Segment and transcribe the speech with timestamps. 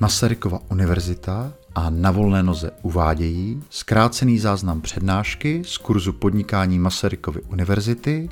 [0.00, 8.28] Masarykova univerzita a na volné noze uvádějí zkrácený záznam přednášky z kurzu podnikání Masarykovy univerzity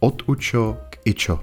[0.00, 1.40] od UČO k IČO.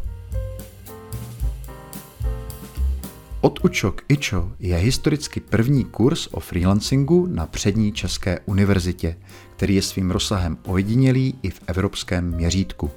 [3.42, 9.18] Od UČO k IČO je historicky první kurz o freelancingu na přední České univerzitě,
[9.56, 12.92] který je svým rozsahem ojedinělý i v evropském měřítku.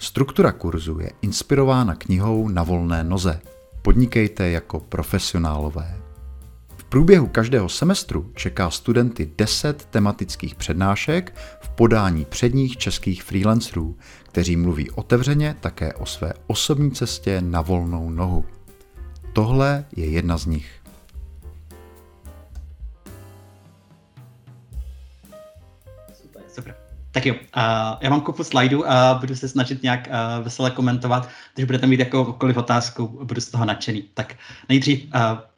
[0.00, 3.40] Struktura kurzu je inspirována knihou Na volné noze.
[3.84, 6.00] Podnikejte jako profesionálové.
[6.76, 14.56] V průběhu každého semestru čeká studenty 10 tematických přednášek v podání předních českých freelancerů, kteří
[14.56, 18.44] mluví otevřeně také o své osobní cestě na volnou nohu.
[19.32, 20.83] Tohle je jedna z nich.
[27.14, 27.40] Tak jo, uh,
[28.00, 31.28] já mám kupu slajdů a budu se snažit nějak uh, veselé komentovat.
[31.54, 34.02] Když budete mít jakoukoliv otázku, budu z toho nadšený.
[34.14, 34.34] Tak
[34.68, 35.10] nejdřív uh,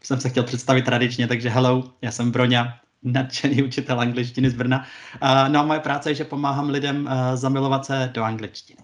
[0.02, 4.86] jsem se chtěl představit tradičně, takže hello, já jsem Broňa, nadšený učitel angličtiny z Brna.
[5.22, 8.80] Uh, no a moje práce je, že pomáhám lidem uh, zamilovat se do angličtiny.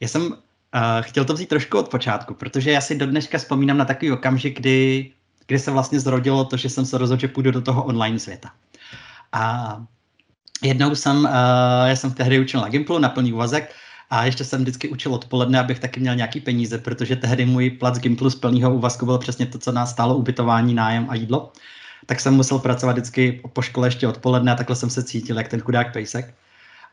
[0.00, 0.36] Já jsem uh,
[1.00, 4.60] chtěl to vzít trošku od počátku, protože já si do dneška vzpomínám na takový okamžik,
[4.60, 5.12] kdy,
[5.46, 8.50] kdy se vlastně zrodilo to, že jsem se rozhodl, že půjdu do toho online světa.
[9.32, 9.76] A
[10.64, 11.30] jednou jsem, uh,
[11.86, 13.74] já jsem tehdy učil na Gimplu na plný úvazek
[14.10, 17.94] a ještě jsem vždycky učil odpoledne, abych taky měl nějaký peníze, protože tehdy můj plat
[17.94, 21.52] z Gimplu z plného úvazku byl přesně to, co nás stálo ubytování, nájem a jídlo.
[22.06, 25.48] Tak jsem musel pracovat vždycky po škole ještě odpoledne a takhle jsem se cítil, jak
[25.48, 26.34] ten chudák pejsek.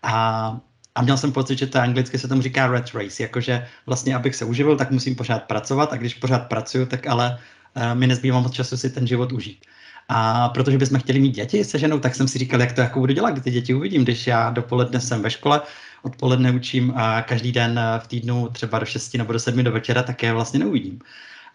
[0.04, 0.58] A,
[0.96, 4.36] a měl jsem pocit, že to anglicky se tomu říká red race, jakože vlastně, abych
[4.36, 7.38] se uživil, tak musím pořád pracovat a když pořád pracuju, tak ale
[7.76, 9.66] uh, mi nezbývá moc času si ten život užít.
[10.14, 13.00] A protože bychom chtěli mít děti se ženou, tak jsem si říkal, jak to jako
[13.00, 15.62] budu dělat, kdy ty děti uvidím, když já dopoledne jsem ve škole,
[16.04, 20.04] odpoledne učím a každý den v týdnu třeba do 6 nebo do 7 do večera,
[20.04, 21.00] tak je vlastně neuvidím.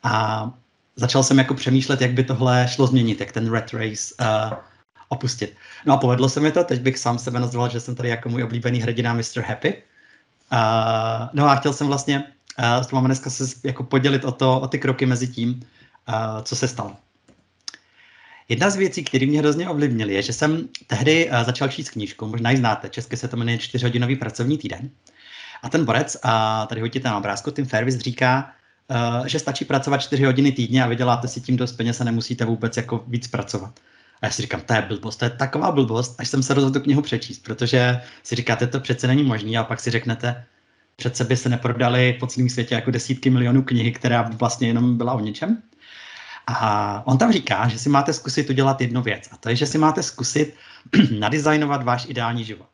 [0.02, 0.50] A
[0.96, 4.58] začal jsem jako přemýšlet, jak by tohle šlo změnit, jak ten red race uh,
[5.08, 5.56] opustit.
[5.86, 8.28] No a povedlo se mi to, teď bych sám sebe nazval, že jsem tady jako
[8.28, 9.40] můj oblíbený hrdina Mr.
[9.40, 9.82] Happy.
[10.52, 12.24] Uh, no a chtěl jsem vlastně
[12.78, 15.60] uh, s dneska se jako podělit o, to, o ty kroky mezi tím,
[16.08, 16.96] uh, co se stalo.
[18.48, 22.26] Jedna z věcí, které mě hrozně ovlivnily, je, že jsem tehdy uh, začal číst knížku,
[22.26, 24.90] možná ji znáte, česky se to jmenuje čtyřhodinový pracovní týden.
[25.62, 28.50] A ten borec, a tady hodíte na obrázku, Tim Ferris říká,
[29.20, 32.44] uh, že stačí pracovat čtyři hodiny týdně a vyděláte si tím dost peněz a nemusíte
[32.44, 33.80] vůbec jako víc pracovat.
[34.22, 36.78] A já si říkám, to je blbost, to je taková blbost, až jsem se rozhodl
[36.78, 40.44] tu knihu přečíst, protože si říkáte, to přece není možné, a pak si řeknete,
[40.96, 45.12] přece by se neprodaly po celém světě jako desítky milionů knihy, která vlastně jenom byla
[45.12, 45.62] o něčem.
[46.46, 49.28] A on tam říká, že si máte zkusit udělat jednu věc.
[49.32, 50.54] A to je, že si máte zkusit
[51.18, 52.68] nadizajnovat váš ideální život.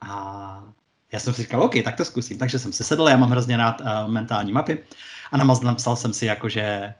[0.00, 0.64] A
[1.12, 2.38] já jsem si říkal, OK, tak to zkusím.
[2.38, 4.78] Takže jsem se sedl, já mám hrozně rád uh, mentální mapy
[5.32, 6.94] a napsal jsem si jako, že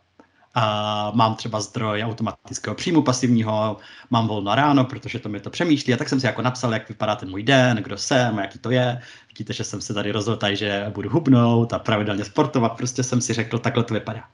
[0.56, 3.76] uh, mám třeba zdroj automatického příjmu pasivního,
[4.10, 6.88] mám volno ráno, protože to mi to přemýšlí a tak jsem si jako napsal, jak
[6.88, 9.00] vypadá ten můj den, kdo jsem, jaký to je.
[9.28, 13.32] Vidíte, že jsem se tady rozhodl, že budu hubnout a pravidelně sportovat, prostě jsem si
[13.32, 14.24] řekl, takhle to vypadá.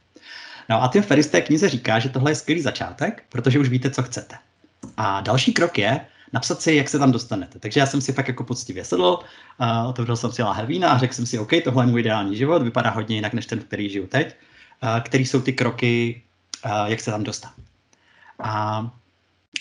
[0.69, 3.91] No a Tim Ferris té knize říká, že tohle je skvělý začátek, protože už víte,
[3.91, 4.37] co chcete.
[4.97, 6.01] A další krok je
[6.33, 7.59] napsat si, jak se tam dostanete.
[7.59, 9.19] Takže já jsem si fakt jako poctivě sedl,
[9.61, 12.37] uh, otevřel jsem si láhev vína a řekl jsem si, OK, tohle je můj ideální
[12.37, 14.37] život, vypadá hodně jinak než ten, který žiju teď.
[14.83, 16.23] Uh, který jsou ty kroky,
[16.65, 17.53] uh, jak se tam dostat.
[18.39, 18.91] A,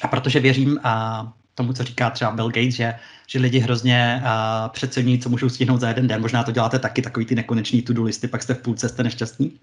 [0.01, 2.94] a protože věřím uh, tomu, co říká třeba Bill Gates, že,
[3.28, 6.22] že lidi hrozně uh, přeceňují, co můžou stihnout za jeden den.
[6.22, 9.59] Možná to děláte taky, takový ty nekonečný to-do listy, pak jste v půlce, jste nešťastní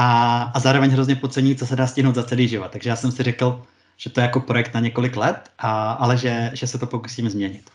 [0.00, 2.70] a, a zároveň hrozně podcení, co se dá stihnout za celý život.
[2.70, 3.62] Takže já jsem si řekl,
[3.96, 7.30] že to je jako projekt na několik let, a, ale že, že se to pokusím
[7.30, 7.70] změnit.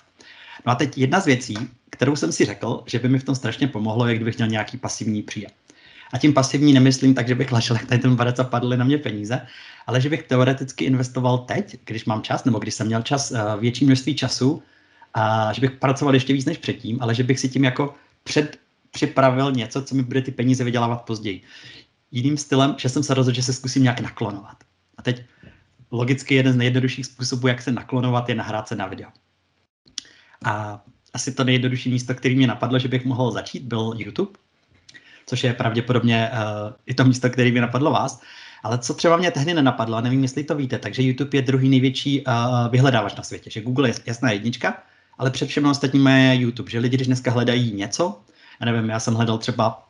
[0.66, 1.58] No a teď jedna z věcí,
[1.90, 4.78] kterou jsem si řekl, že by mi v tom strašně pomohlo, je kdybych měl nějaký
[4.78, 5.52] pasivní příjem.
[6.14, 8.86] A tím pasivní nemyslím tak, že bych ležel jak tady ten barec a padly na
[8.86, 9.42] mě peníze,
[9.88, 13.40] ale že bych teoreticky investoval teď, když mám čas, nebo když jsem měl čas, eh,
[13.60, 14.64] větší množství času,
[15.14, 18.58] a že bych pracoval ještě víc než předtím, ale že bych si tím jako před,
[18.92, 21.42] připravil něco, co mi bude ty peníze vydělávat později
[22.12, 24.58] jiným stylem, že jsem se rozhodl, že se zkusím nějak naklonovat.
[24.98, 25.24] A teď
[25.92, 29.10] logicky jeden z nejjednodušších způsobů, jak se naklonovat, je nahrát se na video.
[30.46, 34.32] A asi to nejjednodušší místo, který mě napadlo, že bych mohl začít, byl YouTube,
[35.26, 38.22] což je pravděpodobně uh, i to místo, který mi napadlo vás.
[38.64, 42.26] Ale co třeba mě tehdy nenapadlo, nevím, jestli to víte, takže YouTube je druhý největší
[42.26, 42.34] uh,
[42.72, 44.84] vyhledávač na světě, že Google je jasná jednička,
[45.18, 48.22] ale před všem ostatním je YouTube, že lidi, když dneska hledají něco,
[48.60, 49.85] já nevím, já jsem hledal třeba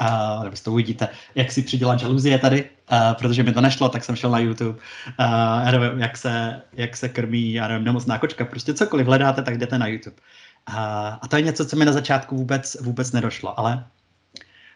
[0.00, 4.04] uh, nebo to uvidíte, jak si přidělat žaluzie tady, uh, protože mi to nešlo, tak
[4.04, 4.76] jsem šel na YouTube, uh,
[5.64, 9.58] já nevím, jak se, jak se krmí, já nevím, nemocná kočka, prostě cokoliv hledáte, tak
[9.58, 10.16] jdete na YouTube.
[10.68, 10.76] Uh,
[11.20, 13.84] a to je něco, co mi na začátku vůbec, vůbec nedošlo, ale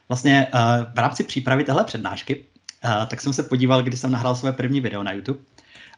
[0.09, 0.61] vlastně uh,
[0.94, 2.44] v rámci přípravy téhle přednášky
[2.85, 5.41] uh, tak jsem se podíval, kdy jsem nahrál své první video na YouTube.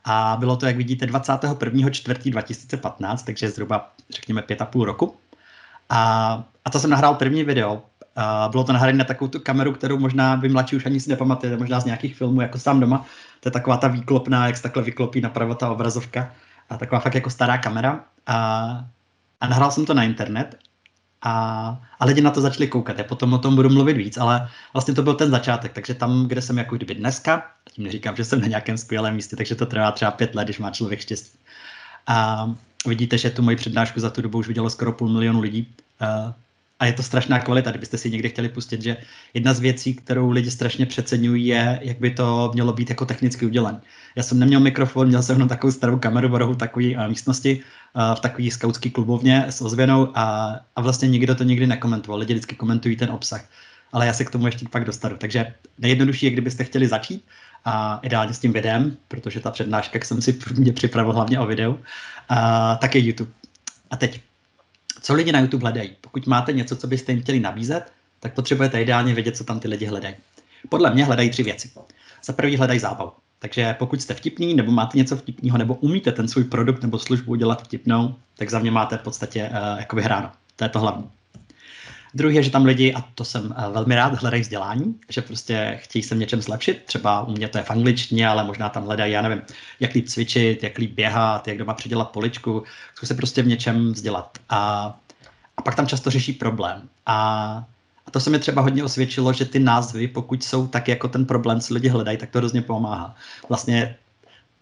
[0.05, 5.17] A bylo to, jak vidíte, 21.4.2015, takže zhruba, řekněme, pět a půl roku.
[5.89, 6.33] A,
[6.65, 7.83] a to jsem nahrál první video.
[8.51, 11.57] Bylo to nahrané na takovou tu kameru, kterou možná vy mladší už ani si nepamatujete,
[11.57, 13.07] možná z nějakých filmů, jako sám doma.
[13.41, 16.33] To je taková ta výklopná, jak se takhle vyklopí napravo ta obrazovka.
[16.71, 18.01] A taková fakt jako stará kamera.
[18.27, 18.37] A,
[19.41, 20.59] a nahrál jsem to na internet
[21.23, 21.33] a,
[22.01, 22.99] a lidi na to začali koukat.
[22.99, 25.73] Já potom o tom budu mluvit víc, ale vlastně to byl ten začátek.
[25.73, 29.37] Takže tam, kde jsem jako kdyby dneska, tím neříkám, že jsem na nějakém skvělém místě,
[29.37, 31.39] takže to trvá třeba pět let, když má člověk štěstí.
[32.07, 32.51] A
[32.87, 35.75] vidíte, že tu moji přednášku za tu dobu už vidělo skoro půl milionu lidí.
[36.81, 38.97] A je to strašná kvalita, kdybyste si někdy chtěli pustit, že
[39.35, 43.47] jedna z věcí, kterou lidi strašně přeceňují, je, jak by to mělo být jako technicky
[43.47, 43.81] udělané.
[44.17, 47.61] Já jsem neměl mikrofon, měl jsem jenom takovou starou kameru v rohu takové místnosti,
[48.15, 52.21] v takové skautské klubovně s ozvěnou a, a vlastně nikdo to nikdy nekomentoval.
[52.21, 53.45] Lidi vždycky komentují ten obsah.
[53.93, 55.17] Ale já se k tomu ještě pak dostanu.
[55.17, 57.25] Takže nejjednodušší je, kdybyste chtěli začít,
[57.65, 61.47] a ideálně s tím videem, protože ta přednáška, jak jsem si mě připravil hlavně o
[61.47, 61.79] videu,
[62.29, 63.31] a, tak je YouTube.
[63.91, 64.21] A teď,
[65.01, 65.97] co lidi na YouTube hledají?
[66.01, 69.69] Pokud máte něco, co byste jim chtěli nabízet, tak potřebujete ideálně vědět, co tam ty
[69.69, 70.15] lidi hledají.
[70.69, 71.71] Podle mě hledají tři věci.
[72.25, 73.13] Za prvý hledají zábavu.
[73.39, 77.33] Takže pokud jste vtipný, nebo máte něco vtipného, nebo umíte ten svůj produkt nebo službu
[77.33, 80.33] udělat vtipnou, tak za mě máte v podstatě uh, jako vyhráno.
[80.57, 81.11] To je to hlavní.
[82.15, 85.79] Druhý je, že tam lidi, a to jsem uh, velmi rád, hledají vzdělání, že prostě
[85.83, 86.83] chtějí se v něčem zlepšit.
[86.87, 89.43] Třeba u mě to je v angličtině, ale možná tam hledají, já nevím,
[89.81, 92.63] jak líp cvičit, jak líp běhat, jak doma předělat poličku.
[92.95, 94.39] Chci se prostě v něčem vzdělat.
[94.49, 94.95] A,
[95.57, 96.89] a pak tam často řeší problém.
[97.07, 97.65] A
[98.07, 101.27] a to se mi třeba hodně osvědčilo, že ty názvy, pokud jsou tak jako ten
[101.27, 103.15] problém, co lidi hledají, tak to hrozně pomáhá.
[103.49, 103.97] Vlastně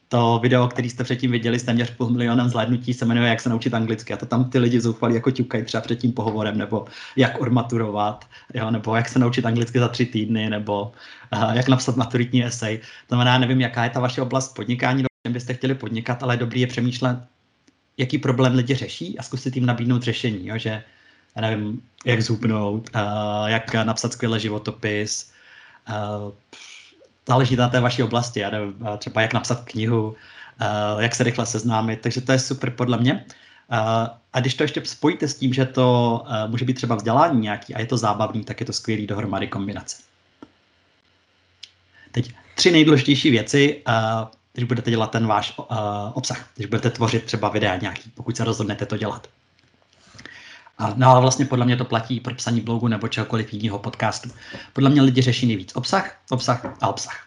[0.09, 3.49] to video, který jste předtím viděli s téměř půl milionem zhlédnutí, se jmenuje Jak se
[3.49, 4.15] naučit anglicky.
[4.15, 6.85] A to tam ty lidi zoufali jako ťukají třeba před tím pohovorem, nebo
[7.17, 8.25] jak ormaturovat,
[8.55, 10.93] jo, nebo jak se naučit anglicky za tři týdny, nebo
[11.33, 12.79] uh, jak napsat maturitní esej.
[12.79, 16.37] To znamená, nevím, jaká je ta vaše oblast podnikání, do čem byste chtěli podnikat, ale
[16.37, 17.19] dobrý je přemýšlet,
[17.97, 20.47] jaký problém lidi řeší a zkusit jim nabídnout řešení.
[20.47, 20.85] Jo, že
[21.37, 23.01] já nevím, jak zhubnout, uh,
[23.47, 25.33] jak napsat skvělý životopis,
[25.89, 26.33] uh,
[27.29, 31.25] záleží na té vaší oblasti, já nevím, uh, třeba jak napsat knihu, uh, jak se
[31.25, 33.25] rychle seznámit, takže to je super podle mě.
[33.73, 37.75] Uh, a když to ještě spojíte s tím, že to může být třeba vzdělání nějaký
[37.75, 39.97] a je to zábavný, tak je to skvělý dohromady kombinace.
[42.13, 43.83] Teď tři nejdůležitější věci,
[44.53, 45.55] když budete dělat ten váš
[46.15, 49.27] obsah, když budete tvořit třeba videa nějaký, pokud se rozhodnete to dělat.
[50.79, 54.31] A, no ale vlastně podle mě to platí pro psaní blogu nebo čehokoliv jiného podcastu.
[54.73, 57.25] Podle mě lidi řeší nejvíc obsah, obsah a obsah.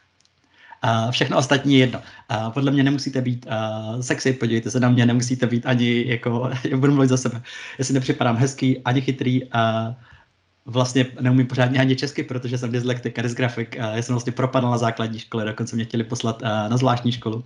[0.85, 2.01] Uh, všechno ostatní je jedno.
[2.31, 6.51] Uh, podle mě nemusíte být uh, sexy, podívejte se na mě, nemusíte být ani jako,
[6.69, 7.41] já budu mluvit za sebe,
[7.77, 9.49] jestli nepřipadám hezký, ani chytrý, uh,
[10.65, 13.75] vlastně neumím pořádně ani česky, protože jsem dyslektik a dysgrafik.
[13.75, 17.43] Já jsem vlastně propadl na základní škole, dokonce mě chtěli poslat na zvláštní školu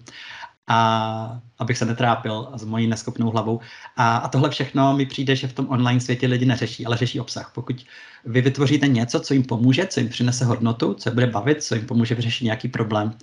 [0.67, 3.59] a abych se netrápil s mojí neschopnou hlavou.
[3.97, 7.19] A, a tohle všechno mi přijde, že v tom online světě lidi neřeší, ale řeší
[7.19, 7.51] obsah.
[7.53, 7.85] Pokud
[8.25, 11.75] vy vytvoříte něco, co jim pomůže, co jim přinese hodnotu, co je bude bavit, co
[11.75, 13.13] jim pomůže vyřešit nějaký problém,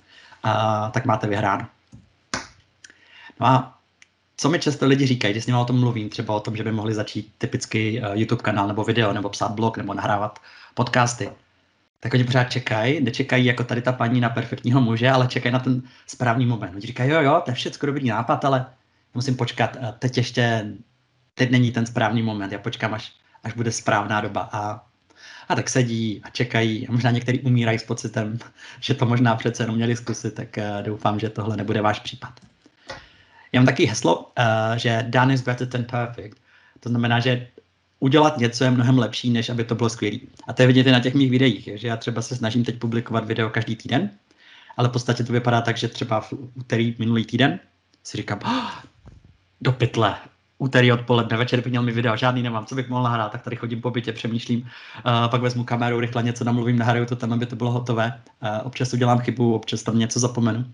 [0.43, 1.67] a, tak máte vyhráno.
[3.41, 3.79] No a
[4.37, 6.65] co mi často lidi říkají, když s nimi o tom mluvím, třeba o tom, že
[6.65, 10.39] by mohli začít typický uh, YouTube kanál nebo video, nebo psát blog, nebo nahrávat
[10.75, 11.31] podcasty,
[12.03, 15.59] tak oni pořád čekají, nečekají jako tady ta paní na perfektního muže, ale čekají na
[15.59, 16.75] ten správný moment.
[16.75, 18.67] Oni říkají, jo, jo, to je všechno dobrý nápad, ale
[19.15, 20.67] musím počkat, teď ještě,
[21.35, 23.13] teď není ten správný moment, já počkám, až,
[23.45, 24.49] až bude správná doba.
[24.53, 24.87] A,
[25.49, 28.39] a tak sedí a čekají a možná někteří umírají s pocitem,
[28.81, 32.33] že to možná přece jenom měli zkusit, tak uh, doufám, že tohle nebude váš případ.
[33.53, 36.39] Já mám taky heslo, uh, že done is better than perfect.
[36.81, 37.47] To znamená, že
[38.03, 40.19] udělat něco je mnohem lepší, než aby to bylo skvělé.
[40.49, 42.79] A to je vidět i na těch mých videích, že já třeba se snažím teď
[42.79, 44.11] publikovat video každý týden,
[44.77, 47.59] ale v podstatě to vypadá tak, že třeba v úterý minulý týden
[48.05, 48.71] si říkám, oh,
[49.61, 50.15] do pytle,
[50.59, 53.57] úterý odpoledne, večer bych měl mi video, žádný nemám, co bych mohl nahrát, tak tady
[53.57, 57.47] chodím po bytě, přemýšlím, uh, pak vezmu kameru, rychle něco namluvím, nahraju to tam, aby
[57.47, 58.21] to bylo hotové.
[58.43, 60.65] Uh, občas udělám chybu, občas tam něco zapomenu,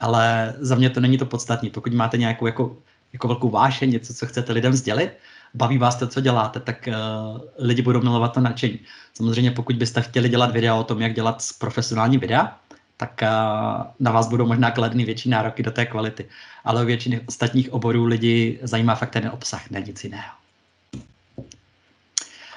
[0.00, 1.70] ale za mě to není to podstatné.
[1.70, 2.76] Pokud máte nějakou jako,
[3.12, 5.10] jako velkou vášeň, něco, co chcete lidem sdělit,
[5.56, 8.78] baví vás to, co děláte, tak uh, lidi budou milovat to nadšení.
[9.14, 12.58] Samozřejmě pokud byste chtěli dělat videa o tom, jak dělat profesionální videa,
[12.96, 13.28] tak uh,
[14.00, 16.28] na vás budou možná kladny větší nároky do té kvality.
[16.64, 20.32] Ale u většiny ostatních oborů lidi zajímá fakt ten obsah, ne nic jiného.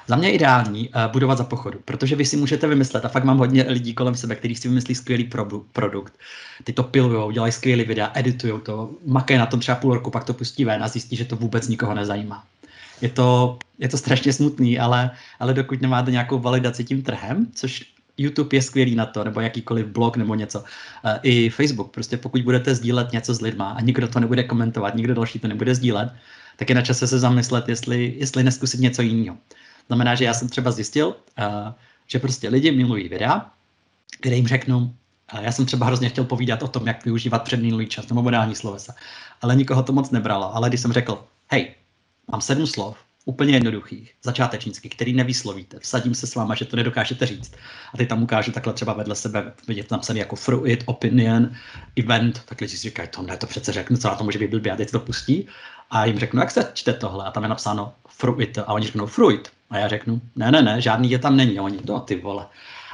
[0.07, 3.23] Za mě je ideální uh, budovat za pochodu, protože vy si můžete vymyslet, a fakt
[3.23, 6.13] mám hodně lidí kolem sebe, kteří si vymyslí skvělý pro, produkt.
[6.63, 10.23] Ty to pilujou, dělají skvělý videa, editují to, makají na tom třeba půl roku, pak
[10.23, 12.43] to pustí ven a zjistí, že to vůbec nikoho nezajímá
[13.01, 17.85] je to, je to strašně smutný, ale, ale dokud nemáte nějakou validaci tím trhem, což
[18.17, 20.59] YouTube je skvělý na to, nebo jakýkoliv blog nebo něco.
[20.59, 20.65] Uh,
[21.23, 25.13] I Facebook, prostě pokud budete sdílet něco s lidma a nikdo to nebude komentovat, nikdo
[25.13, 26.13] další to nebude sdílet,
[26.55, 29.37] tak je na čase se zamyslet, jestli, jestli neskusit něco jiného.
[29.87, 31.45] Znamená, že já jsem třeba zjistil, uh,
[32.07, 33.51] že prostě lidi milují videa,
[34.21, 34.93] kde jim řeknu,
[35.41, 38.93] já jsem třeba hrozně chtěl povídat o tom, jak využívat předminulý čas nebo modální slovesa,
[39.41, 40.55] ale nikoho to moc nebralo.
[40.55, 41.75] Ale když jsem řekl, hej,
[42.31, 45.79] mám sedm slov, úplně jednoduchých, začátečnických, který nevyslovíte.
[45.79, 47.53] Vsadím se s váma, že to nedokážete říct.
[47.93, 51.51] A ty tam ukážu takhle třeba vedle sebe, vidět napsaný jako fruit, opinion,
[51.97, 54.49] event, tak lidi si říkají, to ne, to přece řeknu, co na to může být
[54.49, 55.47] blbě, a teď to pustí.
[55.89, 57.25] A jim řeknu, jak se čte tohle?
[57.25, 58.57] A tam je napsáno fruit.
[58.57, 59.49] A oni řeknou fruit.
[59.69, 61.59] A já řeknu, ne, ne, ne, žádný je tam není.
[61.59, 62.45] A oni, to ty vole.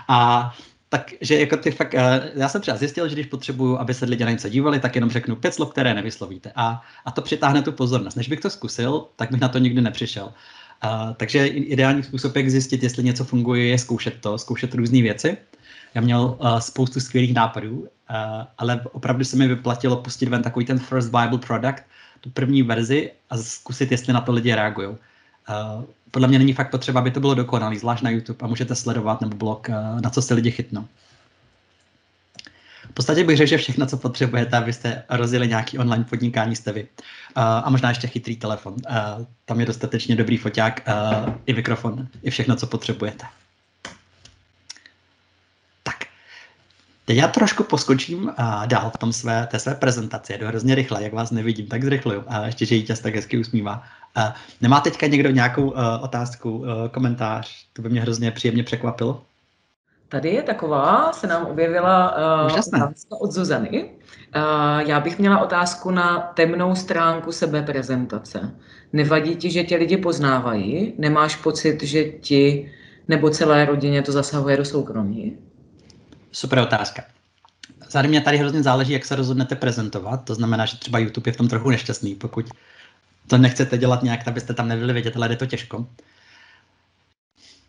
[0.08, 0.52] A
[0.98, 4.26] takže jako ty fakt, eh, já jsem třeba zjistil, že když potřebuju, aby se lidi
[4.26, 6.52] na něco dívali, tak jenom řeknu pět slov, které nevyslovíte.
[6.56, 8.16] A, a to přitáhne tu pozornost.
[8.16, 10.34] Než bych to zkusil, tak bych na to nikdy nepřišel.
[10.84, 15.38] Uh, takže ideální způsob, jak zjistit, jestli něco funguje, je zkoušet to, zkoušet různé věci.
[15.94, 17.88] Já měl uh, spoustu skvělých nápadů, uh,
[18.58, 21.84] ale opravdu se mi vyplatilo pustit ven takový ten First Bible Product,
[22.22, 24.88] tu první verzi a zkusit, jestli na to lidi reagují.
[25.50, 28.76] Uh, podle mě není fakt potřeba, aby to bylo dokonalý, zvlášť na YouTube a můžete
[28.76, 30.88] sledovat nebo blog, uh, na co se lidi chytnou.
[32.90, 36.84] V podstatě bych řekl, že všechno, co potřebujete, abyste rozjeli nějaký online podnikání, jste vy.
[36.84, 36.88] Uh,
[37.44, 38.76] a možná ještě chytrý telefon.
[39.46, 40.90] Tam je dostatečně dobrý foťák,
[41.46, 43.26] i mikrofon, i všechno, co potřebujete.
[47.06, 50.34] Teď já trošku poskočím uh, dál v tom své, té své prezentaci.
[50.34, 52.24] Jedu hrozně rychle, jak vás nevidím, tak zrychluju.
[52.28, 53.84] A ještě, že Jítěz tak hezky usmívá.
[54.18, 54.24] Uh,
[54.62, 57.66] nemá teďka někdo nějakou uh, otázku, uh, komentář?
[57.74, 59.22] To by mě hrozně příjemně překvapilo.
[60.10, 63.84] Tady je taková, se nám objevila uh, otázka od Zuzany.
[63.84, 68.56] Uh, já bych měla otázku na temnou stránku sebeprezentace.
[68.94, 70.94] Nevadí ti, že tě lidi poznávají?
[70.98, 72.72] Nemáš pocit, že ti
[73.08, 75.38] nebo celé rodině to zasahuje do soukromí?
[76.36, 77.04] Super otázka.
[77.90, 80.18] Zároveň mě tady hrozně záleží, jak se rozhodnete prezentovat.
[80.18, 82.50] To znamená, že třeba YouTube je v tom trochu nešťastný, pokud
[83.28, 85.88] to nechcete dělat nějak, abyste tam nebyli vidět, ale je to těžko.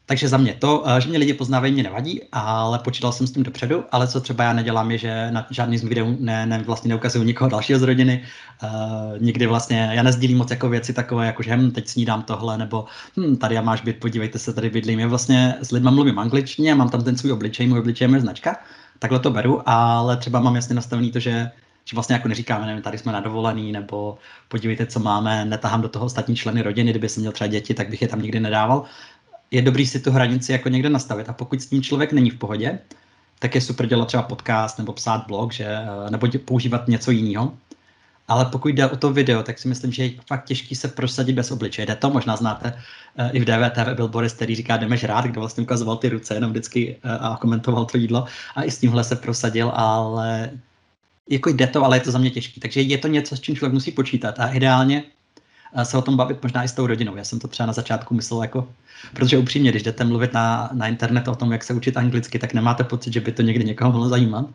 [0.09, 3.33] Takže za mě to, eh, že mě lidi poznávají, mě nevadí, ale počítal jsem s
[3.33, 6.63] tím dopředu, ale co třeba já nedělám, je, že na žádný z videů ne, ne,
[6.63, 8.23] vlastně neukazuju nikoho dalšího z rodiny.
[8.63, 8.69] Uh,
[9.23, 12.85] nikdy vlastně, já nezdílím moc jako věci takové, jako že hm, teď snídám tohle, nebo
[13.17, 15.01] hm, tady já máš být, podívejte se, tady bydlím.
[15.01, 18.57] Já vlastně s lidmi mluvím angličtině, mám tam ten svůj obličej, můj obličej je značka,
[18.99, 21.51] takhle to beru, ale třeba mám jasně nastavený to, že
[21.89, 25.89] že vlastně jako neříkáme, nevím, tady jsme na dovolený, nebo podívejte, co máme, netahám do
[25.89, 28.85] toho ostatní členy rodiny, kdyby jsem měl třeba děti, tak bych je tam nikdy nedával,
[29.51, 31.29] je dobrý si tu hranici jako někde nastavit.
[31.29, 32.79] A pokud s tím člověk není v pohodě,
[33.39, 37.53] tak je super dělat třeba podcast nebo psát blog, že, eh, nebo používat něco jiného.
[38.29, 41.33] Ale pokud jde o to video, tak si myslím, že je fakt těžký se prosadit
[41.33, 41.87] bez obličeje.
[41.87, 42.83] Jde to, možná znáte
[43.19, 46.35] uh, i v DVTV byl Boris, který říká jdeme rád, kdo vlastně ukazoval ty ruce
[46.35, 48.25] jenom vždycky uh, a komentoval to jídlo
[48.55, 50.51] a i s tímhle se prosadil, ale
[51.31, 52.61] jako jde to, ale je to za mě těžký.
[52.61, 55.05] Takže je to něco, s čím člověk musí počítat a ideálně
[55.85, 57.17] se o tom bavit možná i s tou rodinou.
[57.17, 58.69] Já jsem to třeba na začátku myslel jako,
[59.15, 62.55] protože upřímně, když jdete mluvit na, na internet o tom, jak se učit anglicky, tak
[62.55, 64.47] nemáte pocit, že by to někdy někoho mohlo zajímat.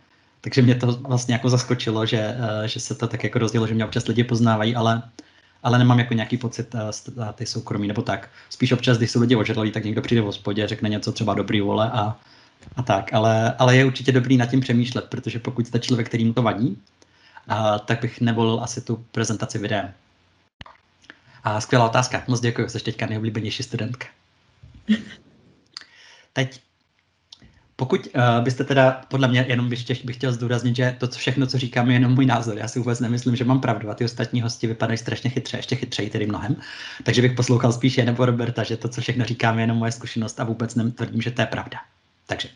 [0.41, 3.73] Takže mě to vlastně jako zaskočilo, že, eh, že se to tak jako rozdělo, že
[3.73, 5.01] mě občas lidi poznávají, ale,
[5.63, 8.29] ale nemám jako nějaký pocit uh, ty soukromí nebo tak.
[8.49, 11.61] Spíš občas, když jsou lidi ožralí, tak někdo přijde v hospodě, řekne něco třeba dobrý
[11.61, 12.17] vole a,
[12.75, 13.13] a tak.
[13.13, 16.77] Ale, ale je určitě dobrý nad tím přemýšlet, protože pokud jste člověk, kterým to vadí,
[17.49, 19.93] uh, tak bych nevolil asi tu prezentaci videem.
[21.43, 22.23] A skvělá otázka.
[22.27, 24.07] Moc děkuji, jsi teďka nejoblíbenější studentka.
[26.33, 26.61] Teď,
[27.75, 31.19] pokud uh, byste teda, podle mě, jenom bych, chtěl, bych chtěl zdůraznit, že to co
[31.19, 32.57] všechno, co říkám, je jenom můj názor.
[32.57, 35.75] Já si vůbec nemyslím, že mám pravdu a ty ostatní hosti vypadají strašně chytře, ještě
[35.75, 36.55] chytřeji tedy mnohem.
[37.03, 39.91] Takže bych poslouchal spíš je nebo Roberta, že to, co všechno říkám, je jenom moje
[39.91, 41.77] zkušenost a vůbec netvrdím, že to je pravda.
[42.27, 42.49] Takže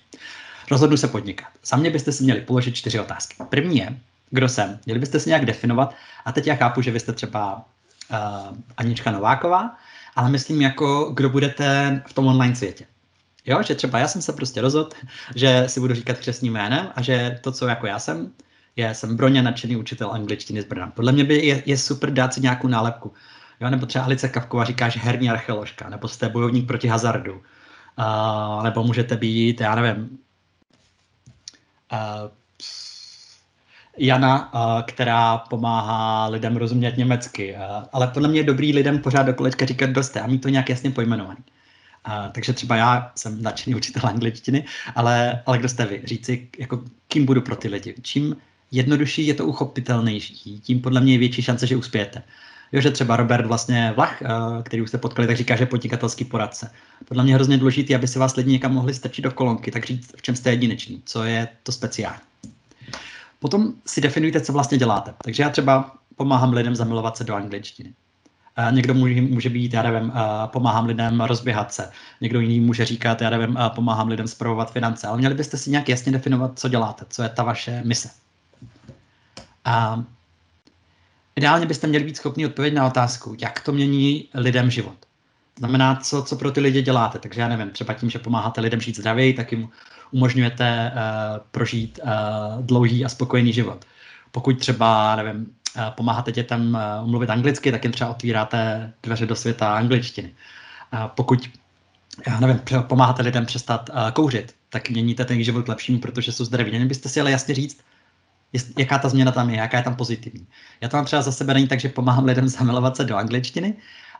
[0.71, 1.47] rozhodnu se podnikat.
[1.65, 3.35] Za mě byste si měli položit čtyři otázky.
[3.49, 3.99] První je,
[4.29, 4.79] kdo jsem.
[4.85, 5.95] Měli byste si nějak definovat.
[6.25, 7.65] A teď já chápu, že vy jste třeba
[8.11, 9.77] uh, Anička Nováková,
[10.15, 12.85] ale myslím jako, kdo budete v tom online světě.
[13.45, 14.89] Jo, že třeba já jsem se prostě rozhodl,
[15.35, 18.31] že si budu říkat křesním jménem a že to, co jako já jsem,
[18.75, 20.87] je, jsem Broně nadšený učitel angličtiny z Brna.
[20.87, 23.13] Podle mě by je, je super dát si nějakou nálepku.
[23.61, 27.41] Jo, nebo třeba Alice Kavková říká, že herní archeoložka, nebo jste bojovník proti hazardu.
[27.99, 30.17] Uh, nebo můžete být, já nevím,
[31.93, 32.31] uh,
[33.97, 34.51] Jana,
[34.87, 37.55] která pomáhá lidem rozumět německy.
[37.91, 40.69] Ale podle mě je dobrý lidem pořád do kolečka říkat doste a mít to nějak
[40.69, 41.39] jasně pojmenovaný.
[42.03, 46.01] A, takže třeba já jsem nadšený učitel angličtiny, ale, ale kdo jste vy?
[46.03, 47.95] Říci, jako, kým budu pro ty lidi.
[48.01, 48.35] Čím
[48.71, 52.23] jednodušší je to uchopitelnější, tím podle mě je větší šance, že uspějete.
[52.71, 54.23] Jo, že třeba Robert vlastně Vlach,
[54.63, 56.71] který už jste potkali, tak říká, že podnikatelský poradce.
[57.07, 60.11] Podle mě hrozně důležité, aby si vás lidi někam mohli strčit do kolonky, tak říct,
[60.17, 62.19] v čem jste jedinečný, co je to speciální.
[63.45, 65.13] Potom si definujte, co vlastně děláte.
[65.23, 67.93] Takže já třeba pomáhám lidem zamilovat se do angličtiny.
[68.71, 70.13] Někdo může, může být, já nevím,
[70.45, 71.91] pomáhám lidem rozběhat se.
[72.21, 75.07] Někdo jiný může říkat, já nevím, pomáhám lidem zpravovat finance.
[75.07, 78.09] Ale měli byste si nějak jasně definovat, co děláte, co je ta vaše mise.
[79.65, 80.03] A
[81.35, 84.97] ideálně byste měli být schopni odpovědět na otázku, jak to mění lidem život.
[85.59, 87.19] Znamená, co, co pro ty lidi děláte.
[87.19, 89.69] Takže já nevím, třeba tím, že pomáháte lidem žít zdravěji, tak jim
[90.11, 92.09] umožňujete uh, prožít uh,
[92.65, 93.85] dlouhý a spokojený život.
[94.31, 95.55] Pokud třeba, nevím,
[95.89, 100.33] pomáháte dětem mluvit anglicky, tak jim třeba otvíráte dveře do světa angličtiny.
[101.07, 101.49] Pokud
[102.27, 106.69] já nevím, pomáháte lidem přestat kouřit, tak měníte ten život k lepšímu, protože jsou zdraví.
[106.69, 107.81] Měli byste si ale jasně říct,
[108.77, 110.47] jaká ta změna tam je, jaká je tam pozitivní.
[110.81, 113.75] Já to mám třeba za sebe není tak, že pomáhám lidem zamilovat se do angličtiny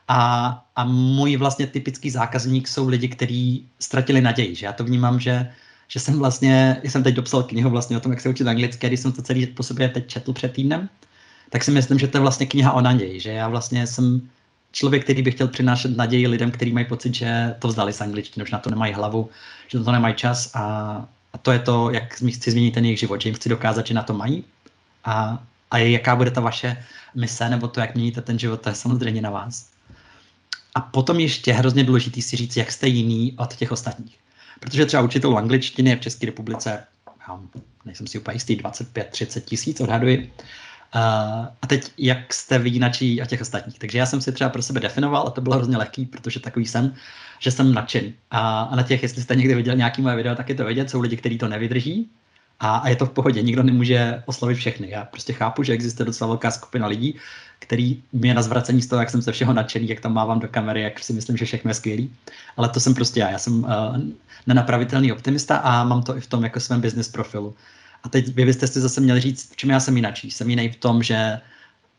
[0.08, 4.56] a, a můj vlastně typický zákazník jsou lidi, kteří ztratili naději.
[4.56, 5.52] Že já to vnímám, že,
[5.88, 9.00] že jsem vlastně, jsem teď dopsal knihu vlastně o tom, jak se učit anglicky, když
[9.00, 10.90] jsem to celý po sobě teď četl před týdnem,
[11.50, 14.30] tak si myslím, že to je vlastně kniha o naději, že já vlastně jsem
[14.72, 18.46] člověk, který by chtěl přinášet naději lidem, kteří mají pocit, že to vzdali s angličtinou,
[18.46, 19.30] že na to nemají hlavu,
[19.68, 20.62] že na to nemají čas a,
[21.34, 23.94] a to je to, jak chci změnit ten jejich život, že jim chci dokázat, že
[23.94, 24.44] na to mají
[25.04, 26.86] a, a jaká bude ta vaše
[27.16, 29.75] mise nebo to, jak měníte ten život, to je samozřejmě na vás.
[30.76, 34.18] A potom ještě hrozně důležitý si říct, jak jste jiný od těch ostatních.
[34.60, 36.84] Protože třeba učitel angličtiny je v České republice,
[37.28, 37.40] já
[37.86, 40.34] nejsem si úplně jistý, 25-30 tisíc odhaduji.
[40.96, 41.02] Uh,
[41.62, 43.80] a teď, jak jste výjinačí a těch ostatních.
[43.80, 46.66] Takže já jsem si třeba pro sebe definoval a to bylo hrozně lehký, protože takový
[46.66, 46.94] jsem,
[47.40, 48.14] že jsem nadšený.
[48.32, 50.90] A, a na těch, jestli jste někdy viděl nějaký moje video, tak je to vidět,
[50.90, 52.10] jsou lidi, kteří to nevydrží
[52.60, 54.90] a, a je to v pohodě, nikdo nemůže oslovit všechny.
[54.90, 57.16] Já prostě chápu, že existuje docela velká skupina lidí,
[57.60, 60.48] který mě na zvracení z toho, jak jsem se všeho nadšený, jak tam mávám do
[60.48, 62.14] kamery, jak si myslím, že všechno je skvělý.
[62.58, 63.30] Ale to jsem prostě já.
[63.30, 63.70] Já jsem uh,
[64.48, 67.56] nenapravitelný optimista a mám to i v tom jako svém business profilu.
[68.04, 70.16] A teď vy byste si zase měli říct, v čem já jsem jinak.
[70.24, 71.42] Jsem jiný v tom, že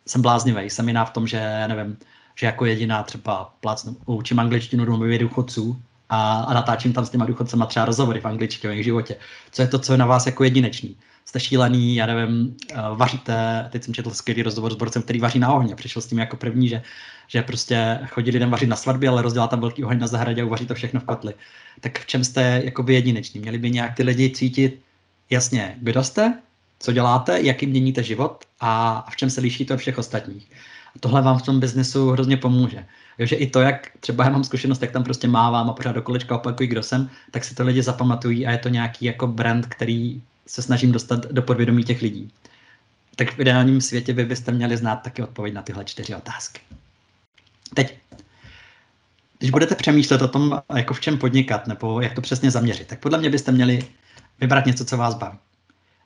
[0.06, 1.96] jsem bláznivý, jsem jiná v tom, že nevím,
[2.34, 7.24] že jako jediná třeba plácnu, učím angličtinu domově důchodců a, a natáčím tam s těma
[7.24, 9.16] důchodcema třeba rozhovory v angličtině v jejich životě.
[9.52, 10.96] Co je to, co je na vás jako jedinečný?
[11.24, 15.38] Jste šílený, já nevím, uh, vaříte, teď jsem četl skvělý rozhovor s borcem, který vaří
[15.38, 15.74] na ohně.
[15.74, 16.82] Přišel s tím jako první, že,
[17.28, 20.44] že prostě chodí lidem vařit na svatbě, ale rozdělá tam velký oheň na zahradě a
[20.44, 21.34] uvaří to všechno v kotli.
[21.80, 23.40] Tak v čem jste jakoby jedinečný?
[23.40, 24.80] Měli by nějak ty lidi cítit,
[25.30, 26.38] jasně, kdo jste,
[26.78, 30.50] co děláte, jaký měníte život a v čem se lišíte od všech ostatních.
[30.96, 32.86] A tohle vám v tom biznesu hrozně pomůže.
[33.18, 35.92] Jo, že i to, jak třeba já mám zkušenost, jak tam prostě mávám a pořád
[35.92, 39.26] do kolečka opakují, kdo jsem, tak si to lidi zapamatují a je to nějaký jako
[39.26, 42.30] brand, který se snažím dostat do podvědomí těch lidí.
[43.16, 46.60] Tak v ideálním světě vy byste měli znát taky odpověď na tyhle čtyři otázky.
[47.74, 47.98] Teď,
[49.38, 53.00] když budete přemýšlet o tom, jako v čem podnikat, nebo jak to přesně zaměřit, tak
[53.00, 53.88] podle mě byste měli
[54.40, 55.38] vybrat něco, co vás baví.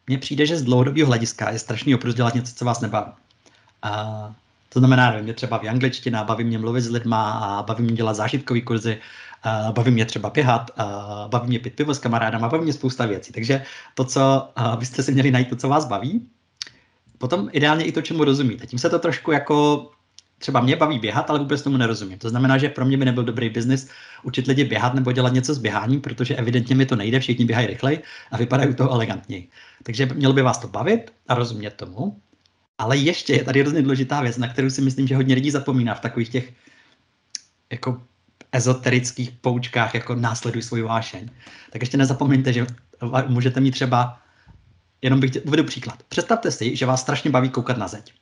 [0.06, 3.12] Mně přijde, že z dlouhodobého hlediska je strašný oprus dělat něco, co vás nebaví.
[3.82, 4.34] A
[4.72, 7.92] to znamená, že mě třeba baví angličtina, baví mě mluvit s lidma, a baví mě
[7.92, 8.98] dělat zážitkový kurzy,
[9.42, 13.06] a baví mě třeba běhat, a baví mě pít pivo s kamarádama, baví mě spousta
[13.06, 13.32] věcí.
[13.32, 13.62] Takže
[13.94, 16.28] to, co byste si měli najít, to, co vás baví,
[17.18, 18.66] potom ideálně i to, čemu rozumíte.
[18.66, 19.90] Tím se to trošku jako
[20.38, 22.18] třeba mě baví běhat, ale vůbec tomu nerozumím.
[22.18, 23.88] To znamená, že pro mě by nebyl dobrý biznis
[24.22, 27.66] učit lidi běhat nebo dělat něco s běháním, protože evidentně mi to nejde, všichni běhají
[27.66, 29.48] rychleji a vypadají to elegantněji.
[29.82, 32.20] Takže mělo by vás to bavit a rozumět tomu.
[32.80, 35.94] Ale ještě je tady hrozně důležitá věc, na kterou si myslím, že hodně lidí zapomíná
[35.94, 36.52] v takových těch
[37.72, 38.02] jako
[38.52, 41.30] ezoterických poučkách, jako následuj svůj vášeň.
[41.72, 42.66] Tak ještě nezapomeňte, že
[43.26, 44.18] můžete mít třeba,
[45.02, 46.02] jenom bych uvedu příklad.
[46.08, 48.12] Představte si, že vás strašně baví koukat na zeď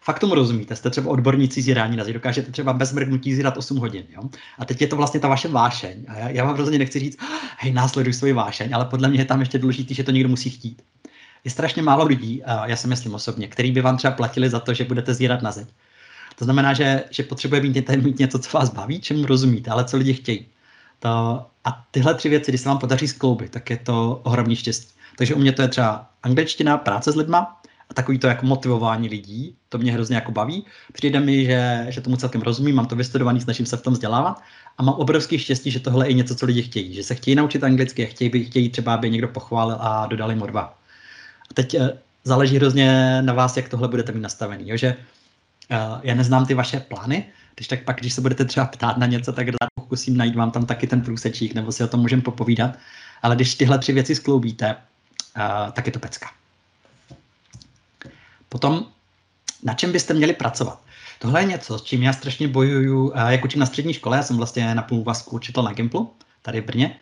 [0.00, 3.76] fakt tomu rozumíte, jste třeba odborníci zírání na zeď, dokážete třeba bez mrknutí zírat 8
[3.76, 4.04] hodin.
[4.10, 4.22] Jo?
[4.58, 6.04] A teď je to vlastně ta vaše vášeň.
[6.08, 7.18] A já, já vám rozhodně nechci říct,
[7.58, 10.50] hej, následuj svoji vášeň, ale podle mě je tam ještě důležité, že to někdo musí
[10.50, 10.82] chtít.
[11.44, 14.74] Je strašně málo lidí, já si myslím osobně, který by vám třeba platili za to,
[14.74, 15.68] že budete zírat na zeď.
[16.38, 19.96] To znamená, že, že potřebuje mít, mít něco, co vás baví, čemu rozumíte, ale co
[19.96, 20.46] lidi chtějí.
[20.98, 24.94] To, a tyhle tři věci, když se vám podaří skloubit, tak je to ohromný štěstí.
[25.18, 29.08] Takže u mě to je třeba angličtina, práce s lidma, a takový to jako motivování
[29.08, 30.64] lidí, to mě hrozně jako baví.
[30.92, 34.42] Přijde mi, že, že tomu celkem rozumím, mám to vystudovaný, snažím se v tom vzdělávat
[34.78, 37.64] a mám obrovský štěstí, že tohle je něco, co lidi chtějí, že se chtějí naučit
[37.64, 40.78] anglicky a chtějí, chtějí třeba, aby někdo pochválil a dodali A
[41.54, 44.76] teď eh, záleží hrozně na vás, jak tohle budete mít nastavený, jo?
[44.76, 44.96] že
[45.70, 49.06] uh, já neznám ty vaše plány, když tak pak, když se budete třeba ptát na
[49.06, 52.78] něco, tak pokusím najít vám tam taky ten průsečík, nebo si o tom můžeme popovídat.
[53.22, 56.30] Ale když tyhle tři věci skloubíte, uh, tak je to pecka.
[58.48, 58.86] Potom,
[59.62, 60.80] na čem byste měli pracovat?
[61.18, 64.36] tohle je něco, s čím já strašně bojuju, jak učím na střední škole, já jsem
[64.36, 66.98] vlastně na půl vazku učitel na Gimplu, tady v Brně.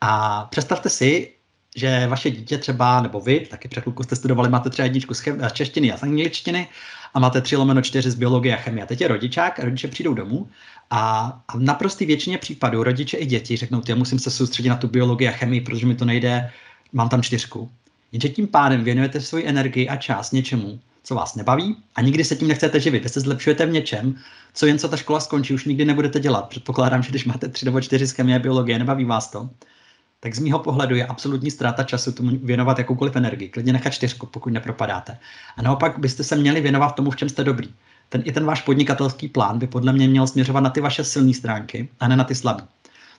[0.00, 1.34] A představte si,
[1.78, 5.22] že vaše dítě třeba, nebo vy, taky před chvilku jste studovali, máte třeba jedničku z
[5.52, 6.68] češtiny a z angličtiny
[7.14, 8.84] a máte tři lomeno čtyři z biologie a chemie.
[8.84, 10.48] A teď je rodičák, rodiče přijdou domů
[10.90, 14.88] a, a naprostý většině případů rodiče i děti řeknou, já musím se soustředit na tu
[14.88, 16.50] biologii a chemii, protože mi to nejde,
[16.92, 17.70] mám tam čtyřku.
[18.12, 22.36] Jenže tím pádem věnujete svoji energii a čas něčemu, co vás nebaví a nikdy se
[22.36, 23.02] tím nechcete živit.
[23.02, 24.14] Vy se zlepšujete v něčem,
[24.54, 26.48] co jen co ta škola skončí, už nikdy nebudete dělat.
[26.48, 29.50] Předpokládám, že když máte tři nebo čtyři z chemie a biologie, nebaví vás to,
[30.20, 33.48] tak z mýho pohledu je absolutní ztráta času tomu věnovat jakoukoliv energii.
[33.48, 35.18] Klidně nechat čtyřku, pokud nepropadáte.
[35.56, 37.68] A naopak byste se měli věnovat tomu, v čem jste dobrý.
[38.08, 41.34] Ten, I ten váš podnikatelský plán by podle mě měl směřovat na ty vaše silné
[41.34, 42.64] stránky a ne na ty slabé.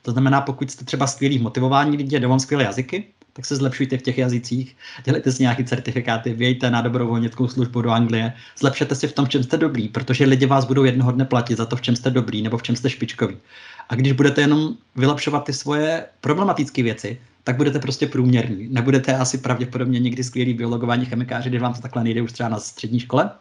[0.02, 3.08] To znamená, pokud jste třeba skvělý motivování lidí, jde vám skvělé jazyky,
[3.40, 7.92] tak se zlepšujte v těch jazycích, dělejte si nějaké certifikáty, vějte na dobrovolnickou službu do
[7.92, 11.26] Anglie, zlepšete si v tom, v čem jste dobrý, protože lidi vás budou jednoho dne
[11.26, 13.38] platit za to, v čem jste dobrý nebo v čem jste špičkový.
[13.90, 18.68] A když budete jenom vylepšovat ty svoje problematické věci, tak budete prostě průměrní.
[18.72, 22.60] Nebudete asi pravděpodobně nikdy skvělý biologování chemikáři, když vám to takhle nejde už třeba na
[22.60, 23.32] střední škole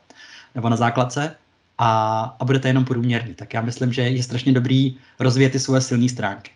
[0.54, 1.34] nebo na základce
[1.78, 3.34] a, a budete jenom průměrní.
[3.34, 6.50] Tak já myslím, že je strašně dobrý rozvíjet ty svoje silné stránky.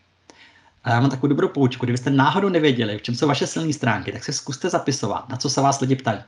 [0.85, 1.87] A já mám takovou dobrou poučku.
[1.87, 5.51] Kdybyste náhodou nevěděli, v čem jsou vaše silné stránky, tak se zkuste zapisovat, na co
[5.51, 6.19] se vás lidi ptají.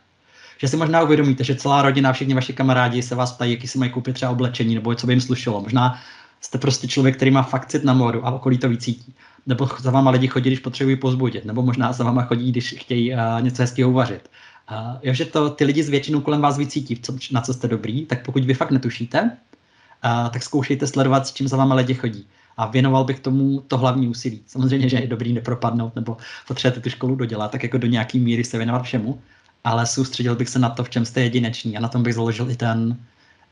[0.58, 3.78] Že si možná uvědomíte, že celá rodina, všichni vaši kamarádi se vás ptají, jaký si
[3.78, 5.60] mají koupit třeba oblečení nebo co by jim slušelo.
[5.60, 6.00] Možná
[6.40, 9.14] jste prostě člověk, který má fakt cit na moru a okolí to vycítí.
[9.46, 13.12] Nebo za váma lidi chodí, když potřebují pozbudit, nebo možná za váma chodí, když chtějí
[13.12, 14.30] uh, něco hezkého uvařit.
[14.70, 17.68] Uh, jo, že to ty lidi s většinou kolem vás vycítí, co, na co jste
[17.68, 21.94] dobrý, tak pokud vy fakt netušíte, uh, tak zkoušejte sledovat, s čím za váma lidi
[21.94, 22.26] chodí.
[22.56, 24.42] A věnoval bych tomu to hlavní úsilí.
[24.46, 26.16] Samozřejmě, že je dobrý nepropadnout nebo
[26.48, 29.20] potřebujete tu školu dodělat, tak jako do nějaký míry se věnovat všemu,
[29.64, 32.50] ale soustředil bych se na to, v čem jste jedineční a na tom bych založil
[32.50, 32.96] i ten,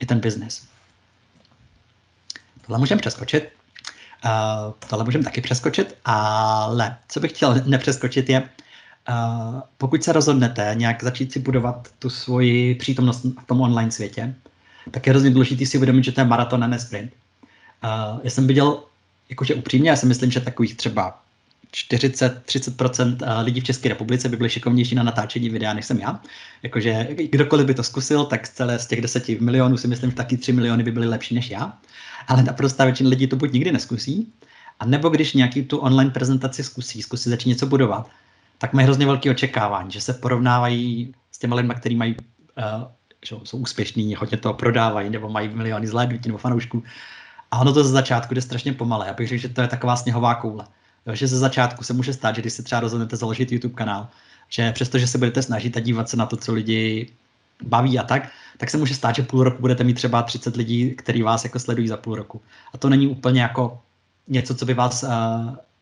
[0.01, 0.67] i ten business.
[2.67, 3.49] Tohle můžeme přeskočit.
[4.25, 10.75] Uh, tohle můžeme taky přeskočit, ale co bych chtěl nepřeskočit je, uh, pokud se rozhodnete
[10.75, 14.35] nějak začít si budovat tu svoji přítomnost v tom online světě,
[14.91, 17.13] tak je hrozně důležité si uvědomit, že to je maraton a ne sprint.
[17.85, 18.83] Uh, já jsem viděl,
[19.33, 21.19] jakože upřímně, já si myslím, že takových třeba
[21.75, 26.21] 40-30% lidí v České republice by byli šikovnější na natáčení videa, než jsem já.
[26.63, 30.37] Jakože kdokoliv by to zkusil, tak celé z těch 10 milionů si myslím, že taky
[30.37, 31.79] 3 miliony by byly lepší než já
[32.29, 34.33] ale naprostá většina lidí to buď nikdy neskusí,
[34.81, 38.11] a nebo když nějaký tu online prezentaci zkusí, zkusí začít něco budovat,
[38.59, 42.85] tak mají hrozně velké očekávání, že se porovnávají s těmi lidmi, kteří mají, uh,
[43.27, 46.83] že jsou úspěšní, hodně toho prodávají, nebo mají miliony zhlédnutí nebo fanoušků.
[47.53, 49.07] A ono to ze začátku jde strašně pomalé.
[49.07, 50.65] Já bych řekl, že to je taková sněhová koule.
[51.07, 54.09] Jo, že ze začátku se může stát, že když si třeba rozhodnete založit YouTube kanál,
[54.49, 57.13] že přestože se budete snažit a dívat se na to, co lidi
[57.63, 60.91] baví a tak, tak se může stát, že půl roku budete mít třeba 30 lidí,
[60.91, 62.41] kteří vás jako sledují za půl roku.
[62.75, 63.81] A to není úplně jako
[64.29, 65.11] něco, co by vás uh,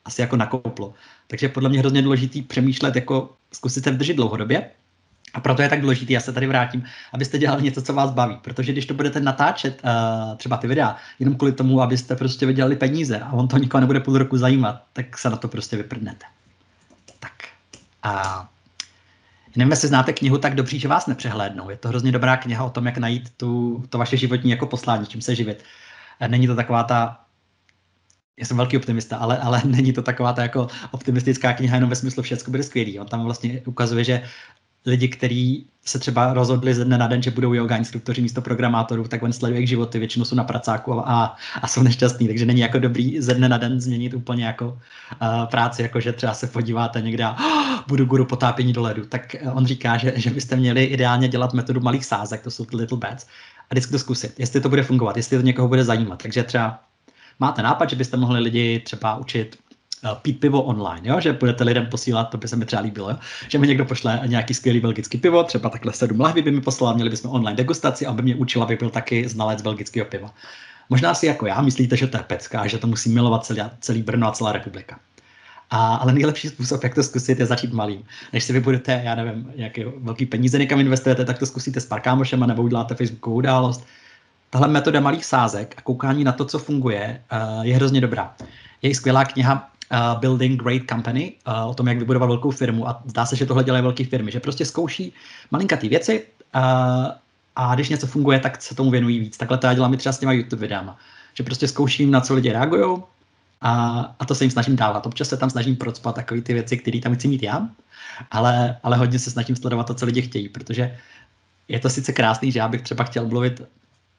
[0.04, 0.94] asi jako nakoplo.
[1.26, 4.70] Takže podle mě hrozně důležitý přemýšlet, jako zkusit se vydržet dlouhodobě.
[5.34, 8.38] A proto je tak důležité, já se tady vrátím, abyste dělali něco, co vás baví.
[8.42, 12.76] Protože když to budete natáčet, uh, třeba ty videa, jenom kvůli tomu, abyste prostě vydělali
[12.76, 16.26] peníze a on to nikoho nebude půl roku zajímat, tak se na to prostě vyprdnete.
[17.20, 17.32] Tak.
[18.02, 18.48] A
[19.56, 21.70] Nevím, jestli znáte knihu tak dobře, že vás nepřehlédnou.
[21.70, 25.06] Je to hrozně dobrá kniha o tom, jak najít tu, to vaše životní jako poslání,
[25.06, 25.64] čím se živit.
[26.28, 27.20] Není to taková ta
[28.40, 31.96] já jsem velký optimista, ale, ale není to taková ta jako optimistická kniha jenom ve
[31.96, 33.00] smyslu všechno bude skvělý.
[33.00, 34.22] On tam vlastně ukazuje, že
[34.86, 39.08] lidi, kteří se třeba rozhodli ze dne na den, že budou yoga instruktoři místo programátorů,
[39.08, 42.60] tak on sleduje jejich životy, většinou jsou na pracáku a, a jsou nešťastní, takže není
[42.60, 46.46] jako dobrý ze dne na den změnit úplně jako uh, práci, jako že třeba se
[46.46, 50.56] podíváte někde a oh, budu guru potápění do ledu, tak on říká, že, že byste
[50.56, 53.26] měli ideálně dělat metodu malých sázek, to jsou ty little bets,
[53.70, 56.22] a vždycky to zkusit, jestli to bude fungovat, jestli to někoho bude zajímat.
[56.22, 56.80] Takže třeba
[57.38, 59.58] máte nápad, že byste mohli lidi třeba učit
[60.22, 61.20] pít pivo online, jo?
[61.20, 63.16] že budete lidem posílat, to by se mi třeba líbilo, jo?
[63.48, 66.94] že mi někdo pošle nějaký skvělý belgický pivo, třeba takhle sedm lahví by mi poslal,
[66.94, 70.34] měli bychom online degustaci, aby mě učila, aby byl taky znalec belgického piva.
[70.90, 74.02] Možná si jako já myslíte, že to je pecka, že to musí milovat celý, celý
[74.02, 74.98] Brno a celá republika.
[75.70, 78.04] A, ale nejlepší způsob, jak to zkusit, je začít malým.
[78.32, 82.00] Než si vybudete, já nevím, nějaké velký peníze někam investujete, tak to zkusíte s pár
[82.00, 83.86] kámošema nebo uděláte Facebookovou událost.
[84.50, 88.34] Tahle metoda malých sázek a koukání na to, co funguje, uh, je hrozně dobrá.
[88.82, 93.02] Je skvělá kniha uh, Building Great Company, uh, o tom, jak vybudovat velkou firmu a
[93.06, 95.12] zdá se, že tohle dělají velké firmy, že prostě zkouší
[95.50, 96.60] malinkatý věci uh,
[97.56, 99.36] a když něco funguje, tak se tomu věnují víc.
[99.36, 100.98] Takhle to já dělám i třeba s těma YouTube videama.
[101.34, 103.02] Že prostě zkouším, na co lidi reagují
[103.60, 105.06] a, a to se jim snažím dávat.
[105.06, 107.68] Občas se tam snažím procpat takové ty věci, které tam chci mít já,
[108.30, 110.98] ale, ale hodně se snažím sledovat to, co lidi chtějí, protože
[111.68, 113.62] je to sice krásný, že já bych třeba chtěl mluvit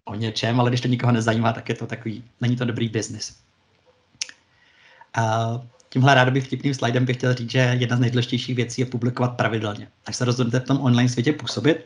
[0.06, 3.36] o něčem, ale když to nikoho nezajímá, tak je to takový, není to dobrý biznis.
[5.18, 9.38] Uh, tímhle rádoby vtipným slidem bych chtěl říct, že jedna z nejdůležitějších věcí je publikovat
[9.38, 9.88] pravidelně.
[10.06, 11.86] Až se rozhodnete v tom online světě působit,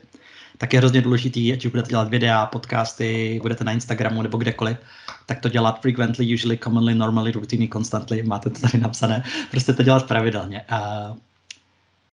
[0.58, 4.78] tak je hrozně důležitý, ať už budete dělat videa, podcasty, budete na Instagramu nebo kdekoliv,
[5.26, 9.84] tak to dělat frequently, usually, commonly, normally, routinely, constantly, máte to tady napsané, prostě to
[9.84, 10.62] dělat pravidelně.
[10.70, 11.14] A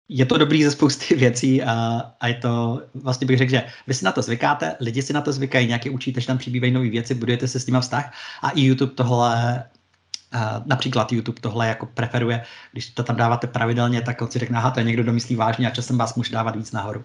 [0.09, 3.93] je to dobrý ze spousty věcí a, a je to, vlastně bych řekl, že vy
[3.93, 6.89] si na to zvykáte, lidi si na to zvykají, nějaké učíte, že tam přibývají nové
[6.89, 9.63] věci, budujete se s nimi vztah a i YouTube tohle
[10.65, 14.71] například YouTube tohle jako preferuje, když to tam dáváte pravidelně, tak on si řekne, aha,
[14.71, 17.03] to je někdo domyslí vážně a časem vás může dávat víc nahoru.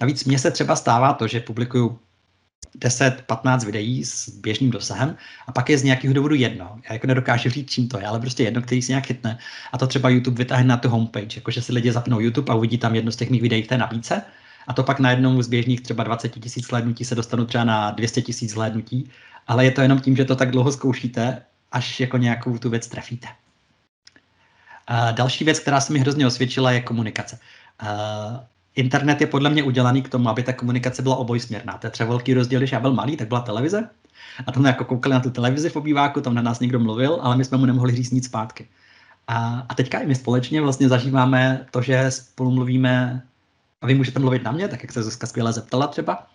[0.00, 1.98] Navíc mně se třeba stává to, že publikuju
[2.78, 5.16] 10-15 videí s běžným dosahem
[5.46, 6.78] a pak je z nějakého důvodu jedno.
[6.88, 9.38] Já jako nedokážu říct, čím to je, ale prostě jedno, který si nějak chytne.
[9.72, 12.78] A to třeba YouTube vytáhne na tu homepage, jakože si lidi zapnou YouTube a uvidí
[12.78, 14.22] tam jedno z těch mých videí v té nabídce
[14.66, 18.22] a to pak najednou z běžných třeba 20 tisíc hlédnutí se dostanu třeba na 200
[18.22, 19.10] tisíc hlédnutí,
[19.46, 21.42] ale je to jenom tím, že to tak dlouho zkoušíte,
[21.72, 23.28] až jako nějakou tu věc trefíte.
[24.86, 27.38] A další věc, která se mi hrozně osvědčila, je komunikace.
[27.82, 27.88] Uh,
[28.76, 31.78] internet je podle mě udělaný k tomu, aby ta komunikace byla obojsměrná.
[31.78, 33.88] To je třeba velký rozdíl, když já byl malý, tak byla televize.
[34.46, 37.36] A tam jako koukali na tu televizi v obýváku, tam na nás někdo mluvil, ale
[37.36, 38.68] my jsme mu nemohli říct nic zpátky.
[39.28, 43.22] A, a teďka i my společně vlastně zažíváme to, že spolu mluvíme,
[43.82, 46.26] a vy můžete mluvit na mě, tak jak se Zuzka skvěle zeptala třeba,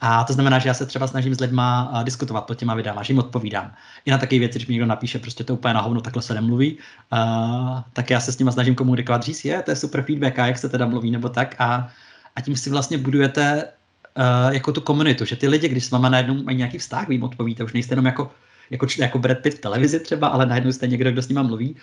[0.00, 3.12] a to znamená, že já se třeba snažím s lidma diskutovat pod těma videama, že
[3.12, 3.72] jim odpovídám.
[4.04, 6.34] I na takové věci, když mi někdo napíše, prostě to úplně na hovno, takhle se
[6.34, 6.78] nemluví,
[7.12, 10.46] uh, tak já se s nimi snažím komunikovat, říct, je, to je super feedback, a
[10.46, 11.54] jak se teda mluví, nebo tak.
[11.58, 11.88] A,
[12.36, 16.08] a tím si vlastně budujete uh, jako tu komunitu, že ty lidi, když s váma
[16.08, 18.30] najednou mají nějaký vztah, vy jim odpovíte, už nejste jenom jako
[18.70, 21.76] jako, jako Brad Pitt v televizi třeba, ale najednou jste někdo, kdo s nima mluví.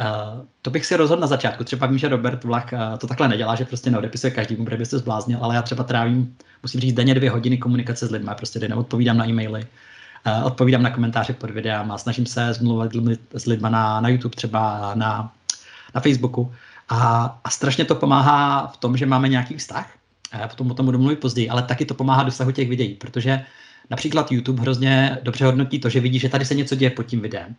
[0.00, 1.64] Uh, to bych si rozhodl na začátku.
[1.64, 4.86] Třeba vím, že Robert Vlach uh, to takhle nedělá, že prostě neodepisuje každému, protože by
[4.86, 8.30] se zbláznil, ale já třeba trávím, musím říct, denně dvě hodiny komunikace s lidmi.
[8.36, 9.66] Prostě denně odpovídám na e-maily,
[10.26, 12.90] uh, odpovídám na komentáře pod videama, snažím se zmluvat
[13.34, 15.32] s lidmi na, na YouTube třeba, na,
[15.94, 16.52] na Facebooku.
[16.88, 19.90] A, a strašně to pomáhá v tom, že máme nějaký vztah.
[20.34, 23.44] Uh, potom o tom budu mluvit později, ale taky to pomáhá dosahu těch videí, protože
[23.90, 27.20] například YouTube hrozně dobře hodnotí to, že vidí, že tady se něco děje pod tím
[27.20, 27.56] videem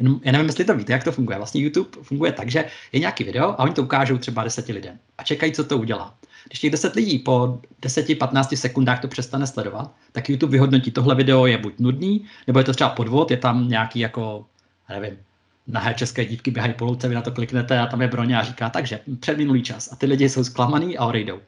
[0.00, 1.36] Jenom, já nevím, jestli to víte, jak to funguje.
[1.38, 4.98] Vlastně YouTube funguje tak, že je nějaký video a oni to ukážou třeba deseti lidem
[5.18, 6.14] a čekají, co to udělá.
[6.46, 11.46] Když těch 10 lidí po 10-15 sekundách to přestane sledovat, tak YouTube vyhodnotí, tohle video
[11.46, 14.46] je buď nudný, nebo je to třeba podvod, je tam nějaký jako,
[14.88, 15.18] nevím,
[15.66, 18.42] nahé české dívky běhají po louce, vy na to kliknete a tam je broně a
[18.42, 19.92] říká, takže předminulý čas.
[19.92, 21.40] A ty lidi jsou zklamaný a odejdou.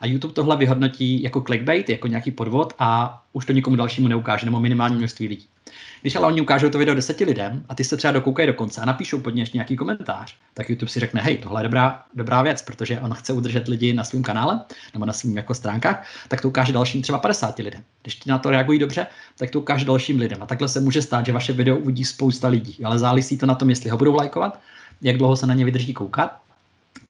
[0.00, 4.46] A YouTube tohle vyhodnotí jako clickbait, jako nějaký podvod a už to nikomu dalšímu neukáže,
[4.46, 5.46] nebo minimální množství lidí.
[6.00, 8.80] Když ale oni ukážou to video deseti lidem a ty se třeba dokoukají do konce
[8.80, 12.42] a napíšou pod něj nějaký komentář, tak YouTube si řekne, hej, tohle je dobrá, dobrá
[12.42, 14.60] věc, protože on chce udržet lidi na svém kanále
[14.94, 17.82] nebo na svým jako stránkách, tak to ukáže dalším třeba 50 lidem.
[18.02, 19.06] Když ti na to reagují dobře,
[19.38, 20.42] tak to ukáže dalším lidem.
[20.42, 23.54] A takhle se může stát, že vaše video uvidí spousta lidí, ale závisí to na
[23.54, 24.60] tom, jestli ho budou lajkovat,
[25.02, 26.47] jak dlouho se na ně vydrží koukat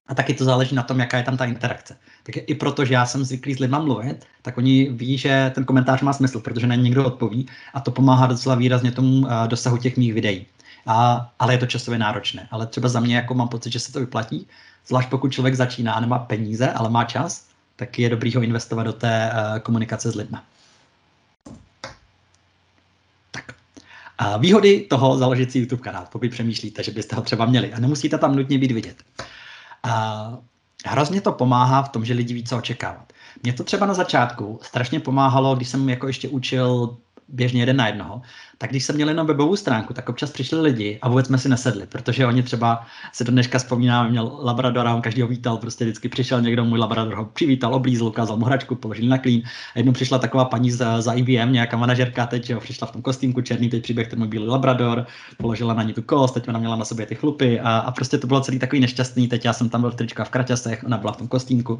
[0.08, 1.96] a taky to záleží na tom, jaká je tam ta interakce.
[2.22, 5.64] Tak i proto, že já jsem zvyklý s lidmi mluvit, tak oni ví, že ten
[5.64, 9.30] komentář má smysl, protože na ně někdo odpoví a to pomáhá docela výrazně tomu uh,
[9.46, 10.46] dosahu těch mých videí.
[10.86, 12.48] A, ale je to časově náročné.
[12.50, 14.46] Ale třeba za mě jako mám pocit, že se to vyplatí,
[14.86, 18.82] zvlášť pokud člověk začíná a nemá peníze, ale má čas, tak je dobrý ho investovat
[18.82, 20.38] do té uh, komunikace s lidmi.
[23.30, 23.54] Tak.
[24.18, 27.80] A výhody toho založit si YouTube kanál, pokud přemýšlíte, že byste ho třeba měli a
[27.80, 28.96] nemusíte tam nutně být vidět.
[29.82, 30.38] A
[30.86, 33.12] hrozně to pomáhá v tom, že lidi ví, co očekávat.
[33.42, 36.96] Mně to třeba na začátku strašně pomáhalo, když jsem jako ještě učil
[37.28, 38.22] běžně jeden na jednoho,
[38.58, 41.48] tak když jsem měl jenom webovou stránku, tak občas přišli lidi a vůbec jsme si
[41.48, 45.84] nesedli, protože oni třeba se do dneška vzpomínám, měl Labradora, on každý ho vítal, prostě
[45.84, 49.42] vždycky přišel někdo, můj Labrador ho přivítal, oblízl, ukázal mu hračku, položil na klín.
[49.74, 53.02] A jednou přišla taková paní za, za IBM, nějaká manažerka, teď jo, přišla v tom
[53.02, 56.58] kostýmku černý, teď příběh ten můj bílý Labrador, položila na ní tu kost, teď ona
[56.58, 59.28] měla na sobě ty chlupy a, a prostě to bylo celý takový nešťastný.
[59.28, 61.78] Teď já jsem tam byl v trička v kraťasech, ona byla v tom kostýmku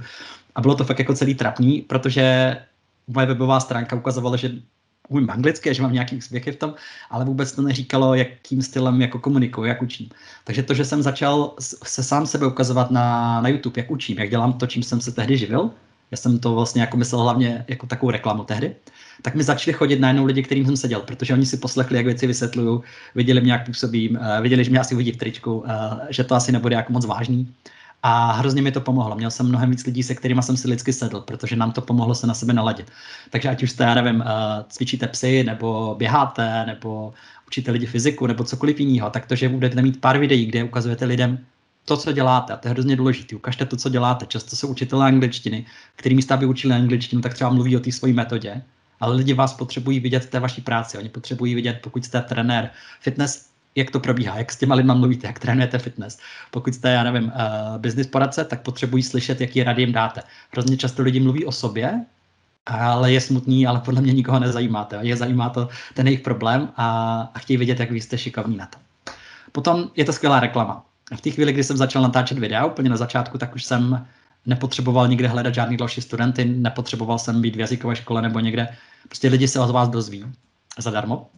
[0.54, 2.56] a bylo to fakt jako celý trapný, protože
[3.08, 4.50] moje webová stránka ukazovala, že
[5.08, 6.74] umím anglicky, že mám nějaký úspěchy v tom,
[7.10, 10.08] ale vůbec to neříkalo, jakým stylem jako komunikuju, jak učím.
[10.44, 14.30] Takže to, že jsem začal se sám sebe ukazovat na, na YouTube, jak učím, jak
[14.30, 15.70] dělám to, čím jsem se tehdy živil,
[16.10, 18.76] já jsem to vlastně jako myslel hlavně jako takovou reklamu tehdy,
[19.22, 22.26] tak mi začali chodit najednou lidi, kterým jsem seděl, protože oni si poslechli, jak věci
[22.26, 22.82] vysvětluju,
[23.14, 25.66] viděli mě, jak působím, uh, viděli, že mě asi uvidí v tričku, uh,
[26.10, 27.54] že to asi nebude jako moc vážný.
[28.02, 29.16] A hrozně mi to pomohlo.
[29.16, 32.14] Měl jsem mnohem víc lidí, se kterými jsem si lidsky sedl, protože nám to pomohlo
[32.14, 32.90] se na sebe naladit.
[33.30, 34.26] Takže ať už jste, já nevím, uh,
[34.68, 37.14] cvičíte psy, nebo běháte, nebo
[37.46, 41.04] učíte lidi fyziku, nebo cokoliv jiného, tak to, že budete mít pár videí, kde ukazujete
[41.04, 41.38] lidem
[41.84, 43.36] to, co děláte, a to je hrozně důležité.
[43.36, 44.26] Ukažte to, co děláte.
[44.26, 48.12] Často jsou učitelé angličtiny, který místa by učili angličtinu, tak třeba mluví o té své
[48.12, 48.62] metodě
[49.00, 50.98] ale lidi vás potřebují vidět v té vaší práci.
[50.98, 53.47] Oni potřebují vidět, pokud jste trenér fitness,
[53.78, 56.18] jak to probíhá, jak s těma lidma mluvíte, jak trénujete fitness.
[56.50, 60.22] Pokud jste, já nevím, uh, business poradce, tak potřebují slyšet, jaký rady jim dáte.
[60.52, 62.04] Hrozně často lidi mluví o sobě,
[62.66, 64.98] ale je smutný, ale podle mě nikoho nezajímáte.
[65.02, 68.66] Je zajímá to ten jejich problém a, a chtějí vidět, jak vy jste šikovní na
[68.66, 68.78] to.
[69.52, 70.84] Potom je to skvělá reklama.
[71.16, 74.06] V té chvíli, kdy jsem začal natáčet videa, úplně na začátku, tak už jsem
[74.46, 78.68] nepotřeboval nikde hledat žádný další studenty, nepotřeboval jsem být v jazykové škole nebo někde.
[79.08, 80.24] Prostě lidi se od vás dozví
[80.78, 81.30] zadarmo.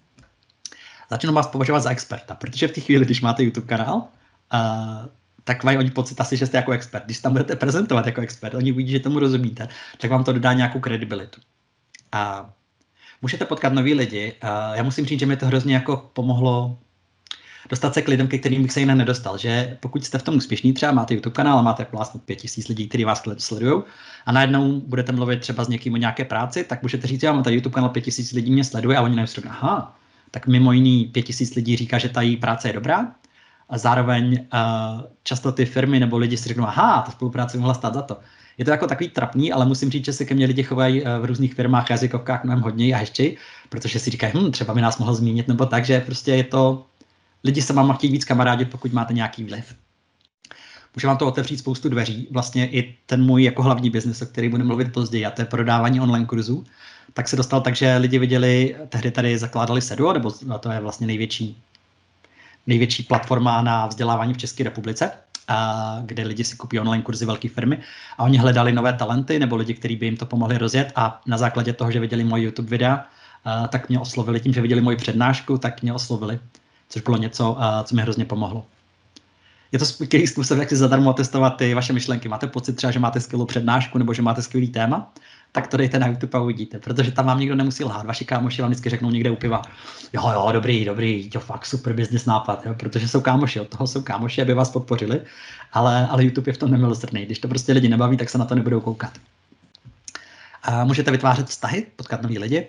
[1.11, 5.07] Začnou vás považovat za experta, protože v té chvíli, když máte YouTube kanál, uh,
[5.45, 7.05] tak mají oni pocit asi, že jste jako expert.
[7.05, 9.69] Když tam budete prezentovat jako expert, oni vidí, že tomu rozumíte,
[9.99, 11.41] tak vám to dodá nějakou kredibilitu.
[12.13, 12.51] A
[13.23, 14.35] můžete potkat nový lidi.
[14.41, 16.79] A já musím říct, že mi to hrozně jako pomohlo
[17.71, 19.39] dostat se k lidem, ke kterým bych se jinak nedostal.
[19.39, 22.69] Že pokud jste v tom úspěšní, třeba máte YouTube kanál a máte vlastně pět tisíc
[22.69, 23.83] lidí, kteří vás sledují,
[24.27, 27.43] a najednou budete mluvit třeba s někým o nějaké práci, tak můžete říct, já mám
[27.43, 30.00] tady YouTube kanál, pět tisíc lidí mě sleduje a oni najednou aha,
[30.31, 33.15] tak mimo jiný pět tisíc lidí říká, že ta její práce je dobrá,
[33.71, 37.95] a zároveň uh, často ty firmy nebo lidi si řeknou, aha, ta spolupráce mohla stát
[37.95, 38.17] za to.
[38.59, 41.09] Je to jako takový trapný, ale musím říct, že se ke mně lidi chovají uh,
[41.21, 43.35] v různých firmách, jazykovkách mnohem hodně a ještě,
[43.69, 46.87] protože si říkají, hm, třeba by nás mohl zmínit, nebo tak, že prostě je to,
[47.45, 49.75] lidi se vám chtějí víc kamarádit, pokud máte nějaký vliv.
[50.97, 52.29] Může vám to otevřít spoustu dveří.
[52.31, 55.47] Vlastně i ten můj jako hlavní biznis, o který budeme mluvit později, a to je
[55.47, 56.65] prodávání online kurzů,
[57.15, 61.07] tak se dostal tak, že lidi viděli, tehdy tady zakládali Seduo, nebo to je vlastně
[61.07, 61.63] největší
[62.67, 65.11] největší platforma na vzdělávání v České republice,
[65.49, 67.79] a kde lidi si kupí online kurzy velké firmy
[68.19, 71.39] a oni hledali nové talenty nebo lidi, kteří by jim to pomohli rozjet a na
[71.39, 73.05] základě toho, že viděli moje YouTube videa,
[73.69, 76.41] tak mě oslovili tím, že viděli moji přednášku, tak mě oslovili,
[76.89, 78.67] což bylo něco, co mi hrozně pomohlo.
[79.73, 82.29] Je to skvělý způsob, jak si zadarmo testovat ty vaše myšlenky.
[82.29, 85.13] Máte pocit třeba, že máte skvělou přednášku nebo že máte skvělý téma,
[85.53, 88.07] tak to dejte na YouTube a uvidíte, protože tam vám nikdo nemusí lhát.
[88.07, 89.63] Vaši kámoši vám vždycky řeknou někde u piva,
[90.13, 93.87] jo, jo, dobrý, dobrý, to fakt super business nápad, jo, protože jsou kámoši, od toho
[93.87, 95.21] jsou kámoši, aby vás podpořili,
[95.73, 97.27] ale, ale YouTube je v tom nemilosrdný.
[97.27, 99.13] Když to prostě lidi nebaví, tak se na to nebudou koukat.
[100.63, 102.69] A můžete vytvářet vztahy, potkat nový lidi.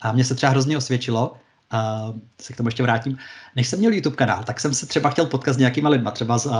[0.00, 1.36] A mně se třeba hrozně osvědčilo,
[1.70, 3.18] a se k tomu ještě vrátím.
[3.56, 6.38] Než jsem měl YouTube kanál, tak jsem se třeba chtěl potkat s nějakýma lidma, třeba
[6.38, 6.52] s uh,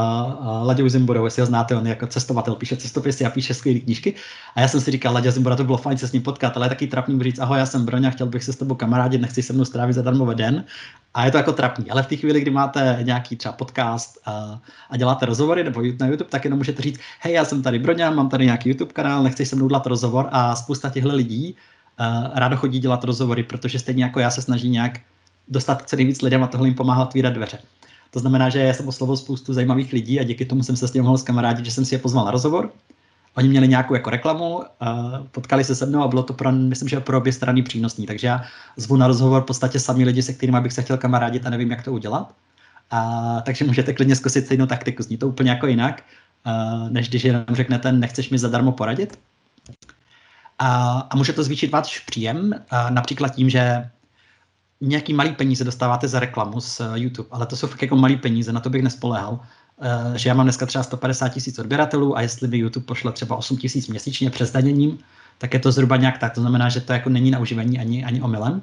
[0.64, 4.14] Laďou Zimborou, jestli ho znáte, on je jako cestovatel, píše cestopisy a píše skvělé knížky.
[4.54, 6.66] A já jsem si říkal, Laďa Zimbora, to bylo fajn se s ním potkat, ale
[6.66, 9.42] je taky trapný říct, ahoj, já jsem Broňa, chtěl bych se s tebou kamarádit, nechci
[9.42, 10.64] se mnou strávit zadarmo den.
[11.14, 11.90] A je to jako trapný.
[11.90, 14.58] Ale v té chvíli, kdy máte nějaký třeba podcast uh,
[14.90, 18.10] a děláte rozhovory nebo na YouTube, tak jenom můžete říct, hej, já jsem tady Broňa,
[18.10, 21.56] mám tady nějaký YouTube kanál, nechci se mnou dělat rozhovor a spousta těchto lidí
[22.34, 25.00] rádo chodí dělat rozhovory, protože stejně jako já se snaží nějak
[25.48, 27.58] dostat co nejvíc lidem a tohle jim pomáhá otvírat dveře.
[28.10, 30.92] To znamená, že já jsem oslovil spoustu zajímavých lidí a díky tomu jsem se s
[30.92, 32.72] nimi mohl skamarádit, že jsem si je pozval na rozhovor.
[33.34, 34.62] Oni měli nějakou jako reklamu,
[35.30, 38.06] potkali se se mnou a bylo to pro, myslím, že pro obě strany přínosný.
[38.06, 38.44] Takže já
[38.76, 41.70] zvu na rozhovor v podstatě sami lidi, se kterými bych se chtěl kamarádit a nevím,
[41.70, 42.32] jak to udělat.
[42.90, 45.02] A, takže můžete klidně zkusit stejnou taktiku.
[45.02, 46.02] Zní to úplně jako jinak,
[46.44, 49.18] a, než když jenom řeknete, nechceš mi zadarmo poradit.
[50.58, 53.90] A, a může to zvýšit váš příjem, například tím, že
[54.80, 58.16] nějaký malý peníze dostáváte za reklamu z eh, YouTube, ale to jsou fakt jako malý
[58.16, 59.40] peníze, na to bych nespoléhal.
[59.78, 63.36] Uh, že já mám dneska třeba 150 tisíc odběratelů a jestli by YouTube pošle třeba
[63.36, 64.98] 8 tisíc měsíčně přes daněním,
[65.38, 66.34] tak je to zhruba nějak tak.
[66.34, 68.62] To znamená, že to jako není na uživení ani, ani omylem,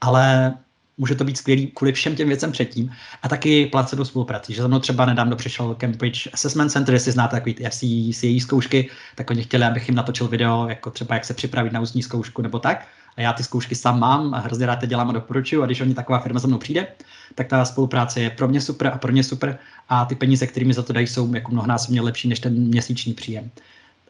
[0.00, 0.54] ale
[0.98, 4.54] může to být skvělý kvůli všem těm věcem předtím a taky placenou spolupráci.
[4.54, 8.90] Že za mnou třeba nedávno přišel Cambridge Assessment Center, jestli znáte takový ty FCCA zkoušky,
[9.14, 12.42] tak oni chtěli, abych jim natočil video, jako třeba jak se připravit na ústní zkoušku
[12.42, 15.62] nebo tak a já ty zkoušky sám mám a hrozně rád je dělám a doporučuju
[15.62, 16.86] a když oni taková firma za mnou přijde,
[17.34, 20.74] tak ta spolupráce je pro mě super a pro ně super a ty peníze, kterými
[20.74, 23.50] za to dají, jsou jako mnohonásobně lepší než ten měsíční příjem.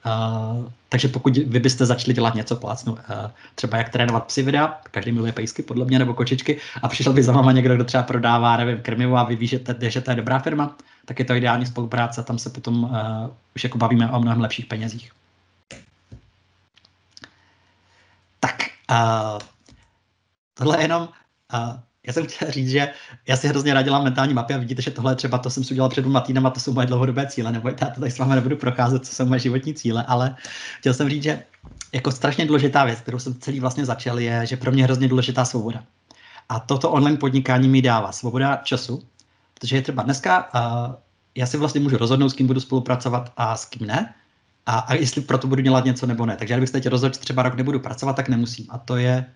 [0.06, 2.98] Uh, takže pokud vy byste začali dělat něco plácnu, uh,
[3.54, 7.22] třeba jak trénovat psy videa, každý miluje pejsky podle mě nebo kočičky a přišel by
[7.22, 10.10] za váma někdo, kdo třeba prodává, nevím, krmivo a vy víš, že, to, že to
[10.10, 12.90] je dobrá firma, tak je to ideální spolupráce tam se potom uh,
[13.56, 15.12] už jako bavíme o mnohem lepších penězích.
[18.88, 19.38] A
[20.54, 21.02] tohle je jenom,
[21.54, 22.88] uh, já jsem chtěl říct, že
[23.26, 25.74] já si hrozně rád dělám mentální mapy a vidíte, že tohle třeba to jsem si
[25.74, 28.34] udělal před dvěma týdnama, to jsou moje dlouhodobé cíle, nebo já to tady s vámi
[28.34, 30.36] nebudu procházet, co jsou moje životní cíle, ale
[30.78, 31.42] chtěl jsem říct, že
[31.92, 35.44] jako strašně důležitá věc, kterou jsem celý vlastně začal, je, že pro mě hrozně důležitá
[35.44, 35.84] svoboda.
[36.48, 39.02] A toto online podnikání mi dává svoboda času,
[39.54, 40.94] protože je třeba dneska, uh,
[41.34, 44.14] já si vlastně můžu rozhodnout, s kým budu spolupracovat a s kým ne,
[44.66, 46.36] a, a jestli pro to budu dělat něco nebo ne.
[46.36, 48.66] Takže kdybych se teď rozhodl, třeba rok nebudu pracovat, tak nemusím.
[48.68, 49.26] A to je,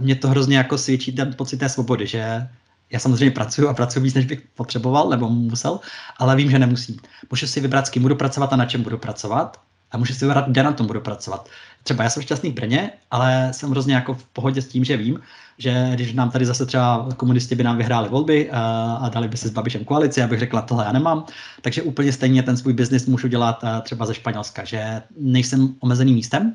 [0.00, 2.48] mě to hrozně jako svědčí ten pocit té svobody, že
[2.90, 5.80] já samozřejmě pracuji a pracuji víc, než bych potřeboval nebo musel,
[6.18, 6.96] ale vím, že nemusím.
[7.30, 9.60] Můžu si vybrat, s kým budu pracovat a na čem budu pracovat.
[9.92, 11.48] a můžu si vybrat, kde na tom budu pracovat.
[11.82, 14.96] Třeba já jsem šťastný v Brně, ale jsem hrozně jako v pohodě s tím, že
[14.96, 15.20] vím,
[15.58, 18.60] že když nám tady zase třeba komunisti by nám vyhráli volby a,
[19.02, 21.24] a dali by si s Babišem koalici, abych řekla, tohle já nemám,
[21.60, 26.54] takže úplně stejně ten svůj biznis můžu dělat třeba ze Španělska, že nejsem omezený místem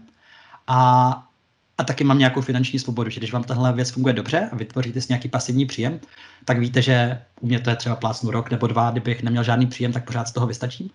[0.67, 1.23] a,
[1.77, 5.01] a taky mám nějakou finanční svobodu, že když vám tahle věc funguje dobře a vytvoříte
[5.01, 5.99] si nějaký pasivní příjem,
[6.45, 9.67] tak víte, že u mě to je třeba plácnu rok nebo dva, kdybych neměl žádný
[9.67, 10.89] příjem, tak pořád z toho vystačím.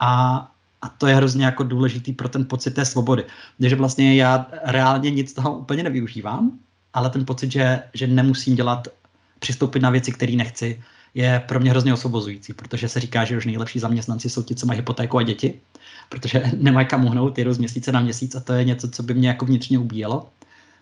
[0.00, 0.36] A,
[0.82, 3.24] a to je hrozně jako důležitý pro ten pocit té svobody.
[3.60, 6.58] Takže vlastně já reálně nic toho úplně nevyužívám,
[6.94, 8.88] ale ten pocit, že, že nemusím dělat,
[9.38, 10.82] přistoupit na věci, které nechci,
[11.14, 14.66] je pro mě hrozně osvobozující, protože se říká, že už nejlepší zaměstnanci jsou ti, co
[14.66, 15.60] mají hypotéku a děti,
[16.08, 19.14] protože nemají kam uhnout, jedou z měsíce na měsíc a to je něco, co by
[19.14, 20.28] mě jako vnitřně ubíjelo.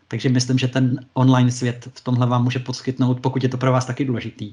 [0.08, 3.72] Takže myslím, že ten online svět v tomhle vám může poskytnout, pokud je to pro
[3.72, 4.50] vás taky důležitý,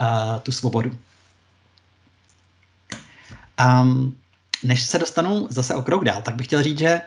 [0.00, 0.98] uh, tu svobodu.
[3.82, 4.16] Um,
[4.62, 7.00] než se dostanu zase o krok dál, tak bych chtěl říct, že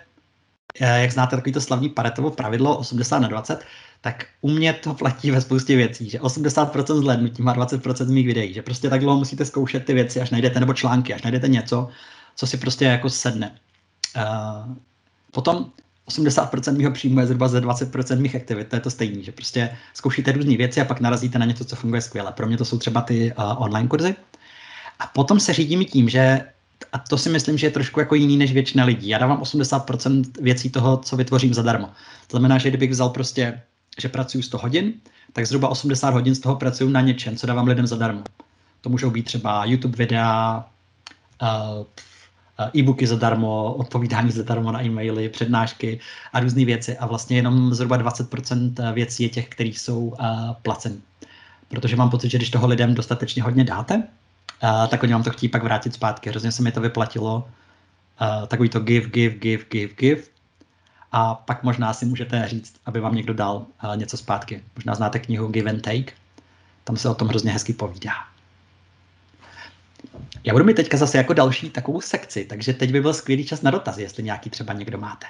[0.80, 3.66] eh, jak znáte takový to slavný Paretovo pravidlo 80 na 20,
[4.02, 8.28] tak u mě to platí ve spoustě věcí, že 80% zhlédnutí má 20% z mých
[8.28, 11.48] videí, že prostě tak dlouho musíte zkoušet ty věci, až najdete, nebo články, až najdete
[11.48, 11.90] něco,
[12.36, 13.56] co si prostě jako sedne.
[14.18, 14.76] Uh,
[15.32, 15.72] potom
[16.10, 19.78] 80% mého příjmu je zhruba ze 20% mých aktivit, to je to stejné, že prostě
[19.94, 22.32] zkoušíte různé věci a pak narazíte na něco, co funguje skvěle.
[22.32, 24.16] Pro mě to jsou třeba ty uh, online kurzy.
[25.00, 26.42] A potom se řídím tím, že
[26.92, 29.08] a to si myslím, že je trošku jako jiný než většina lidí.
[29.10, 31.88] Já dávám 80% věcí toho, co vytvořím zadarmo.
[32.28, 33.62] To znamená, že kdybych vzal prostě,
[34.02, 34.94] že pracuji 100 hodin,
[35.34, 38.24] tak zhruba 80 hodin z toho pracuji na něčem, co dávám lidem zadarmo.
[38.82, 40.66] To můžou být třeba YouTube videa,
[41.42, 41.86] uh,
[42.76, 46.00] e-booky zadarmo, odpovídání zadarmo na e-maily, přednášky
[46.34, 46.98] a různé věci.
[46.98, 50.16] A vlastně jenom zhruba 20% věcí je těch, které jsou uh,
[50.62, 50.98] placeny.
[51.70, 54.04] Protože mám pocit, že když toho lidem dostatečně hodně dáte,
[54.90, 56.30] tak oni vám to chtějí pak vrátit zpátky.
[56.30, 57.48] Hrozně se mi to vyplatilo.
[58.48, 60.22] Takový to give, give, give, give, give.
[61.12, 64.64] A pak možná si můžete říct, aby vám někdo dal uh, něco zpátky.
[64.76, 66.14] Možná znáte knihu Give and Take.
[66.84, 68.14] Tam se o tom hrozně hezky povídá.
[70.44, 73.62] Já budu mít teďka zase jako další takovou sekci, takže teď by byl skvělý čas
[73.62, 75.26] na dotazy, jestli nějaký třeba někdo máte.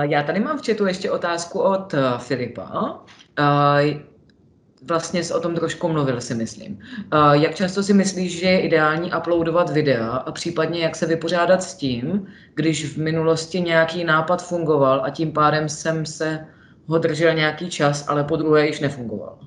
[0.00, 3.00] Já tady mám v chatu ještě otázku od Filipa.
[4.82, 6.78] Vlastně o tom trošku mluvil, si myslím.
[7.32, 11.74] Jak často si myslíš, že je ideální uploadovat videa a případně jak se vypořádat s
[11.74, 16.46] tím, když v minulosti nějaký nápad fungoval a tím pádem jsem se
[16.86, 19.38] ho držel nějaký čas, ale po druhé již nefungoval.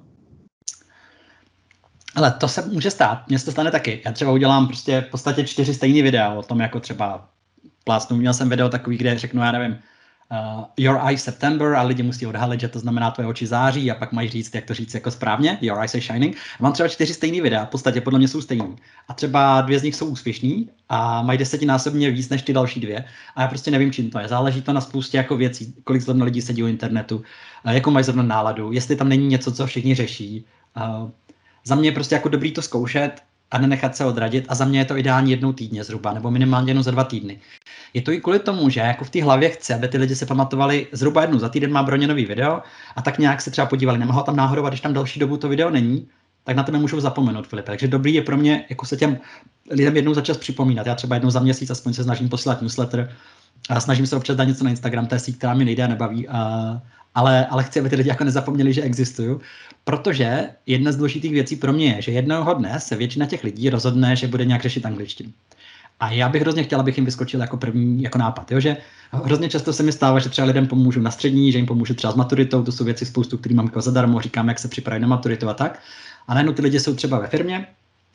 [2.15, 4.01] Ale to se může stát, mně se to stane taky.
[4.05, 7.29] Já třeba udělám prostě v podstatě čtyři stejné videa o tom, jako třeba
[7.83, 8.17] plásnu.
[8.17, 9.77] Měl jsem video takový, kde řeknu, já nevím,
[10.31, 13.95] uh, Your Eyes September a lidi musí odhalit, že to znamená tvoje oči září a
[13.95, 16.37] pak mají říct, jak to říct jako správně, Your Eyes are shining.
[16.59, 18.75] Mám třeba čtyři stejné videa, v podstatě podle mě jsou stejný.
[19.07, 23.05] A třeba dvě z nich jsou úspěšní a mají desetinásobně víc než ty další dvě.
[23.35, 24.27] A já prostě nevím, čím to je.
[24.27, 28.03] Záleží to na spoustě jako věcí, kolik zrovna lidí sedí u internetu, uh, jakou mají
[28.03, 30.45] zrovna náladu, jestli tam není něco, co všichni řeší.
[30.77, 31.09] Uh,
[31.65, 33.21] za mě je prostě jako dobrý to zkoušet
[33.51, 36.69] a nenechat se odradit a za mě je to ideální jednou týdně zhruba, nebo minimálně
[36.69, 37.39] jednou za dva týdny.
[37.93, 40.25] Je to i kvůli tomu, že jako v té hlavě chce, aby ty lidi se
[40.25, 42.61] pamatovali zhruba jednou za týden má Broně nový video
[42.95, 45.69] a tak nějak se třeba podívali, nemohlo tam náhodou, když tam další dobu to video
[45.69, 46.07] není,
[46.43, 47.71] tak na to nemůžou zapomenout, Filipe.
[47.71, 49.17] Takže dobrý je pro mě jako se těm
[49.71, 50.87] lidem jednou za čas připomínat.
[50.87, 53.15] Já třeba jednou za měsíc aspoň se snažím poslat newsletter
[53.69, 55.87] a snažím se občas dát něco na Instagram, to je síť, která mi nejde a
[55.87, 56.27] nebaví.
[56.27, 56.81] A,
[57.15, 59.41] ale, ale chci, aby ty lidi jako nezapomněli, že existuju,
[59.83, 63.69] protože jedna z důležitých věcí pro mě je, že jednoho dne se většina těch lidí
[63.69, 65.31] rozhodne, že bude nějak řešit angličtinu.
[65.99, 68.51] A já bych hrozně chtěl, abych jim vyskočil jako první jako nápad.
[68.51, 68.59] Jo?
[68.59, 68.77] Že
[69.11, 72.13] hrozně často se mi stává, že třeba lidem pomůžu na střední, že jim pomůžu třeba
[72.13, 75.07] s maturitou, to jsou věci spoustu, které mám jako zadarmo, říkám, jak se připravit na
[75.07, 75.79] maturitu a tak.
[76.27, 77.67] A najednou ty lidi jsou třeba ve firmě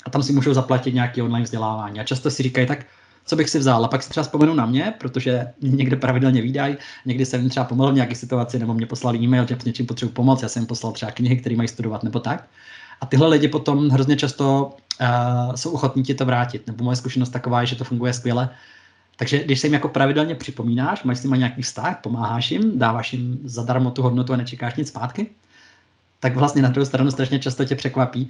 [0.05, 2.01] a tam si můžou zaplatit nějaký online vzdělávání.
[2.01, 2.87] A často si říkají, tak
[3.27, 3.85] co bych si vzal.
[3.85, 7.67] A pak si třeba vzpomenu na mě, protože někde pravidelně výdají, někdy jsem jim třeba
[7.67, 10.61] pomohl v nějaké situaci, nebo mě poslali e-mail, že s něčím potřebuji pomoct, já jsem
[10.61, 12.49] jim poslal třeba knihy, které mají studovat nebo tak.
[13.01, 16.67] A tyhle lidi potom hrozně často uh, jsou ochotní ti to vrátit.
[16.67, 18.51] Nebo moje zkušenost taková je, že to funguje skvěle.
[19.17, 23.13] Takže když se jim jako pravidelně připomínáš, máš s nimi nějaký vztah, pomáháš jim, dáváš
[23.13, 25.27] jim zadarmo tu hodnotu a nečekáš nic zpátky,
[26.27, 28.29] tak vlastně na druhou stranu strašně často tě překvapí,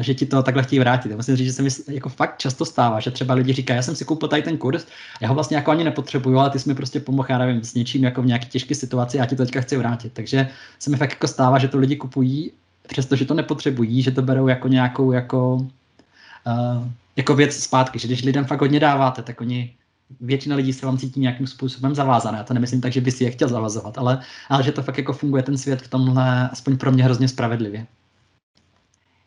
[0.00, 1.10] že ti to takhle chtějí vrátit.
[1.10, 3.82] Já musím říct, že se mi jako fakt často stává, že třeba lidi říkají, já
[3.82, 4.86] jsem si koupil tady ten kurz,
[5.20, 7.74] já ho vlastně jako ani nepotřebuju, ale ty jsi mi prostě pomohl, já nevím, s
[7.74, 10.12] něčím jako v nějaké těžké situaci, já ti to teďka chci vrátit.
[10.12, 12.52] Takže se mi fakt jako stává, že to lidi kupují,
[12.86, 15.66] přestože to nepotřebují, že to berou jako nějakou jako,
[17.16, 19.74] jako věc zpátky, že když lidem fakt hodně dáváte, tak oni
[20.20, 22.38] většina lidí se vám cítí nějakým způsobem zavázané.
[22.38, 24.98] Já to nemyslím tak, že by si je chtěl zavazovat, ale, ale že to fakt
[24.98, 27.86] jako funguje ten svět v tomhle, aspoň pro mě hrozně spravedlivě.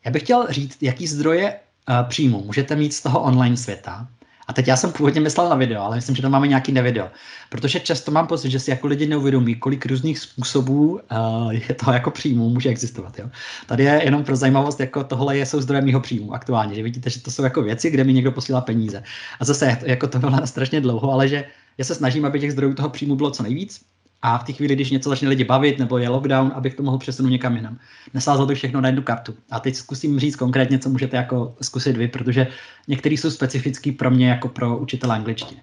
[0.04, 4.08] Já bych chtěl říct, jaký zdroje uh, příjmu můžete mít z toho online světa,
[4.48, 7.10] a teď já jsem původně myslel na video, ale myslím, že to máme nějaký nevideo.
[7.48, 11.92] Protože často mám pocit, že si jako lidi neuvědomí, kolik různých způsobů uh, je to
[11.92, 13.18] jako příjmu může existovat.
[13.18, 13.30] Jo?
[13.66, 16.74] Tady je jenom pro zajímavost, jako tohle je, jsou zdroje mého příjmu aktuálně.
[16.74, 19.02] Že vidíte, že to jsou jako věci, kde mi někdo posílá peníze.
[19.40, 21.44] A zase jako to bylo strašně dlouho, ale že
[21.78, 23.80] já se snažím, aby těch zdrojů toho příjmu bylo co nejvíc.
[24.22, 26.98] A v té chvíli, když něco začne lidi bavit, nebo je lockdown, abych to mohl
[26.98, 27.78] přesunout někam jinam.
[28.14, 29.34] Nesázel bych všechno na jednu kartu.
[29.50, 32.46] A teď zkusím říct konkrétně, co můžete jako zkusit vy, protože
[32.88, 35.62] některý jsou specifický pro mě jako pro učitele angličtiny.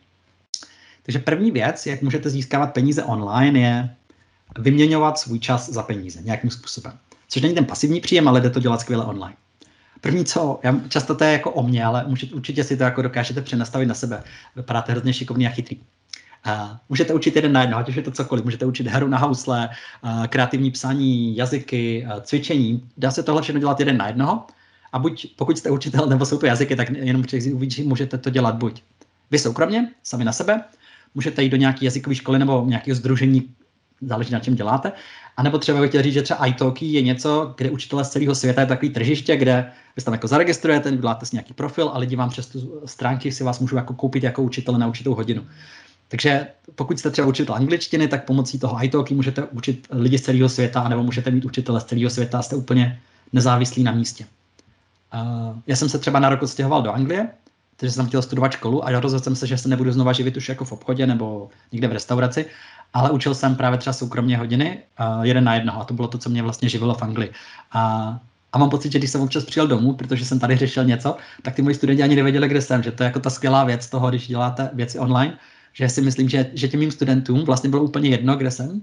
[1.04, 3.96] Takže první věc, jak můžete získávat peníze online, je
[4.60, 6.94] vyměňovat svůj čas za peníze nějakým způsobem.
[7.30, 9.36] Což není ten pasivní příjem, ale jde to dělat skvěle online.
[10.02, 13.02] První co, já, často to je jako o mě, ale můžete, určitě si to jako
[13.02, 14.24] dokážete přenastavit na sebe.
[14.56, 15.80] Vypadáte hrozně šikovný a chytrý.
[16.90, 18.46] Můžete učit jeden na jedno, ať už je to cokoliv.
[18.46, 19.70] Můžete učit hru na housle,
[20.30, 22.90] kreativní psaní, jazyky, cvičení.
[22.98, 24.44] Dá se tohle všechno dělat jeden na jednoho.
[24.94, 27.24] A buď, pokud jste učitel nebo jsou to jazyky, tak jenom
[27.84, 28.84] můžete to dělat buď
[29.32, 30.64] vy soukromně, sami na sebe,
[31.16, 33.50] můžete jít do nějaké jazykové školy nebo nějakého združení,
[34.02, 34.92] záleží na čem děláte,
[35.38, 38.36] a nebo třeba bych chtěl říct, že třeba iTalki je něco, kde učitelé z celého
[38.36, 41.98] světa je takový tržiště, kde vy se tam jako zaregistrujete, uděláte si nějaký profil a
[41.98, 45.46] lidi vám přes tu stránky si vás můžou jako koupit jako učitel na určitou hodinu.
[46.16, 50.50] Takže pokud jste třeba učitel angličtiny, tak pomocí toho iTalki můžete učit lidi z celého
[50.50, 53.00] světa, nebo můžete mít učitele z celého světa jste úplně
[53.34, 54.26] nezávislí na místě.
[55.14, 57.28] Uh, já jsem se třeba na rok odstěhoval do Anglie,
[57.76, 60.50] takže jsem chtěl studovat školu a rozhodl jsem se, že se nebudu znova živit už
[60.50, 62.46] jako v obchodě nebo někde v restauraci,
[62.94, 66.18] ale učil jsem právě třeba soukromně hodiny, uh, jeden na jednoho a to bylo to,
[66.18, 67.32] co mě vlastně živilo v Anglii.
[67.72, 68.20] A
[68.54, 71.56] a mám pocit, že když jsem občas přijel domů, protože jsem tady řešil něco, tak
[71.56, 74.10] ty moji studenti ani nevěděli, kde jsem, že to je jako ta skvělá věc toho,
[74.10, 75.38] když děláte věci online,
[75.76, 78.82] že si myslím, že, že těm mým studentům vlastně bylo úplně jedno, kde jsem.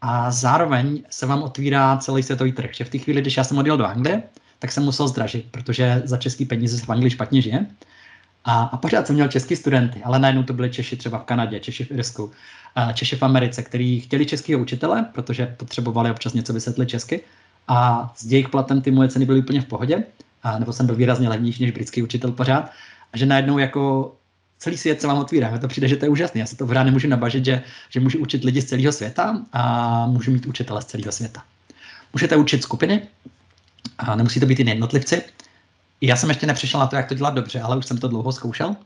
[0.00, 2.70] A zároveň se vám otvírá celý světový trh.
[2.74, 4.22] Že v té chvíli, když já jsem odjel do Anglie,
[4.58, 7.66] tak jsem musel zdražit, protože za český peníze se v Anglii špatně žije.
[8.44, 11.60] A, a pořád jsem měl český studenty, ale najednou to byli Češi třeba v Kanadě,
[11.60, 12.30] Češi v Irsku,
[12.94, 17.20] Češi v Americe, kteří chtěli českého učitele, protože potřebovali občas něco vysvětlit česky.
[17.68, 20.04] A s jejich platem ty moje ceny byly úplně v pohodě,
[20.42, 22.70] a, nebo jsem byl výrazně levnější než britský učitel pořád.
[23.12, 24.12] A že najednou jako
[24.60, 25.50] celý svět se vám otvírá.
[25.50, 26.40] Mně to přijde, že to je úžasné.
[26.40, 30.06] Já se to pořád nemůžu nabažit, že, že můžu učit lidi z celého světa a
[30.06, 31.42] můžu mít učitele z celého světa.
[32.12, 33.02] Můžete učit skupiny,
[33.98, 35.22] a nemusí to být jen jednotlivci.
[36.00, 38.32] Já jsem ještě nepřišel na to, jak to dělat dobře, ale už jsem to dlouho
[38.32, 38.76] zkoušel.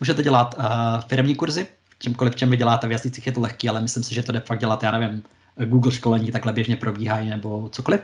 [0.00, 0.64] Můžete dělat uh,
[1.08, 1.66] firmní kurzy,
[1.98, 4.40] čímkoliv, čem vy děláte v jazycích je to lehký, ale myslím si, že to jde
[4.40, 5.22] fakt dělat, já nevím,
[5.56, 8.00] Google školení takhle běžně probíhají nebo cokoliv.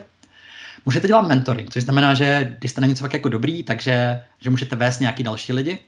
[0.86, 4.50] Můžete dělat mentoring, což znamená, že když jste na něco fakt jako dobrý, takže že
[4.50, 5.78] můžete vést nějaký další lidi,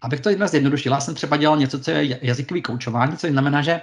[0.00, 3.62] Abych to jedna zjednodušila, já jsem třeba dělal něco, co je jazykový koučování, což znamená,
[3.62, 3.80] že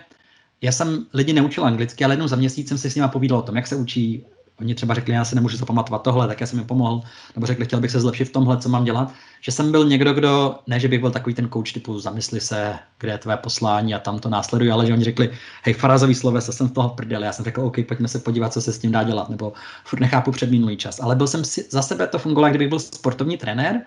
[0.62, 3.42] já jsem lidi neučil anglicky, ale jednou za měsíc jsem si s nimi povídal o
[3.42, 4.26] tom, jak se učí.
[4.60, 7.02] Oni třeba řekli, já se nemůžu zapamatovat tohle, tak já jsem jim pomohl.
[7.36, 9.14] Nebo řekli, chtěl bych se zlepšit v tomhle, co mám dělat.
[9.42, 12.80] Že jsem byl někdo, kdo, ne, že bych byl takový ten coach typu zamysli se,
[13.00, 15.32] kde je tvé poslání a tam to následuje, ale že oni řekli,
[15.64, 17.24] hej, farazový se jsem v toho prdel.
[17.24, 19.54] Já jsem řekl, OK, pojďme se podívat, co se s tím dá dělat, nebo
[19.84, 21.00] furt nechápu předminulý čas.
[21.00, 23.82] Ale byl jsem si, za sebe to fungovalo, kdybych byl sportovní trenér,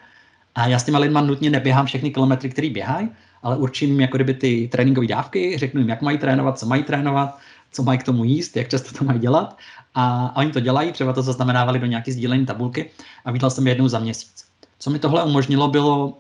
[0.55, 3.09] a já s těma lidma nutně neběhám všechny kilometry, které běhají,
[3.43, 7.39] ale určím jako kdyby ty tréninkové dávky, řeknu jim, jak mají trénovat, co mají trénovat,
[7.73, 9.59] co mají k tomu jíst, jak často to mají dělat.
[9.95, 12.91] A, a oni to dělají, třeba to zaznamenávali do nějaké sdílení tabulky
[13.25, 14.45] a viděl jsem je jednou za měsíc.
[14.79, 16.17] Co mi tohle umožnilo, bylo uh,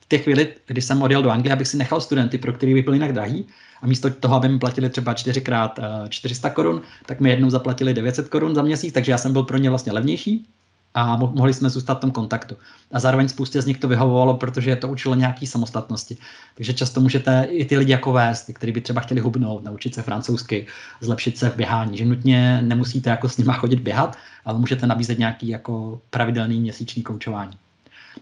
[0.00, 2.82] v té chvíli, kdy jsem odjel do Anglie, abych si nechal studenty, pro který by
[2.82, 3.46] byli jinak drahý,
[3.82, 7.94] a místo toho, aby mi platili třeba 4 krát 400 korun, tak mi jednou zaplatili
[7.94, 10.46] 900 korun za měsíc, takže já jsem byl pro ně vlastně levnější
[10.94, 12.56] a mohli jsme zůstat v tom kontaktu.
[12.92, 16.16] A zároveň spoustě z nich to vyhovovalo, protože to učilo nějaký samostatnosti.
[16.54, 20.02] Takže často můžete i ty lidi jako vést, kteří by třeba chtěli hubnout, naučit se
[20.02, 20.66] francouzsky,
[21.00, 25.18] zlepšit se v běhání, že nutně nemusíte jako s nima chodit běhat, ale můžete nabízet
[25.18, 27.52] nějaký jako pravidelný měsíční koučování.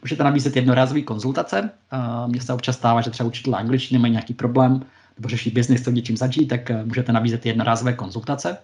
[0.03, 1.71] Můžete nabízet jednorázové konzultace.
[2.27, 4.83] Mně se občas stává, že třeba učitelé angličtiny mají nějaký problém
[5.19, 8.59] nebo řeší biznis, co něčím začít, tak můžete nabízet jednorázové konzultace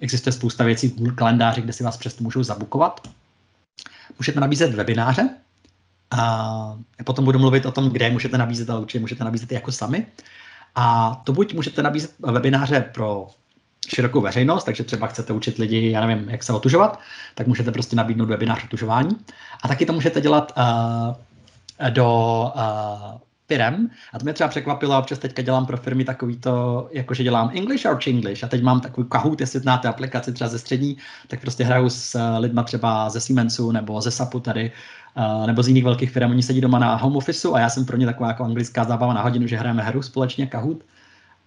[0.00, 3.08] existuje spousta věcí kalendáři, kde si vás přesto můžou zabukovat.
[4.18, 5.28] Můžete nabízet webináře.
[6.10, 9.72] A potom budu mluvit o tom, kde můžete nabízet, ale určitě můžete nabízet i jako
[9.72, 10.06] sami.
[10.74, 13.26] A to buď můžete nabízet webináře pro
[13.88, 17.00] širokou veřejnost, takže třeba chcete učit lidi, já nevím, jak se otužovat,
[17.34, 19.16] tak můžete prostě nabídnout webinář otužování.
[19.62, 23.20] A taky to můžete dělat uh, do uh,
[23.50, 23.90] firm.
[24.12, 27.50] A to mě třeba překvapilo, občas teďka dělám pro firmy takový to, jako že dělám
[27.54, 28.44] English or English.
[28.44, 30.96] A teď mám takový Kahoot, jestli znáte aplikaci třeba ze střední,
[31.28, 34.72] tak prostě hraju s eh, lidma třeba ze Siemensu nebo ze SAPu tady,
[35.16, 36.30] uh, nebo z jiných velkých firm.
[36.30, 39.14] Oni sedí doma na home officeu a já jsem pro ně taková jako anglická zábava
[39.14, 40.76] na hodinu, že hrajeme hru společně, Kahoot.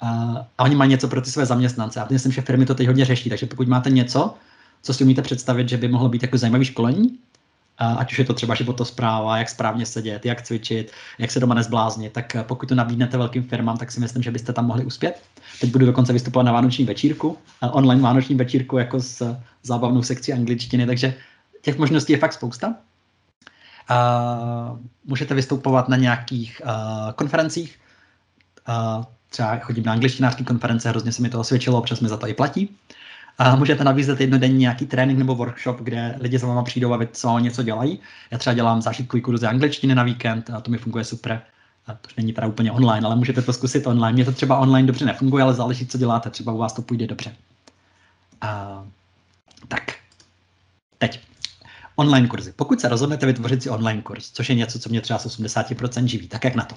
[0.03, 2.01] Uh, a oni mají něco pro ty své zaměstnance.
[2.01, 4.33] A myslím, že firmy to teď hodně řeší, takže pokud máte něco,
[4.81, 7.19] co si umíte představit, že by mohlo být jako zajímavý školení,
[7.77, 12.13] ať už je to třeba životospráva, jak správně sedět, jak cvičit, jak se doma nezbláznit,
[12.13, 15.21] tak pokud to nabídnete velkým firmám, tak si myslím, že byste tam mohli uspět.
[15.61, 17.37] Teď budu dokonce vystupovat na vánoční večírku,
[17.71, 21.13] online vánoční večírku jako s zábavnou sekcí angličtiny, takže
[21.61, 22.75] těch možností je fakt spousta.
[25.05, 26.61] Můžete vystupovat na nějakých
[27.15, 27.79] konferencích,
[29.29, 32.33] třeba chodím na angličtinářské konference, hrozně se mi to osvědčilo, občas mi za to i
[32.33, 32.75] platí.
[33.37, 37.39] A můžete nabízet jednodenní nějaký trénink nebo workshop, kde lidi za váma přijdou a váma
[37.39, 37.99] něco dělají.
[38.31, 41.41] Já třeba dělám zážitkový kurz angličtiny na víkend a to mi funguje super.
[41.87, 44.13] A to není teda úplně online, ale můžete to zkusit online.
[44.13, 46.29] Mně to třeba online dobře nefunguje, ale záleží, co děláte.
[46.29, 47.35] Třeba u vás to půjde dobře.
[48.41, 48.83] A,
[49.67, 49.81] tak,
[50.97, 51.19] teď.
[51.95, 52.53] Online kurzy.
[52.55, 56.05] Pokud se rozhodnete vytvořit si online kurz, což je něco, co mě třeba z 80%
[56.05, 56.75] živí, tak jak na to?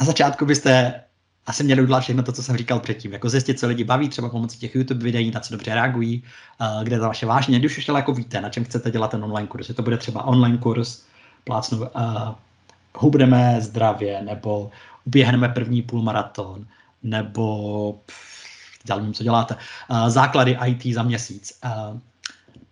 [0.00, 1.00] Na začátku byste
[1.46, 3.12] asi měli udělat všechno to, co jsem říkal předtím.
[3.12, 6.22] Jako zjistit, co lidi baví, třeba pomocí těch YouTube videí, na co dobře reagují,
[6.60, 7.58] uh, kde to vaše vážně.
[7.58, 9.68] Když už jako víte, na čem chcete dělat ten online kurz.
[9.68, 11.02] Je to bude třeba online kurz,
[11.44, 11.86] plácnu, uh,
[12.96, 14.70] hubneme zdravě, nebo
[15.04, 16.66] uběhneme první půlmaraton,
[17.02, 17.98] nebo
[18.88, 19.56] já nevím, co děláte,
[19.90, 21.60] uh, základy IT za měsíc.
[21.64, 21.98] Uh,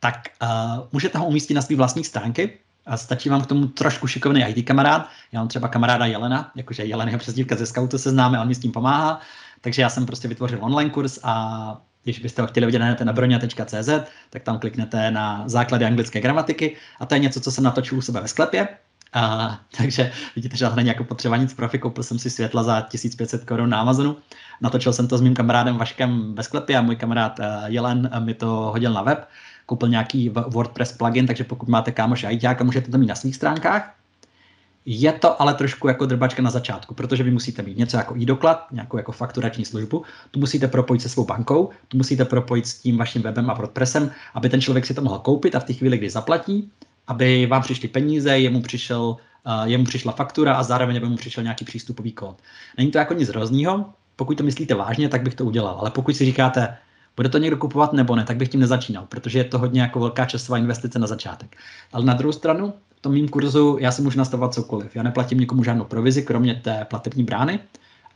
[0.00, 4.06] tak uh, můžete ho umístit na své vlastní stránky, a stačí vám k tomu trošku
[4.06, 5.08] šikovný IT kamarád.
[5.32, 8.54] Já mám třeba kamaráda Jelena, jakože Jelen je přezdívka ze Scoutu se známe, on mi
[8.54, 9.20] s tím pomáhá.
[9.60, 13.88] Takže já jsem prostě vytvořil online kurz a když byste ho chtěli vidět, na broňa.cz,
[14.30, 18.00] tak tam kliknete na základy anglické gramatiky a to je něco, co jsem natočil u
[18.00, 18.68] sebe ve sklepě.
[19.12, 23.44] A, takže vidíte, že není jako potřeba nic profi, koupil jsem si světla za 1500
[23.44, 24.16] korun na Amazonu.
[24.60, 28.34] Natočil jsem to s mým kamarádem Vaškem ve sklepě a můj kamarád uh, Jelen mi
[28.34, 29.28] to hodil na web
[29.66, 33.94] koupil nějaký WordPress plugin, takže pokud máte kámoše ajťáka, můžete to mít na svých stránkách.
[34.86, 38.66] Je to ale trošku jako drbačka na začátku, protože vy musíte mít něco jako e-doklad,
[38.72, 42.96] nějakou jako fakturační službu, tu musíte propojit se svou bankou, tu musíte propojit s tím
[42.96, 45.98] vaším webem a WordPressem, aby ten člověk si to mohl koupit a v té chvíli,
[45.98, 46.70] kdy zaplatí,
[47.06, 51.42] aby vám přišly peníze, jemu, přišel, uh, jemu přišla faktura a zároveň aby mu přišel
[51.42, 52.36] nějaký přístupový kód.
[52.78, 53.86] Není to jako nic hroznýho,
[54.16, 56.76] pokud to myslíte vážně, tak bych to udělal, ale pokud si říkáte,
[57.16, 60.00] bude to někdo kupovat nebo ne, tak bych tím nezačínal, protože je to hodně jako
[60.00, 61.56] velká časová investice na začátek.
[61.92, 64.96] Ale na druhou stranu, v tom mým kurzu já si můžu nastavovat cokoliv.
[64.96, 67.60] Já neplatím nikomu žádnou provizi, kromě té platební brány.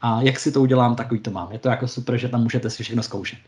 [0.02, 1.52] A jak si to udělám, takový to mám.
[1.52, 3.38] Je to jako super, že tam můžete si všechno zkoušet.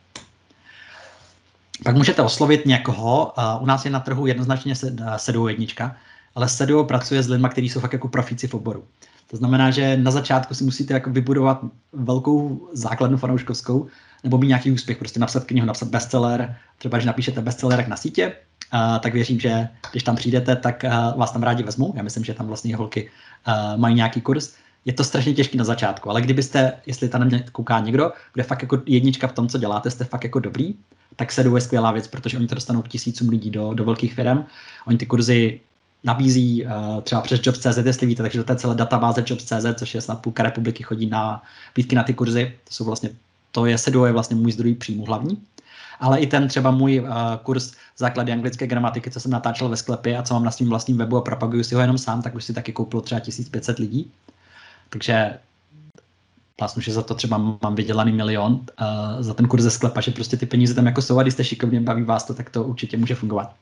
[1.84, 3.32] Pak můžete oslovit někoho.
[3.60, 4.74] U nás je na trhu jednoznačně
[5.16, 5.96] Seduo jednička,
[6.34, 8.84] ale Seduo pracuje s lidmi, kteří jsou fakt jako profíci v oboru.
[9.30, 11.60] To znamená, že na začátku si musíte jako vybudovat
[11.92, 13.86] velkou základnu fanouškovskou,
[14.24, 18.32] nebo mít nějaký úspěch, prostě napsat knihu, napsat bestseller, třeba když napíšete bestsellerek na sítě,
[18.74, 21.92] uh, tak věřím, že když tam přijdete, tak uh, vás tam rádi vezmou.
[21.96, 23.10] Já myslím, že tam vlastně holky
[23.48, 24.54] uh, mají nějaký kurz.
[24.84, 28.82] Je to strašně těžký na začátku, ale kdybyste, jestli tam kouká někdo, kde fakt jako
[28.86, 30.74] jednička v tom, co děláte, jste fakt jako dobrý,
[31.16, 34.14] tak se je skvělá věc, protože oni to dostanou k tisícům lidí do, do velkých
[34.14, 34.44] firm.
[34.86, 35.60] Oni ty kurzy
[36.04, 40.00] nabízí uh, třeba přes Jobs.cz, jestli víte, takže to je celé databáze Jobs.cz, což je
[40.00, 41.42] snad půlka republiky, chodí na
[41.72, 42.54] pítky na ty kurzy.
[42.64, 43.10] To jsou vlastně
[43.52, 45.42] to je Seduo je vlastně můj zdroj příjmu hlavní.
[46.00, 47.08] Ale i ten třeba můj uh,
[47.42, 50.98] kurz základy anglické gramatiky, co jsem natáčel ve sklepě a co mám na svém vlastním
[50.98, 54.10] webu a propaguju si ho jenom sám, tak už si taky koupilo třeba 1500 lidí.
[54.90, 55.38] Takže
[56.60, 58.60] vlastně, že za to třeba mám vydělaný milion uh,
[59.20, 61.44] za ten kurz ze sklepa, že prostě ty peníze tam jako jsou a když jste
[61.44, 63.54] šikovně, baví vás to, tak to určitě může fungovat.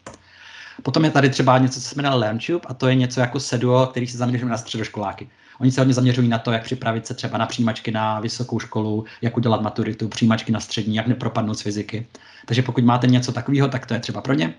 [0.82, 3.86] Potom je tady třeba něco, co se jmenuje LearnTube a to je něco jako Seduo,
[3.86, 5.28] který se zaměřuje na středoškoláky.
[5.60, 9.04] Oni se hodně zaměřují na to, jak připravit se třeba na přijímačky na vysokou školu,
[9.22, 12.06] jak udělat maturitu, přijímačky na střední, jak nepropadnout z fyziky.
[12.46, 14.54] Takže pokud máte něco takového, tak to je třeba pro ně.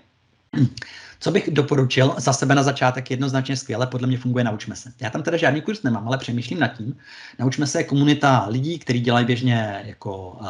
[1.20, 4.92] Co bych doporučil za sebe na začátek jednoznačně skvěle, podle mě funguje Naučme se.
[5.00, 6.96] Já tam teda žádný kurz nemám, ale přemýšlím nad tím.
[7.38, 10.46] Naučme se je komunita lidí, kteří dělají běžně jako uh,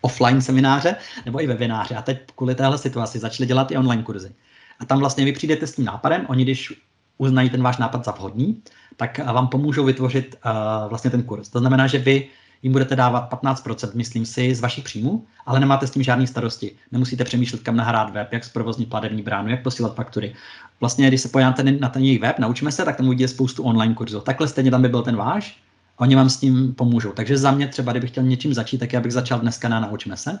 [0.00, 1.94] offline semináře nebo i webináře.
[1.94, 4.32] A teď kvůli téhle situaci začali dělat i online kurzy.
[4.78, 6.72] A tam vlastně vy přijdete s tím nápadem, oni když
[7.18, 8.62] uznají ten váš nápad za vhodný,
[8.96, 11.48] tak vám pomůžou vytvořit uh, vlastně ten kurz.
[11.48, 12.28] To znamená, že vy
[12.62, 16.72] jim budete dávat 15%, myslím si, z vašich příjmů, ale nemáte s tím žádné starosti.
[16.92, 20.34] Nemusíte přemýšlet, kam nahrát web, jak zprovoznit platební bránu, jak posílat faktury.
[20.80, 23.94] Vlastně, když se pojáte na ten jejich web, naučíme se, tak tam uvidíte spoustu online
[23.94, 24.20] kurzů.
[24.20, 25.60] Takhle stejně tam by byl ten váš,
[25.96, 27.12] oni vám s tím pomůžou.
[27.12, 30.16] Takže za mě třeba, kdybych chtěl něčím začít, tak já bych začal dneska na Naučme
[30.16, 30.38] se.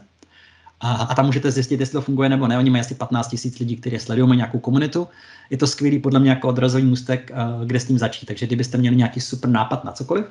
[0.80, 2.58] A, a tam můžete zjistit, jestli to funguje nebo ne.
[2.58, 5.08] Oni mají asi 15 tisíc lidí, kteří sledují, mají nějakou komunitu.
[5.50, 8.26] Je to skvělý podle mě jako odrazový můstek, uh, kde s tím začít.
[8.26, 10.26] Takže kdybyste měli nějaký super nápad na cokoliv,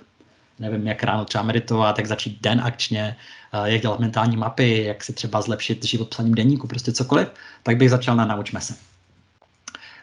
[0.60, 3.16] nevím, jak ráno třeba meditovat, jak začít den akčně,
[3.54, 7.28] uh, jak dělat mentální mapy, jak si třeba zlepšit život psaním denníku, prostě cokoliv,
[7.64, 8.74] tak bych začal na Naučme se.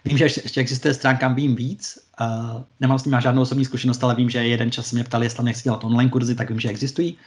[0.05, 4.15] Vím, že ještě existuje stránka Vím víc, uh, nemám s ním žádnou osobní zkušenost, ale
[4.15, 6.69] vím, že jeden čas se mě ptali, jestli nechci dělat online kurzy, tak vím, že
[6.69, 7.19] existují.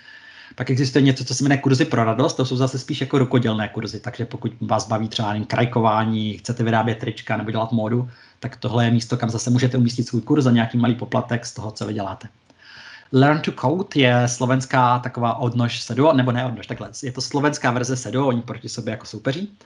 [0.56, 3.68] Pak existuje něco, co se jmenuje kurzy pro radost, to jsou zase spíš jako rukodělné
[3.68, 8.58] kurzy, takže pokud vás baví třeba jen krajkování, chcete vyrábět trička nebo dělat módu, tak
[8.58, 11.72] tohle je místo, kam zase můžete umístit svůj kurz za nějaký malý poplatek z toho,
[11.72, 12.28] co vy děláte.
[13.12, 17.72] Learn to Code je slovenská taková odnož Sedo, nebo ne odnož, takhle, je to slovenská
[17.72, 19.58] verze Sedo, oni proti sobě jako soupeří,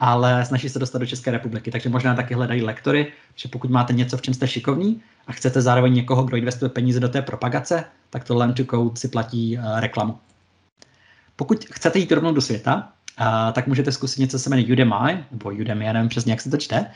[0.00, 3.92] ale snaží se dostat do České republiky, takže možná taky hledají lektory, že pokud máte
[3.92, 7.84] něco, v čem jste šikovní a chcete zároveň někoho, kdo investuje peníze do té propagace,
[8.10, 10.18] tak to Learn to Code si platí uh, reklamu.
[11.36, 12.88] Pokud chcete jít rovnou do světa,
[13.20, 16.40] uh, tak můžete zkusit něco, co se jmenuje Udemy, nebo Udemy, já nevím přesně, jak
[16.40, 16.86] se to čte,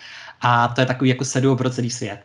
[0.41, 2.21] a to je takový jako Sedo pro celý svět.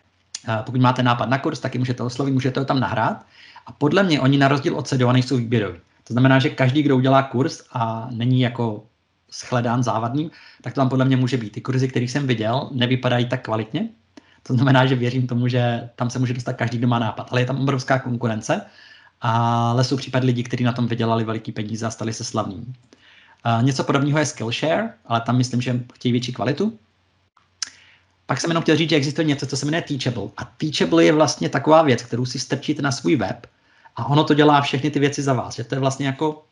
[0.47, 3.25] Uh, pokud máte nápad na kurz, taky můžete oslovit, můžete ho tam nahrát
[3.65, 5.80] a podle mě oni na rozdíl od SEDO nejsou výběroví.
[6.03, 8.84] To znamená, že každý, kdo udělá kurz a není jako
[9.32, 11.49] shledán závadným, tak to tam podle mě může být.
[11.49, 13.89] Ty kurzy, které jsem viděl, nevypadají tak kvalitně.
[14.43, 17.28] To znamená, že věřím tomu, že tam se může dostat každý, kdo má nápad.
[17.32, 18.61] Ale je tam obrovská konkurence,
[19.21, 22.73] ale jsou případ lidí, kteří na tom vydělali veliký peníze a stali se slavní.
[23.43, 26.80] A něco podobného je Skillshare, ale tam myslím, že chtějí větší kvalitu.
[28.25, 30.30] Pak jsem jenom chtěl říct, že existuje něco, co se jmenuje Teachable.
[30.38, 33.47] A Teachable je vlastně taková věc, kterou si strčíte na svůj web
[33.95, 35.55] a ono to dělá všechny ty věci za vás.
[35.55, 36.43] Že to je vlastně jako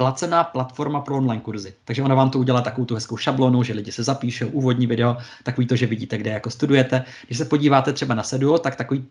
[0.00, 1.74] placená platforma pro online kurzy.
[1.84, 5.16] Takže ona vám to udělá takovou tu hezkou šablonu, že lidi se zapíšou, úvodní video,
[5.42, 7.04] takový to, že vidíte, kde jako studujete.
[7.26, 9.04] Když se podíváte třeba na Seduo, tak takový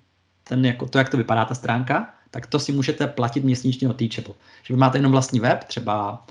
[0.44, 3.98] ten, jako to, jak to vypadá ta stránka, tak to si můžete platit měsíčně od
[3.98, 4.34] Teachable.
[4.64, 6.26] Že vy máte jenom vlastní web, třeba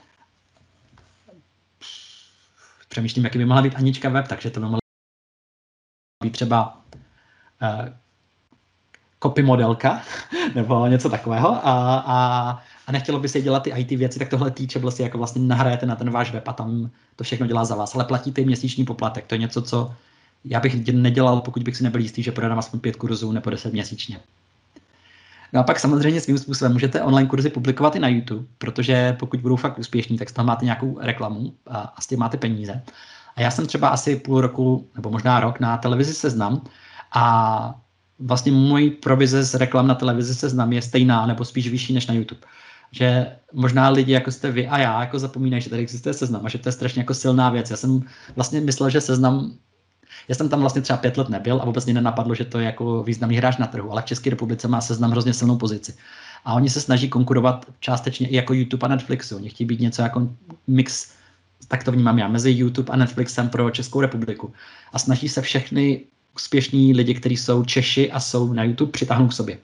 [2.89, 4.79] přemýšlím, jaký by mohla být Anička web, takže to by mohla
[6.25, 6.81] být třeba
[7.63, 7.89] uh,
[9.23, 10.03] copy modelka
[10.55, 14.51] nebo něco takového a, a, a nechtělo by se dělat ty IT věci, tak tohle
[14.51, 17.75] Teachable si jako vlastně nahrajete na ten váš web a tam to všechno dělá za
[17.75, 19.27] vás, ale platíte měsíční poplatek.
[19.27, 19.95] To je něco, co
[20.45, 23.73] já bych nedělal, pokud bych si nebyl jistý, že prodám aspoň pět kurzů nebo deset
[23.73, 24.21] měsíčně.
[25.53, 29.41] No a pak samozřejmě svým způsobem můžete online kurzy publikovat i na YouTube, protože pokud
[29.41, 32.83] budou fakt úspěšní, tak z toho máte nějakou reklamu a, a s tím máte peníze.
[33.37, 36.61] A já jsem třeba asi půl roku, nebo možná rok na televizi Seznam
[37.13, 37.75] a
[38.19, 42.15] vlastně můj provize z reklam na televizi Seznam je stejná nebo spíš vyšší než na
[42.15, 42.41] YouTube.
[42.91, 46.49] Že možná lidi, jako jste vy a já, jako zapomínají, že tady existuje seznam a
[46.49, 47.71] že to je strašně jako silná věc.
[47.71, 48.03] Já jsem
[48.37, 49.53] vlastně myslel, že seznam
[50.29, 52.67] já jsem tam vlastně třeba pět let nebyl a vůbec mě nenapadlo, že to je
[52.67, 55.95] jako významný hráč na trhu, ale v České republice má seznam hrozně silnou pozici.
[56.45, 59.37] A oni se snaží konkurovat částečně i jako YouTube a Netflixu.
[59.37, 60.29] Oni chtějí být něco jako
[60.67, 61.13] mix,
[61.69, 64.53] tak to vnímám já, mezi YouTube a Netflixem pro Českou republiku.
[64.93, 69.37] A snaží se všechny úspěšní lidi, kteří jsou Češi a jsou na YouTube, přitáhnout k
[69.37, 69.59] sobě.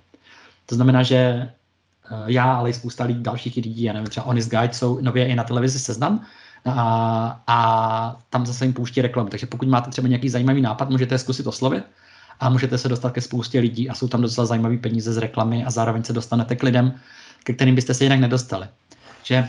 [0.66, 1.50] To znamená, že
[2.26, 5.34] já, ale i spousta lidí, dalších lidí, já nevím, třeba Honest Guide jsou nově i
[5.34, 6.20] na televizi Seznam
[6.64, 9.28] a, a tam zase jim pouští reklamu.
[9.28, 11.84] Takže pokud máte třeba nějaký zajímavý nápad, můžete je zkusit oslovit
[12.40, 15.64] a můžete se dostat ke spoustě lidí a jsou tam docela zajímavé peníze z reklamy
[15.64, 16.94] a zároveň se dostanete k lidem,
[17.44, 18.68] ke kterým byste se jinak nedostali.
[19.22, 19.48] Že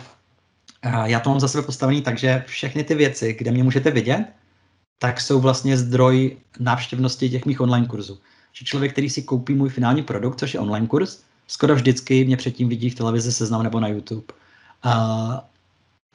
[0.81, 3.91] eh, já to mám za sebe postavený tak, že všechny ty věci, kde mě můžete
[3.91, 4.25] vidět,
[4.99, 8.19] tak jsou vlastně zdroj návštěvnosti těch mých online kurzů.
[8.53, 12.37] Že člověk, který si koupí můj finální produkt, což je online kurz, skoro vždycky mě
[12.37, 14.25] předtím vidí v televizi seznam nebo na YouTube.
[14.83, 15.47] A,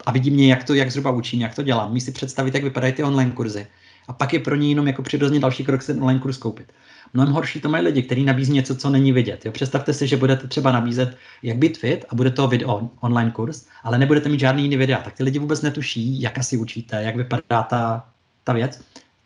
[0.06, 1.92] a vidí mě, jak to, jak zhruba učím, jak to dělám.
[1.92, 3.66] Můžu si představit, jak vypadají ty online kurzy.
[4.08, 6.72] A pak je pro ně jenom jako přirozeně další krok se online kurz koupit.
[7.14, 9.46] Mnohem horší to mají lidi, kteří nabízí něco, co není vidět.
[9.46, 9.52] Jo?
[9.52, 13.66] Představte si, že budete třeba nabízet, jak být fit a bude to video online kurz,
[13.82, 15.02] ale nebudete mít žádný jiný videa.
[15.02, 18.08] Tak ty lidi vůbec netuší, jak asi učíte, jak vypadá ta,
[18.44, 18.80] ta věc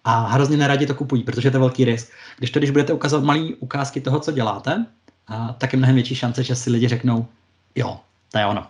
[0.05, 2.13] a hrozně neradi to kupují, protože to je velký risk.
[2.39, 4.87] Když to, když budete ukazovat malé ukázky toho, co děláte,
[5.29, 7.27] a, tak je mnohem větší šance, že si lidi řeknou,
[7.75, 8.01] jo,
[8.33, 8.67] to je ono.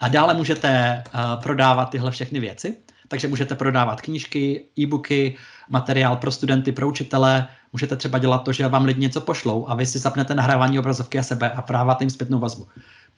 [0.00, 2.76] A dále můžete uh, prodávat tyhle všechny věci,
[3.08, 5.36] takže můžete prodávat knížky, e-booky,
[5.68, 9.74] materiál pro studenty, pro učitele, můžete třeba dělat to, že vám lidi něco pošlou a
[9.74, 12.68] vy si zapnete nahrávání obrazovky a sebe a práváte jim zpětnou vazbu.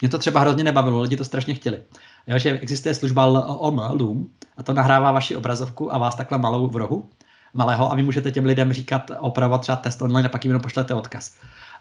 [0.01, 1.82] Mě to třeba hrozně nebavilo, lidi to strašně chtěli.
[2.26, 4.26] Jo, že existuje služba LOM, Loom,
[4.57, 7.11] a to nahrává vaši obrazovku a vás takhle malou v rohu,
[7.55, 10.62] malého, a vy můžete těm lidem říkat, opravovat třeba test online a pak jim jenom
[10.62, 11.34] pošlete odkaz.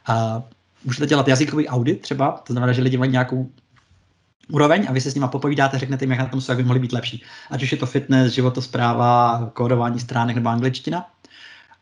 [0.07, 0.43] A
[0.85, 3.49] můžete dělat jazykový audit třeba, to znamená, že lidi mají nějakou
[4.51, 6.63] úroveň a vy se s nimi popovídáte, řeknete jim, jak na tom jsou, jak by
[6.63, 7.23] mohli být lepší.
[7.51, 11.05] Ať už je to fitness, životospráva, kódování stránek nebo angličtina.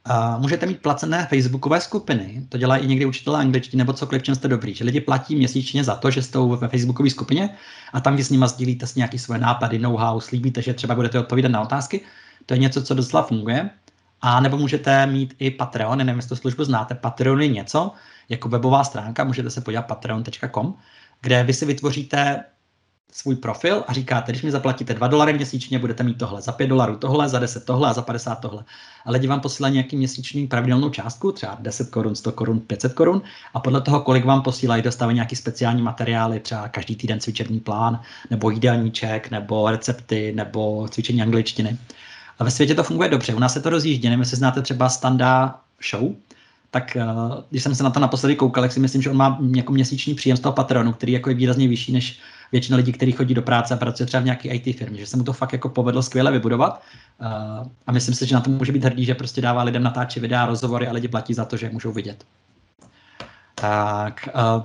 [0.09, 4.35] Uh, můžete mít placené facebookové skupiny, to dělají i někdy učitelé angličtiny nebo cokoliv, čem
[4.35, 7.49] jste dobrý, že lidi platí měsíčně za to, že jste ve facebookové skupině
[7.93, 11.19] a tam vy s nimi sdílíte s nějaký svoje nápady, know-how, slíbíte, že třeba budete
[11.19, 12.01] odpovídat na otázky.
[12.45, 13.69] To je něco, co docela funguje.
[14.21, 16.95] A nebo můžete mít i Patreon, nevím, jestli to službu znáte.
[16.95, 17.91] Patreon je něco,
[18.29, 20.73] jako webová stránka, můžete se podívat patreon.com,
[21.21, 22.43] kde vy si vytvoříte
[23.11, 26.67] svůj profil a říkáte, když mi zaplatíte 2 dolary měsíčně, budete mít tohle, za 5
[26.67, 28.63] dolarů tohle, za 10 tohle a za 50 tohle.
[29.05, 33.21] A lidi vám posílají nějaký měsíční pravidelnou částku, třeba 10 korun, 100 korun, 500 korun
[33.53, 38.01] a podle toho, kolik vám posílají, dostávají nějaký speciální materiály, třeba každý týden cvičební plán,
[38.29, 41.77] nebo jídelníček, nebo recepty, nebo cvičení angličtiny.
[42.39, 43.33] A ve světě to funguje dobře.
[43.33, 44.07] U nás se to rozjíždí.
[44.07, 45.59] Nevím, jestli znáte třeba Standa
[45.91, 46.11] Show,
[46.71, 49.39] tak uh, když jsem se na to naposledy koukal, tak si myslím, že on má
[49.55, 52.19] jako měsíční příjem z toho patronu, který jako je výrazně vyšší než
[52.51, 55.17] většina lidí, kteří chodí do práce a pracuje třeba v nějaké IT firmě, že se
[55.17, 56.81] mu to fakt jako povedlo skvěle vybudovat.
[57.21, 60.21] Uh, a myslím si, že na to může být hrdý, že prostě dává lidem natáčet
[60.21, 62.23] videa, rozhovory a lidi platí za to, že je můžou vidět.
[63.55, 64.63] Tak, uh,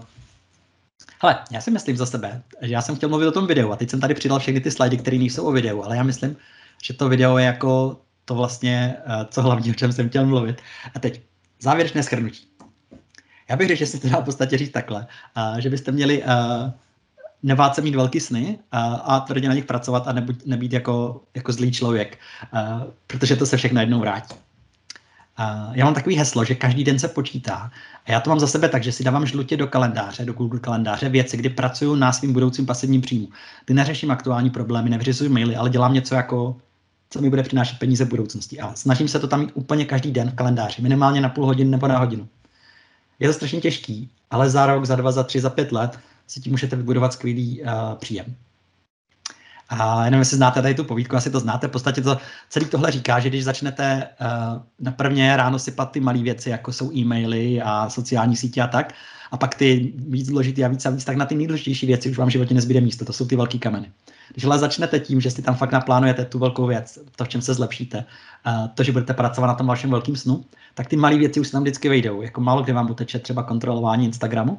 [1.22, 3.76] hele, já si myslím za sebe, že já jsem chtěl mluvit o tom videu a
[3.76, 6.36] teď jsem tady přidal všechny ty slajdy, které nejsou o videu, ale já myslím,
[6.82, 10.62] že to video je jako to vlastně, uh, co hlavně, o čem jsem chtěl mluvit.
[10.94, 11.22] A teď
[11.60, 12.46] závěrečné schrnutí.
[13.48, 15.06] Já bych řekl, že si to dá v podstatě říct takhle,
[15.36, 16.70] uh, že byste měli uh,
[17.44, 21.20] nebát se mít velký sny a, a tvrdě na nich pracovat a nebuď, nebýt jako,
[21.34, 22.18] jako zlý člověk,
[23.06, 24.34] protože to se všechno jednou vrátí.
[25.72, 27.70] Já mám takový heslo, že každý den se počítá.
[28.06, 30.60] A já to mám za sebe tak, že si dávám žlutě do kalendáře, do Google
[30.60, 33.28] kalendáře věci, kdy pracuju na svým budoucím pasivním příjmu.
[33.64, 36.56] Ty neřeším aktuální problémy, nevyřizuji maily, ale dělám něco jako,
[37.10, 38.60] co mi bude přinášet peníze v budoucnosti.
[38.60, 41.70] A snažím se to tam mít úplně každý den v kalendáři, minimálně na půl hodiny
[41.70, 42.28] nebo na hodinu.
[43.18, 46.40] Je to strašně těžký, ale za rok, za dva, za tři, za pět let si
[46.40, 48.34] tím můžete vybudovat skvělý uh, příjem.
[49.78, 52.18] A jenom jestli znáte tady tu povídku, asi to znáte, v podstatě to,
[52.48, 56.72] celý tohle říká, že když začnete uh, na prvně ráno sypat ty malé věci, jako
[56.72, 58.92] jsou e-maily a sociální sítě a tak,
[59.30, 62.18] a pak ty víc důležitý a víc a víc, tak na ty nejdůležitější věci už
[62.18, 63.90] vám v životě nezbyde místo, to jsou ty velké kameny.
[64.32, 67.42] Když ale začnete tím, že si tam fakt naplánujete tu velkou věc, to, v čem
[67.42, 68.04] se zlepšíte,
[68.46, 70.44] uh, to, že budete pracovat na tom vašem velkém snu,
[70.74, 72.22] tak ty malé věci už se tam vždycky vejdou.
[72.22, 74.58] Jako málo kde vám uteče třeba kontrolování Instagramu,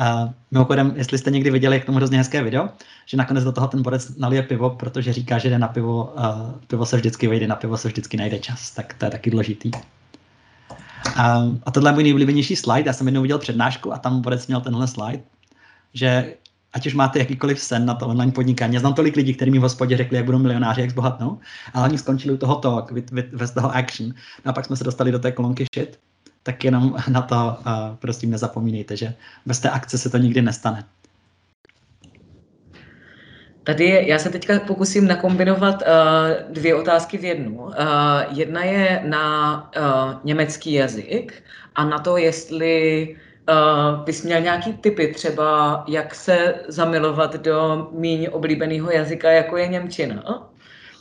[0.00, 2.68] Uh, mimochodem, jestli jste někdy viděli k tomu hrozně hezké video,
[3.06, 6.52] že nakonec do toho ten borec nalije pivo, protože říká, že jde na pivo, uh,
[6.66, 9.70] pivo se vždycky vejde, na pivo se vždycky najde čas, tak to je taky důležitý.
[9.70, 9.82] Uh,
[11.66, 14.60] a tohle je můj nejoblíbenější slide, já jsem jednou viděl přednášku a tam borec měl
[14.60, 15.22] tenhle slide,
[15.94, 16.34] že
[16.72, 18.74] ať už máte jakýkoliv sen na to online podnikání.
[18.74, 21.38] Já znám tolik lidí, kteří mi v hospodě řekli, jak budou milionáři, jak zbohatnou,
[21.74, 22.92] ale oni skončili u toho talk,
[23.36, 24.14] bez toho action.
[24.44, 25.98] No a pak jsme se dostali do té kolonky shit
[26.46, 29.14] tak jenom na to uh, prosím nezapomínejte, že
[29.46, 30.84] bez té akce se to nikdy nestane.
[33.64, 37.52] Tady je, já se teďka pokusím nakombinovat uh, dvě otázky v jednu.
[37.52, 37.72] Uh,
[38.30, 41.42] jedna je na uh, německý jazyk
[41.74, 43.16] a na to, jestli
[43.48, 49.68] uh, bys měl nějaký typy třeba, jak se zamilovat do méně oblíbeného jazyka, jako je
[49.68, 50.45] Němčina.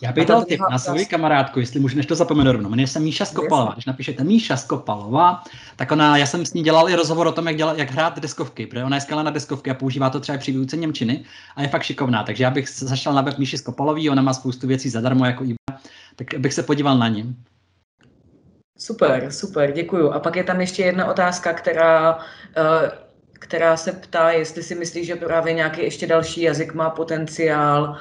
[0.02, 2.70] Já bych dal tip na svou kamarádku, jestli můžu, než to zapomenu rovnou.
[2.70, 3.74] Jmenuje se Míša Skopalová.
[3.74, 5.44] Když napíšete Míša Skopalová,
[5.76, 8.20] tak ona, já jsem s ní dělal i rozhovor o tom, jak, dělal, jak hrát
[8.20, 11.26] deskovky, protože ona je skvělá na deskovky a používá to třeba při výuce Němčiny
[11.56, 12.24] a je fakt šikovná.
[12.24, 15.80] Takže já bych zašel na web Míši Skopalový, ona má spoustu věcí zadarmo jako IBA,
[16.16, 17.36] tak bych se podíval na ní.
[18.78, 20.12] Super, super, děkuju.
[20.12, 22.18] A pak je tam ještě jedna otázka, která,
[22.58, 22.92] eh,
[23.34, 27.98] která se ptá, jestli si myslíš, že právě nějaký ještě další jazyk má potenciál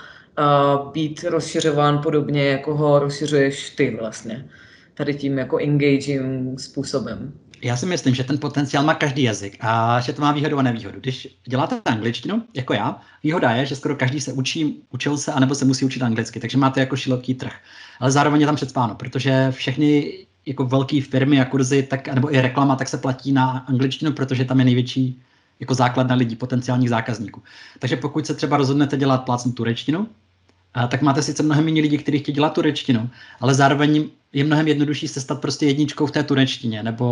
[0.92, 4.46] být rozšiřován podobně, jako ho rozšiřuješ ty vlastně.
[4.94, 7.32] Tady tím jako engaging způsobem.
[7.62, 10.62] Já si myslím, že ten potenciál má každý jazyk a že to má výhodu a
[10.62, 11.00] nevýhodu.
[11.00, 15.54] Když děláte angličtinu, jako já, výhoda je, že skoro každý se učí, učil se, anebo
[15.54, 17.52] se musí učit anglicky, takže máte jako široký trh.
[18.00, 20.12] Ale zároveň je tam předspáno, protože všechny
[20.46, 24.44] jako velké firmy a kurzy, tak, nebo i reklama, tak se platí na angličtinu, protože
[24.44, 25.22] tam je největší
[25.60, 27.42] jako základna lidí, potenciálních zákazníků.
[27.78, 30.08] Takže pokud se třeba rozhodnete dělat plácnu turečtinu,
[30.74, 33.10] a tak máte sice mnohem méně lidí, kteří chtějí dělat turečtinu,
[33.40, 37.06] ale zároveň je mnohem jednodušší se stát prostě jedničkou v té turečtině nebo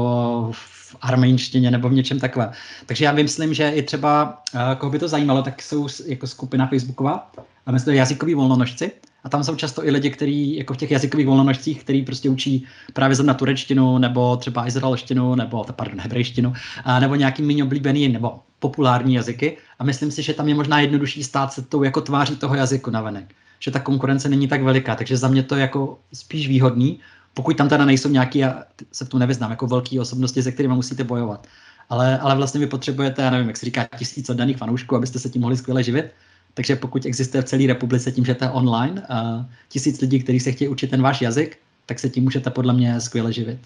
[0.52, 2.50] v arménštině nebo v něčem takovém.
[2.86, 6.66] Takže já myslím, že i třeba, eh, koho by to zajímalo, tak jsou jako skupina
[6.66, 7.30] Facebooková
[7.66, 8.92] a myslím, jazykoví volnonožci.
[9.24, 12.66] A tam jsou často i lidi, kteří jako v těch jazykových volnonožcích, který prostě učí
[12.92, 16.52] právě na turečtinu, nebo třeba izraelštinu, nebo pardon, hebrejštinu,
[16.84, 19.56] a nebo nějaký méně oblíbený nebo populární jazyky.
[19.78, 22.90] A myslím si, že tam je možná jednodušší stát se tou jako tváří toho jazyku
[22.90, 24.96] navenek že ta konkurence není tak veliká.
[24.96, 27.00] Takže za mě to je jako spíš výhodný,
[27.34, 30.74] pokud tam teda nejsou nějaký, já se v tom nevyznám, jako velké osobnosti, se kterými
[30.74, 31.46] musíte bojovat.
[31.88, 35.28] Ale, ale vlastně vy potřebujete, já nevím, jak se říká, tisíc oddaných fanoušků, abyste se
[35.28, 36.10] tím mohli skvěle živit.
[36.54, 39.06] Takže pokud existuje v celé republice tím, že to je online,
[39.68, 43.00] tisíc lidí, kteří se chtějí učit ten váš jazyk, tak se tím můžete podle mě
[43.00, 43.58] skvěle živit.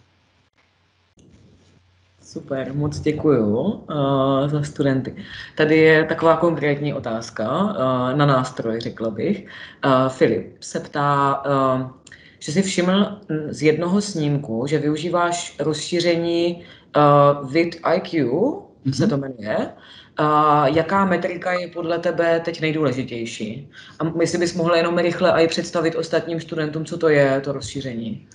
[2.37, 5.17] Super, moc děkuju uh, za studenty.
[5.55, 7.73] Tady je taková konkrétní otázka uh,
[8.19, 9.47] na nástroj, řekla bych.
[9.85, 11.91] Uh, Filip se ptá, uh,
[12.39, 13.19] že si všiml
[13.49, 16.65] z jednoho snímku, že využíváš rozšíření
[16.97, 18.93] uh, vid IQ mm-hmm.
[18.93, 19.69] se to jmenuje.
[20.17, 23.71] A jaká metrika je podle tebe teď nejdůležitější?
[23.99, 27.53] A jestli bys mohl jenom rychle a i představit ostatním studentům, co to je, to
[27.53, 28.27] rozšíření.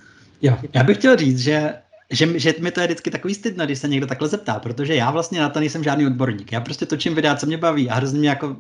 [0.41, 1.74] Jo, já bych chtěl říct, že
[2.12, 5.12] že, že mi to je vždycky takový stydno, když se někdo takhle zeptá, protože já
[5.12, 6.51] vlastně na to nejsem žádný odborník.
[6.51, 8.55] Já prostě točím videa, co mě baví a hrozně mě jako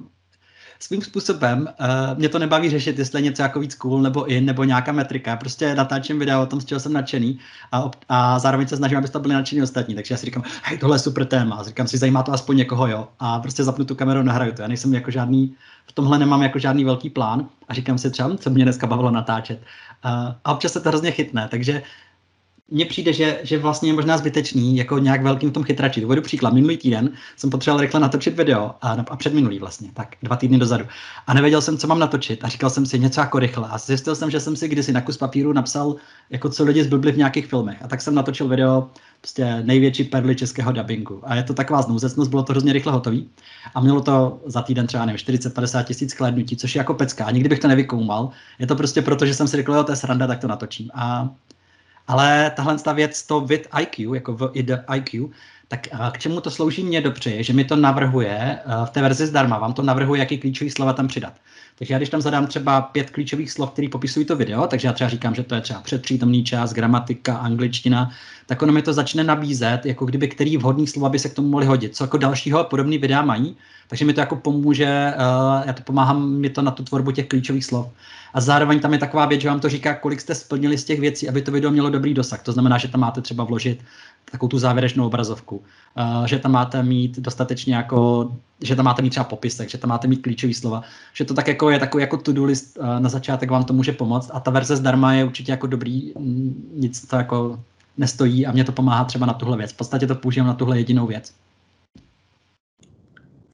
[0.79, 4.45] svým způsobem uh, mě to nebaví řešit, jestli je něco jako víc cool nebo in,
[4.45, 5.35] nebo nějaká metrika.
[5.35, 7.39] Prostě natáčím video o tom, z čeho jsem nadšený
[7.71, 9.95] a, a zároveň se snažím, aby to byli nadšení ostatní.
[9.95, 11.55] Takže já si říkám, hej, tohle je super téma.
[11.55, 13.07] A říkám si, zajímá to aspoň někoho, jo.
[13.19, 14.61] A prostě zapnu tu kameru, nahraju to.
[14.61, 18.37] Já nejsem jako žádný, v tomhle nemám jako žádný velký plán a říkám si třeba,
[18.37, 19.59] co mě dneska bavilo natáčet.
[20.05, 20.11] Uh,
[20.45, 21.83] a občas se to hrozně chytne, takže
[22.71, 26.03] mně přijde, že, že vlastně je možná zbytečný jako nějak velkým v tom chytračit.
[26.03, 26.53] Uvedu příklad.
[26.53, 30.85] Minulý týden jsem potřeboval rychle natočit video a, a předminulý vlastně, tak dva týdny dozadu.
[31.27, 33.67] A nevěděl jsem, co mám natočit a říkal jsem si něco jako rychle.
[33.71, 35.95] A zjistil jsem, že jsem si kdysi na kus papíru napsal,
[36.29, 37.77] jako co lidi zblbli v nějakých filmech.
[37.83, 38.89] A tak jsem natočil video
[39.21, 41.19] prostě největší perly českého dubbingu.
[41.23, 43.29] A je to taková znouzecnost, bylo to hrozně rychle hotový.
[43.75, 47.25] A mělo to za týden třeba nevím, 40-50 tisíc sklédnutí, což je jako pecka.
[47.25, 48.29] A nikdy bych to nevykoumal.
[48.59, 50.89] Je to prostě proto, že jsem si řekl, jo, to je sranda, tak to natočím.
[50.93, 51.29] A
[52.11, 54.51] ale tahle ta věc, to with IQ, jako v
[54.95, 55.29] IQ,
[55.71, 59.57] tak k čemu to slouží mě dobře, že mi to navrhuje v té verzi zdarma,
[59.57, 61.33] vám to navrhuje, jaký klíčový slova tam přidat.
[61.77, 64.93] Takže já když tam zadám třeba pět klíčových slov, které popisují to video, takže já
[64.93, 68.09] třeba říkám, že to je třeba předpřítomný čas, gramatika, angličtina,
[68.45, 71.49] tak ono mi to začne nabízet, jako kdyby který vhodný slova by se k tomu
[71.49, 71.95] mohli hodit.
[71.95, 73.57] Co jako dalšího podobný videa mají,
[73.87, 77.27] takže mi to jako pomůže, uh, já to pomáhám mi to na tu tvorbu těch
[77.27, 77.87] klíčových slov.
[78.33, 80.99] A zároveň tam je taková věc, že vám to říká, kolik jste splnili z těch
[80.99, 82.43] věcí, aby to video mělo dobrý dosah.
[82.43, 83.83] To znamená, že tam máte třeba vložit
[84.31, 89.09] takovou tu závěrečnou obrazovku, uh, že tam máte mít dostatečně jako, že tam máte mít
[89.09, 90.81] třeba popisek, že tam máte mít klíčové slova,
[91.13, 93.91] že to tak jako je takový jako to-do list uh, na začátek vám to může
[93.91, 96.13] pomoct a ta verze zdarma je určitě jako dobrý,
[96.75, 97.59] nic to jako
[97.97, 99.71] nestojí a mě to pomáhá třeba na tuhle věc.
[99.71, 101.33] V podstatě to používám na tuhle jedinou věc.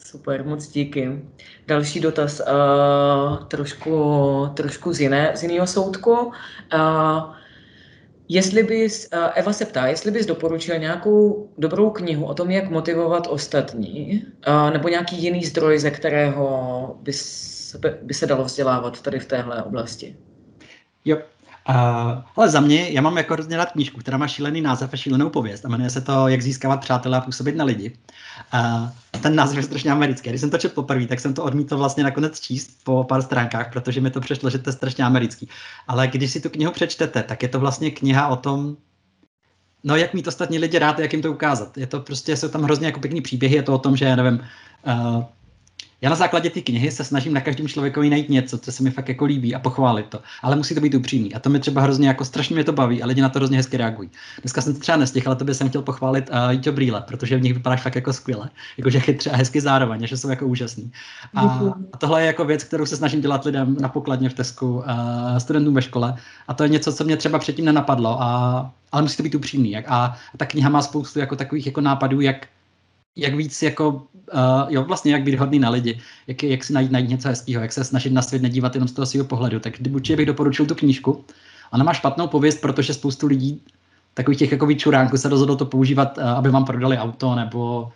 [0.06, 1.22] Super, moc díky.
[1.68, 6.12] Další dotaz, uh, trošku, trošku z, jiné, z jiného soudku.
[6.12, 6.32] Uh,
[8.30, 12.70] jestli bys, uh, Eva se ptá, jestli bys doporučil nějakou dobrou knihu o tom, jak
[12.70, 19.20] motivovat ostatní, uh, nebo nějaký jiný zdroj, ze kterého bys, by se dalo vzdělávat tady
[19.20, 20.16] v téhle oblasti?
[21.06, 21.18] Jo,
[21.70, 24.98] Uh, ale za mě, já mám jako hrozně rád knížku, která má šílený název a
[24.98, 27.98] šílenou pověst a jmenuje se to Jak získávat přátelé a působit na lidi.
[28.54, 28.90] Uh,
[29.22, 30.30] ten název je strašně americký.
[30.30, 33.72] Když jsem to četl poprvé, tak jsem to odmítl vlastně nakonec číst po pár stránkách,
[33.72, 35.50] protože mi to přišlo, že to je strašně americký.
[35.88, 38.78] Ale když si tu knihu přečtete, tak je to vlastně kniha o tom,
[39.84, 41.78] no jak mít ostatní lidi rád, jak jim to ukázat.
[41.78, 44.40] Je to prostě, jsou tam hrozně jako pěkný příběhy, je to o tom, že, nevím,
[44.88, 45.24] uh,
[46.02, 48.92] já na základě té knihy se snažím na každém člověkovi najít něco, co se mi
[48.92, 50.20] fakt jako líbí a pochválit to.
[50.42, 51.34] Ale musí to být upřímný.
[51.34, 53.58] A to mi třeba hrozně jako strašně mě to baví a lidi na to hrozně
[53.58, 54.10] hezky reagují.
[54.42, 57.38] Dneska jsem to třeba nestihl, ale to by jsem chtěl pochválit uh, Jito Brýle, protože
[57.38, 58.50] v nich vypadáš fakt jako skvěle.
[58.78, 60.92] Jakože chytře a hezky zároveň, že jsou jako úžasný.
[61.36, 61.42] A,
[61.94, 64.84] a, tohle je jako věc, kterou se snažím dělat lidem na pokladně v Tesku, uh,
[65.38, 66.16] studentům ve škole.
[66.48, 68.22] A to je něco, co mě třeba předtím nenapadlo.
[68.22, 69.72] A, ale musí to být upřímný.
[69.72, 72.48] Jak, a, a ta kniha má spoustu jako takových jako nápadů, jak
[73.18, 74.02] jak víc jako, uh,
[74.70, 77.74] jo, vlastně jak být hodný na lidi, jak, jak si najít, najít něco hezkého, jak
[77.74, 79.60] se snažit na svět nedívat jenom z toho svého pohledu.
[79.60, 81.26] Tak určitě bych doporučil tu knížku.
[81.74, 83.62] Ona má špatnou pověst, protože spoustu lidí,
[84.14, 87.92] takových těch jako vyčuránků, se rozhodlo to používat, uh, aby vám prodali auto, nebo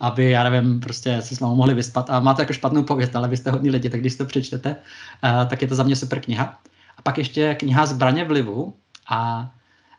[0.00, 2.10] aby, já nevím, prostě se s vámi mohli vyspat.
[2.10, 4.76] A má to jako špatnou pověst, ale vy jste hodní lidi, tak když to přečtete,
[5.24, 6.58] uh, tak je to za mě super kniha.
[6.96, 8.74] A pak ještě kniha Zbraně vlivu.
[9.10, 9.50] A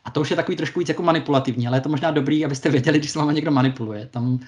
[0.04, 2.70] a to už je takový trošku víc jako manipulativní, ale je to možná dobrý, abyste
[2.70, 4.06] věděli, když s váma někdo manipuluje.
[4.06, 4.40] Tam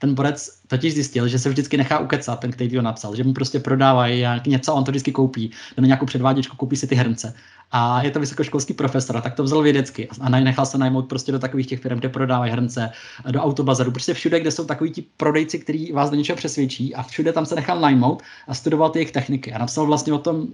[0.00, 3.32] ten borec totiž zjistil, že se vždycky nechá ukecat, ten, který to napsal, že mu
[3.32, 7.34] prostě prodávají něco, on to vždycky koupí, jde na nějakou předváděčku, koupí si ty hrnce.
[7.72, 11.38] A je to vysokoškolský profesor, tak to vzal vědecky a nechal se najmout prostě do
[11.38, 12.90] takových těch firm, kde prodávají hrnce,
[13.30, 17.02] do autobazaru, prostě všude, kde jsou takový ti prodejci, kteří vás do něčeho přesvědčí a
[17.02, 19.52] všude tam se nechal najmout a studoval ty jejich techniky.
[19.52, 20.46] A napsal vlastně o tom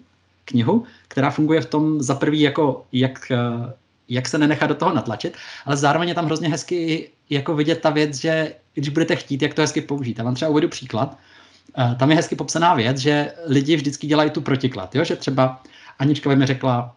[0.44, 3.32] knihu, která funguje v tom za prvý jako, jak
[4.08, 7.90] jak se nenechat do toho natlačit, ale zároveň je tam hrozně hezky jako vidět ta
[7.90, 10.18] věc, že když budete chtít, jak to hezky použít.
[10.18, 11.18] Já vám třeba uvedu příklad.
[11.78, 14.94] Eh, tam je hezky popsaná věc, že lidi vždycky dělají tu protiklad.
[14.94, 15.04] Jo?
[15.04, 15.62] Že třeba
[15.98, 16.96] Anička by mi řekla,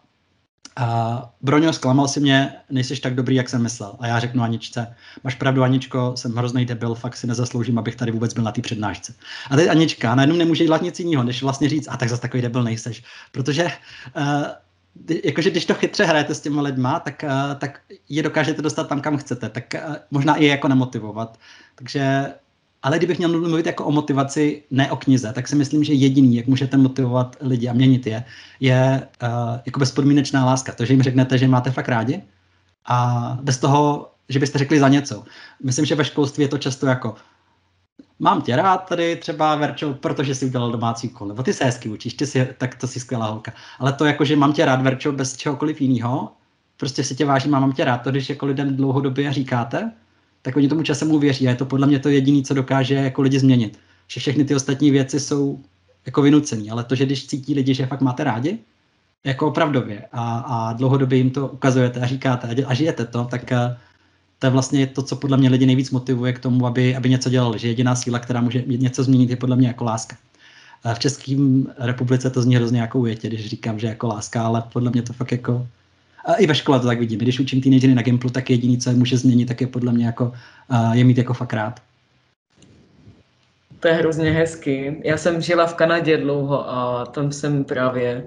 [0.76, 3.96] a Broňo, zklamal si mě, nejsiš tak dobrý, jak jsem myslel.
[4.00, 4.94] A já řeknu Aničce,
[5.24, 8.60] máš pravdu, Aničko, jsem hrozný debil, fakt si nezasloužím, abych tady vůbec byl na té
[8.60, 9.14] přednášce.
[9.50, 12.42] A teď Anička najednou nemůže dělat nic jiného, než vlastně říct, a tak zase takový
[12.42, 13.02] debil nejseš.
[13.32, 14.22] Protože uh,
[15.24, 19.00] jakože když to chytře hrajete s těmi lidma, tak, uh, tak je dokážete dostat tam,
[19.00, 21.38] kam chcete, tak uh, možná i je jako nemotivovat.
[21.74, 22.26] Takže,
[22.82, 26.36] ale kdybych měl mluvit jako o motivaci, ne o knize, tak si myslím, že jediný,
[26.36, 28.24] jak můžete motivovat lidi a měnit je,
[28.60, 29.28] je uh,
[29.66, 30.72] jako bezpodmínečná láska.
[30.72, 32.22] To, že jim řeknete, že máte fakt rádi
[32.86, 35.24] a bez toho, že byste řekli za něco.
[35.62, 37.14] Myslím, že ve školství je to často jako
[38.20, 41.88] mám tě rád tady třeba Verčo, protože jsi udělal domácí úkol, nebo ty se hezky
[41.88, 43.52] učíš, ty si, tak to jsi skvělá holka.
[43.78, 46.32] Ale to jako, že mám tě rád Verčo bez čehokoliv jiného,
[46.76, 49.92] prostě si tě vážím a mám tě rád, to když jako lidem dlouhodobě říkáte,
[50.42, 51.46] tak oni tomu časem uvěří.
[51.46, 53.78] A je to podle mě to jediné, co dokáže jako lidi změnit.
[54.08, 55.60] Že všechny ty ostatní věci jsou
[56.06, 58.58] jako vynucený, ale to, že když cítí lidi, že fakt máte rádi,
[59.24, 60.08] jako opravdově.
[60.12, 63.76] A, a dlouhodobě jim to ukazujete a říkáte a, a žijete to, tak eh,
[64.40, 67.30] to je vlastně to, co podle mě lidi nejvíc motivuje k tomu, aby, aby něco
[67.30, 67.58] dělali.
[67.58, 70.16] Že jediná síla, která může něco změnit, je podle mě jako láska.
[70.94, 71.36] V České
[71.78, 75.12] republice to zní hrozně jako ujetě, když říkám, že jako láska, ale podle mě to
[75.12, 75.66] fakt jako
[76.24, 77.18] a i ve škole to tak vidím.
[77.18, 80.06] Když učím teenagery na Gimplu, tak jediný, co je může změnit, tak je podle mě
[80.06, 80.32] jako,
[80.92, 81.80] je mít jako fakt rád.
[83.80, 85.00] To je hrozně hezky.
[85.04, 88.24] Já jsem žila v Kanadě dlouho a tam jsem právě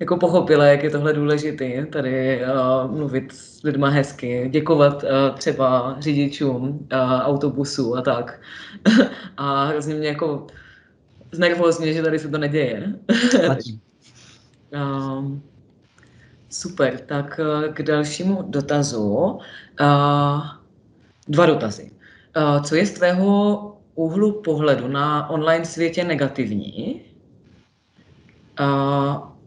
[0.00, 5.96] jako pochopila, jak je tohle důležité, tady uh, mluvit s lidma hezky, děkovat uh, třeba
[5.98, 8.40] řidičům uh, autobusu a tak.
[9.36, 10.46] a hrozně mě jako
[11.32, 12.94] znervozně, že tady se to neděje.
[14.74, 15.32] uh,
[16.50, 19.06] super, tak uh, k dalšímu dotazu.
[19.06, 19.38] Uh,
[21.28, 21.90] dva dotazy.
[22.36, 27.02] Uh, co je z tvého úhlu pohledu na online světě negativní?
[28.60, 29.37] Uh,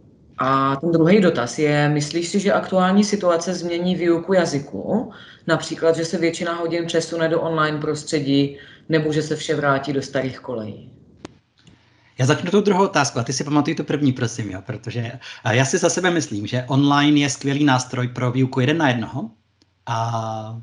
[0.44, 5.12] a ten druhý dotaz je, myslíš si, že aktuální situace změní výuku jazyku?
[5.48, 8.58] Například, že se většina hodin přesune do online prostředí,
[8.90, 10.92] nebo že se vše vrátí do starých kolejí?
[12.18, 15.12] Já začnu tou druhou otázku a ty si pamatuj tu první, prosím, jo, protože
[15.52, 19.30] já si za sebe myslím, že online je skvělý nástroj pro výuku jeden na jednoho
[19.86, 20.62] a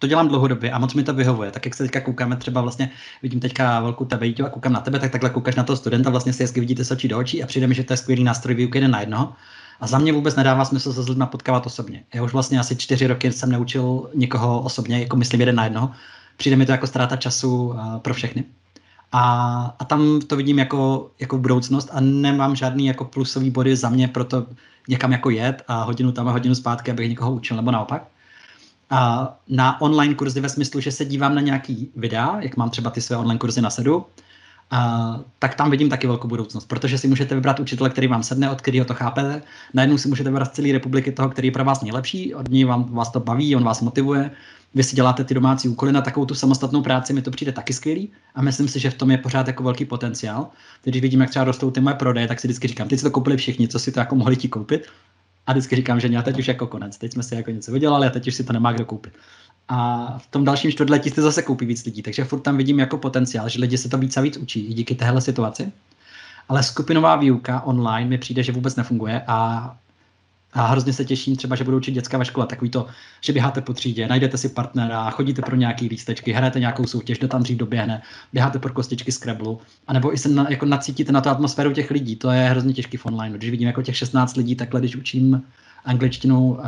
[0.00, 1.50] to dělám dlouhodobě a moc mi to vyhovuje.
[1.50, 2.90] Tak jak se teďka koukáme, třeba vlastně
[3.22, 6.32] vidím teďka velkou tebe a koukám na tebe, tak takhle koukáš na toho studenta, vlastně
[6.32, 8.54] si hezky vidíte se očí do očí a přijde mi, že to je skvělý nástroj
[8.54, 9.32] výuky jeden na jednoho.
[9.80, 12.04] A za mě vůbec nedává smysl se s lidmi potkávat osobně.
[12.14, 15.90] Já už vlastně asi čtyři roky jsem neučil nikoho osobně, jako myslím jeden na jednoho.
[16.36, 18.44] Přijde mi to jako ztráta času pro všechny.
[19.12, 19.22] A,
[19.78, 24.08] a tam to vidím jako, jako budoucnost a nemám žádný jako plusový body za mě,
[24.08, 24.46] proto
[24.88, 28.06] někam jako jet a hodinu tam a hodinu zpátky, abych někoho učil, nebo naopak
[28.90, 32.90] a na online kurzy ve smyslu, že se dívám na nějaký videa, jak mám třeba
[32.90, 34.06] ty své online kurzy na sedu,
[34.70, 38.50] a, tak tam vidím taky velkou budoucnost, protože si můžete vybrat učitele, který vám sedne,
[38.50, 39.42] od kterého to chápete.
[39.74, 42.64] Najednou si můžete vybrat z celé republiky toho, který je pro vás nejlepší, od něj
[42.64, 44.30] vám, vás to baví, on vás motivuje.
[44.74, 47.72] Vy si děláte ty domácí úkoly na takovou tu samostatnou práci, mi to přijde taky
[47.72, 50.48] skvělý a myslím si, že v tom je pořád jako velký potenciál.
[50.84, 53.10] Když vidím, jak třeba rostou ty moje prodeje, tak si vždycky říkám, ty si to
[53.10, 54.86] koupili všichni, co si to jako mohli ti koupit.
[55.50, 58.06] A vždycky říkám, že já teď už jako konec, teď jsme si jako něco vydělali
[58.06, 59.12] a teď už si to nemá kdo koupit.
[59.68, 62.98] A v tom dalším čtvrtletí si zase koupí víc lidí, takže furt tam vidím jako
[62.98, 65.72] potenciál, že lidi se to víc a víc učí díky téhle situaci.
[66.48, 69.70] Ale skupinová výuka online mi přijde, že vůbec nefunguje a
[70.52, 72.46] a hrozně se těším třeba, že budou učit dětská ve škole.
[72.46, 72.86] Takový to,
[73.20, 77.28] že běháte po třídě, najdete si partnera, chodíte pro nějaký lístečky, hrajete nějakou soutěž, kdo
[77.28, 81.28] tam dřív doběhne, běháte pro kostičky Scrabble, anebo i se na, jako nacítíte na tu
[81.28, 82.16] atmosféru těch lidí.
[82.16, 83.38] To je hrozně těžký v online.
[83.38, 85.42] Když vidím jako těch 16 lidí, takhle když učím
[85.84, 86.58] angličtinu, uh,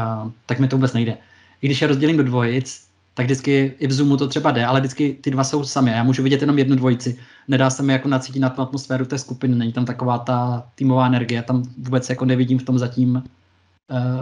[0.46, 1.16] tak mi to vůbec nejde.
[1.62, 4.80] I když je rozdělím do dvojic, tak vždycky i v Zoomu to třeba jde, ale
[4.80, 5.90] vždycky ty dva jsou sami.
[5.90, 7.18] Já můžu vidět jenom jednu dvojici.
[7.48, 11.06] Nedá se mi jako nacítit na tu atmosféru té skupiny, není tam taková ta týmová
[11.06, 13.22] energie, tam vůbec jako nevidím v tom zatím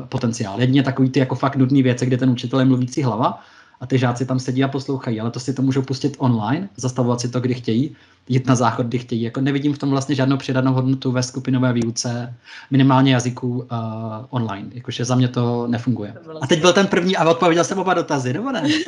[0.09, 0.61] potenciál.
[0.61, 3.41] Jedině takový ty jako fakt nudný věci, kde ten učitel je mluvící hlava
[3.81, 7.21] a ty žáci tam sedí a poslouchají, ale to si to můžou pustit online, zastavovat
[7.21, 7.97] si to, kdy chtějí,
[8.29, 9.23] jít na záchod, kdy chtějí.
[9.23, 12.35] Jako nevidím v tom vlastně žádnou přidanou hodnotu ve skupinové výuce,
[12.71, 13.67] minimálně jazyků uh,
[14.31, 14.69] online.
[14.73, 16.15] Jakože za mě to nefunguje.
[16.43, 18.63] A teď byl ten první a odpověděl jsem oba dotazy, nebo ne?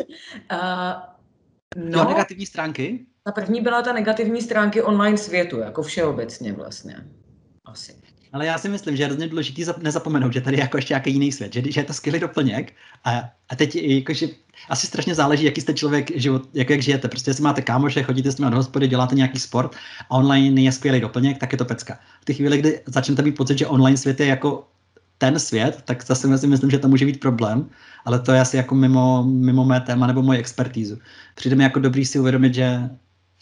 [0.52, 3.06] Uh, no, jo, negativní stránky?
[3.24, 6.96] Ta první byla ta negativní stránky online světu, jako všeobecně vlastně.
[7.64, 8.01] Asi.
[8.32, 11.12] Ale já si myslím, že je hrozně důležité nezapomenout, že tady je jako ještě nějaký
[11.12, 12.72] jiný svět, že, že je to skvělý doplněk
[13.04, 14.26] a, a teď jakože
[14.68, 17.08] asi strašně záleží, jaký jste člověk, život, jak, jak žijete.
[17.08, 19.76] Prostě jestli máte kámoše, chodíte s nimi do hospody, děláte nějaký sport
[20.10, 21.98] a online je skvělý doplněk, tak je to pecka.
[22.20, 24.68] V té chvíli, kdy začnete mít pocit, že online svět je jako
[25.18, 27.70] ten svět, tak zase si myslím, že to může být problém,
[28.04, 30.98] ale to je asi jako mimo, mimo mé téma nebo moji expertízu.
[31.34, 32.90] Přijde mi jako dobrý si uvědomit, že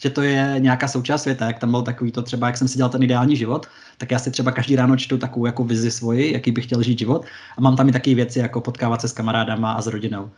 [0.01, 2.77] že to je nějaká součást světa, jak tam byl takový to třeba, jak jsem si
[2.77, 3.67] dělal ten ideální život,
[3.97, 6.99] tak já si třeba každý ráno čtu takovou jako vizi svoji, jaký bych chtěl žít
[6.99, 7.25] život.
[7.57, 10.29] A mám tam i taky věci, jako potkávat se s kamarádama a s rodinou, uh,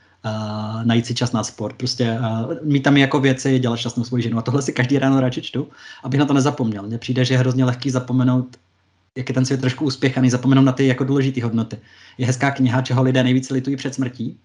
[0.84, 4.38] najít si čas na sport, prostě uh, mít tam jako věci, dělat šťastnou svoji ženu.
[4.38, 5.68] A tohle si každý ráno radši čtu,
[6.03, 6.84] abych na to nezapomněl.
[6.84, 8.57] Mně přijde, že je hrozně lehký zapomenout
[9.15, 11.77] jak je ten svět trošku uspěchaný, zapomenout na ty jako důležité hodnoty.
[12.18, 14.38] Je hezká kniha, čeho lidé nejvíce litují před smrtí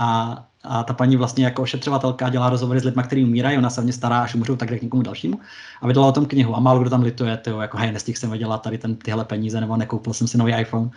[0.00, 3.84] a, a ta paní vlastně jako ošetřovatelka dělá rozhovory s lidmi, kteří umírají, ona se
[3.84, 5.40] ně stará, až umřou, tak k někomu dalšímu.
[5.80, 8.30] A vydala o tom knihu a málo kdo tam lituje, tyjo, jako hej, nestihl jsem
[8.30, 10.90] vydělat tady ten, tyhle peníze, nebo nekoupil jsem si nový iPhone.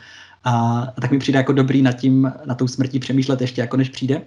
[0.43, 3.77] A, a tak mi přijde jako dobrý nad tím, na tou smrtí přemýšlet ještě, jako
[3.77, 4.21] než přijde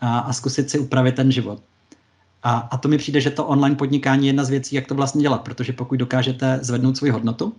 [0.00, 1.62] a, a zkusit si upravit ten život.
[2.42, 4.94] A, a to mi přijde, že to online podnikání je jedna z věcí, jak to
[4.94, 7.52] vlastně dělat, protože pokud dokážete zvednout svoji hodnotu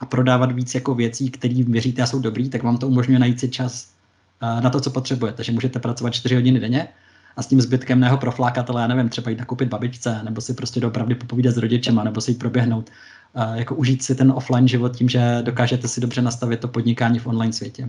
[0.00, 3.40] a prodávat víc jako věcí, které věříte a jsou dobrý, tak vám to umožňuje najít
[3.40, 3.97] si čas
[4.40, 5.44] na to, co potřebujete.
[5.44, 6.88] Že můžete pracovat 4 hodiny denně
[7.38, 10.54] a s tím zbytkem neho proflákat, ale já nevím, třeba jít nakupit babičce, nebo si
[10.54, 12.90] prostě dopravdy popovídat s rodičema, nebo si jít proběhnout,
[13.32, 17.18] uh, jako užít si ten offline život tím, že dokážete si dobře nastavit to podnikání
[17.18, 17.88] v online světě.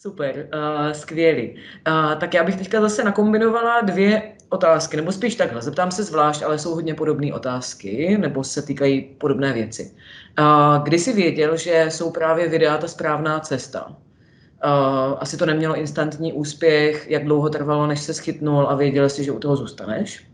[0.00, 1.50] Super, uh, skvělý.
[1.50, 6.42] Uh, tak já bych teďka zase nakombinovala dvě otázky, nebo spíš takhle, zeptám se zvlášť,
[6.42, 9.92] ale jsou hodně podobné otázky, nebo se týkají podobné věci.
[10.38, 13.96] Uh, kdy jsi věděl, že jsou právě videa ta správná cesta?
[14.64, 19.24] Uh, asi to nemělo instantní úspěch, jak dlouho trvalo, než se schytnul a věděl jsi,
[19.24, 20.30] že u toho zůstaneš?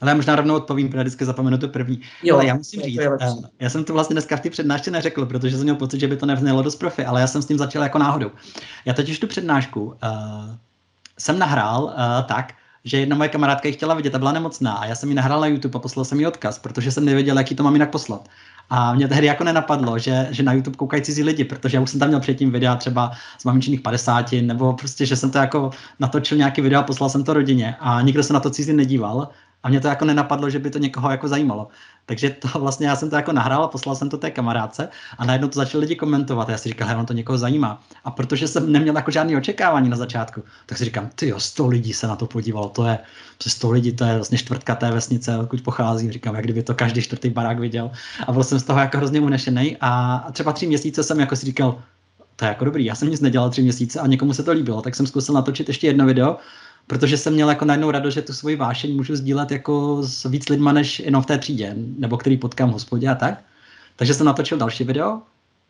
[0.00, 2.00] Ale já možná rovnou odpovím, protože vždycky zapomenu to první.
[2.22, 3.18] Jo, ale já musím říct, eh,
[3.60, 6.16] já jsem to vlastně dneska v té přednášce neřekl, protože jsem měl pocit, že by
[6.16, 8.30] to nevznělo dost profi, ale já jsem s tím začal jako náhodou.
[8.84, 9.94] Já totiž tu přednášku uh,
[11.18, 11.92] jsem nahrál uh,
[12.26, 12.52] tak,
[12.84, 15.40] že jedna moje kamarádka ji chtěla vidět a byla nemocná a já jsem ji nahrál
[15.40, 18.28] na YouTube a poslal jsem jí odkaz, protože jsem nevěděl, jaký to mám jinak poslat.
[18.70, 21.90] A mě tehdy jako nenapadlo, že, že na YouTube koukají cizí lidi, protože já už
[21.90, 25.70] jsem tam měl předtím videa třeba z mamičných 50, nebo prostě, že jsem to jako
[26.00, 29.28] natočil nějaký video a poslal jsem to rodině a nikdo se na to cizí nedíval
[29.62, 31.68] a mě to jako nenapadlo, že by to někoho jako zajímalo.
[32.06, 35.24] Takže to vlastně já jsem to jako nahrál a poslal jsem to té kamarádce a
[35.24, 36.48] najednou to začali lidi komentovat.
[36.48, 37.82] Já si říkal, že on to někoho zajímá.
[38.04, 41.66] A protože jsem neměl jako žádný očekávání na začátku, tak si říkám, ty jo, 100
[41.66, 42.98] lidí se na to podívalo, to je
[43.38, 46.12] přes 100 lidí, to je vlastně čtvrtka té vesnice, odkud pochází.
[46.12, 47.90] Říkám, jak kdyby to každý čtvrtý barák viděl.
[48.26, 49.76] A byl jsem z toho jako hrozně unešený.
[49.80, 51.78] A třeba tři měsíce jsem jako si říkal,
[52.36, 54.82] to je jako dobrý, já jsem nic nedělal tři měsíce a někomu se to líbilo,
[54.82, 56.36] tak jsem zkusil natočit ještě jedno video
[56.86, 60.48] protože jsem měl jako najednou radost, že tu svoji vášeň můžu sdílet jako s víc
[60.48, 63.42] lidma, než jenom v té třídě, nebo který potkám v hospodě a tak.
[63.96, 65.20] Takže jsem natočil další video,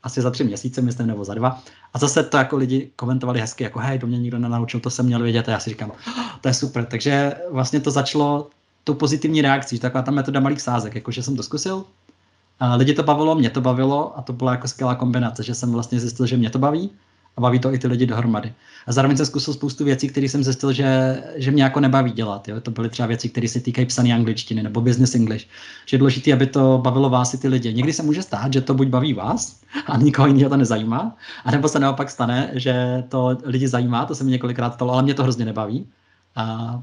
[0.03, 1.63] asi za tři měsíce, myslím, nebo za dva.
[1.95, 5.07] A zase to jako lidi komentovali hezky, jako hej, to mě nikdo nenaučil, to jsem
[5.07, 5.49] měl vědět.
[5.49, 6.85] A já si říkám, oh, to je super.
[6.85, 8.51] Takže vlastně to začalo
[8.85, 11.85] tou pozitivní reakcí, taková ta metoda malých sázek, jakože jsem to zkusil,
[12.61, 15.73] a lidi to bavilo, mě to bavilo a to byla jako skvělá kombinace, že jsem
[15.73, 16.91] vlastně zjistil, že mě to baví
[17.37, 18.53] a baví to i ty lidi dohromady.
[18.87, 22.49] A zároveň jsem zkusil spoustu věcí, které jsem zjistil, že, že mě jako nebaví dělat.
[22.49, 22.61] Jo?
[22.61, 25.47] To byly třeba věci, které se týkají psané angličtiny nebo business English.
[25.87, 27.75] Že je důležité, aby to bavilo vás i ty lidi.
[27.75, 31.69] Někdy se může stát, že to buď baví vás a nikoho jiného to nezajímá, anebo
[31.69, 35.23] se naopak stane, že to lidi zajímá, to se mi několikrát stalo, ale mě to
[35.23, 35.87] hrozně nebaví.
[36.37, 36.83] A,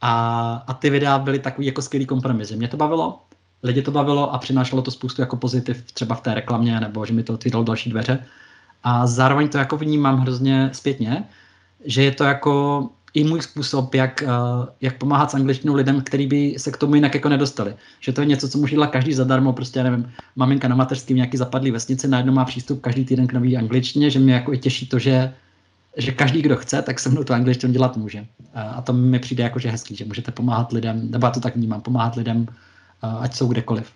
[0.00, 3.20] a, a ty videa byly takový jako skvělý kompromis, že mě to bavilo,
[3.62, 7.14] lidi to bavilo a přinášelo to spoustu jako pozitiv třeba v té reklamě, nebo že
[7.14, 8.26] mi to otvíralo další dveře.
[8.84, 11.24] A zároveň to jako vnímám hrozně zpětně,
[11.84, 16.26] že je to jako i můj způsob, jak, uh, jak pomáhat s angličtinou lidem, který
[16.26, 17.74] by se k tomu jinak jako nedostali.
[18.00, 21.16] Že to je něco, co může dělat každý zadarmo, prostě já nevím, maminka na mateřském
[21.16, 24.58] nějaký zapadlý vesnici najednou má přístup každý týden k nový angličtině, že mě jako i
[24.58, 25.34] těší to, že,
[25.96, 28.20] že každý, kdo chce, tak se mnou tu angličtinu dělat může.
[28.20, 31.40] Uh, a to mi přijde jako, že hezký, že můžete pomáhat lidem, nebo já to
[31.40, 33.92] tak vnímám, pomáhat lidem, uh, ať jsou kdekoliv.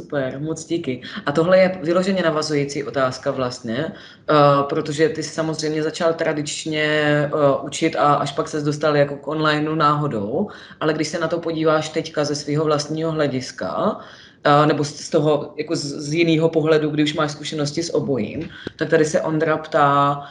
[0.00, 1.02] Super, moc díky.
[1.26, 3.92] A tohle je vyloženě navazující otázka vlastně,
[4.30, 6.88] uh, protože ty jsi samozřejmě začal tradičně
[7.34, 10.48] uh, učit a až pak se dostal jako k onlineu náhodou,
[10.80, 15.54] ale když se na to podíváš teďka ze svého vlastního hlediska, uh, nebo z toho
[15.56, 20.22] jako z, z jiného pohledu, když máš zkušenosti s obojím, tak tady se Ondra ptá,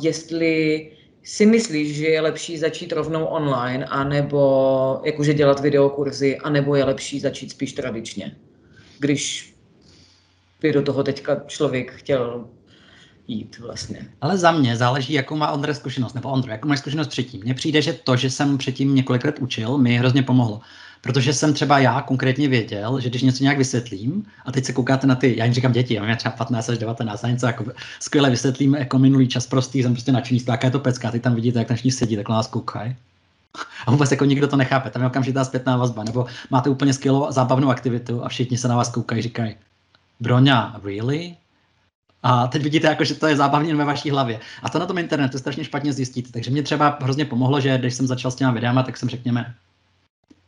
[0.00, 0.90] jestli
[1.22, 7.20] si myslíš, že je lepší začít rovnou online, anebo jakože dělat videokurzy, anebo je lepší
[7.20, 8.36] začít spíš tradičně?
[8.98, 9.54] Když
[10.60, 12.48] by do toho teďka člověk chtěl
[13.28, 14.08] jít vlastně.
[14.20, 17.40] Ale za mě záleží, jakou má Ondra zkušenost, nebo Ondro, jakou máš zkušenost předtím.
[17.44, 20.60] Mně přijde, že to, že jsem předtím několik let učil, mi hrozně pomohlo.
[21.00, 25.06] Protože jsem třeba já konkrétně věděl, že když něco nějak vysvětlím, a teď se koukáte
[25.06, 27.64] na ty, já jim říkám děti, já mám třeba 15 až 19, a něco jako
[28.00, 31.34] skvěle vysvětlím, jako minulý čas prostý, jsem prostě nadšený, jaká je to pecka, ty tam
[31.34, 32.96] vidíte, jak naši sedí, tak na vás koukají.
[33.86, 37.26] A vůbec jako nikdo to nechápe, tam je okamžitá zpětná vazba, nebo máte úplně skvělou
[37.30, 39.54] zábavnou aktivitu a všichni se na vás koukají, říkají,
[40.20, 41.36] Broňa, really?
[42.22, 44.40] A teď vidíte, jako, že to je zábavně ve vaší hlavě.
[44.62, 46.32] A to na tom internetu strašně špatně zjistíte.
[46.32, 49.54] Takže mě třeba hrozně pomohlo, že když jsem začal s těma videama, tak jsem řekněme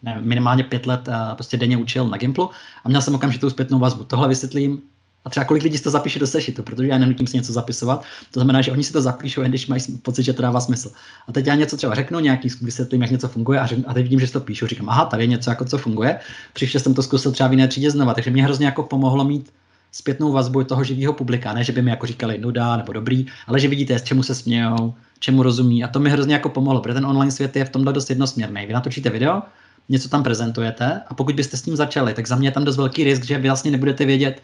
[0.02, 2.50] ne, minimálně pět let uh, prostě denně učil na Gimplu
[2.84, 4.04] a měl jsem okamžitou zpětnou vazbu.
[4.04, 4.82] Tohle vysvětlím,
[5.24, 8.04] a třeba kolik lidí si to zapíše do sešitu, protože já nenutím si něco zapisovat.
[8.30, 10.90] To znamená, že oni si to zapíšou, jen když mají pocit, že to dává smysl.
[11.28, 14.02] A teď já něco třeba řeknu, nějaký vysvětlím, jak něco funguje a, řek, a teď
[14.02, 14.66] vidím, že si to píšu.
[14.66, 16.18] Říkám, aha, tady je něco, jako co funguje.
[16.52, 19.52] Příště jsem to zkusil třeba v jiné třídě znova, takže mě hrozně jako pomohlo mít
[19.92, 21.52] zpětnou vazbu toho živého publika.
[21.52, 24.34] Ne, že by mi jako říkali nuda nebo dobrý, ale že vidíte, s čemu se
[24.34, 25.84] smějou, čemu rozumí.
[25.84, 28.66] A to mi hrozně jako pomohlo, protože ten online svět je v tomhle dost jednosměrný.
[28.66, 29.42] Vy natočíte video,
[29.88, 32.76] něco tam prezentujete a pokud byste s tím začali, tak za mě je tam dost
[32.76, 34.42] velký risk, že vy vlastně nebudete vědět,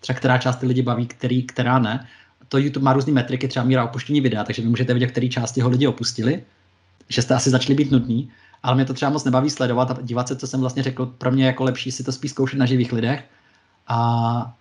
[0.00, 2.06] třeba která část ty lidi baví, který, která ne.
[2.48, 5.60] To YouTube má různé metriky, třeba míra opuštění videa, takže vy můžete vidět, které části
[5.60, 6.42] ho lidi opustili.
[7.08, 8.30] že jste asi začali být nudný,
[8.62, 11.30] ale mě to třeba moc nebaví sledovat a dívat se, co jsem vlastně řekl, pro
[11.30, 13.24] mě jako lepší si to spíš zkoušet na živých lidech
[13.86, 13.98] a,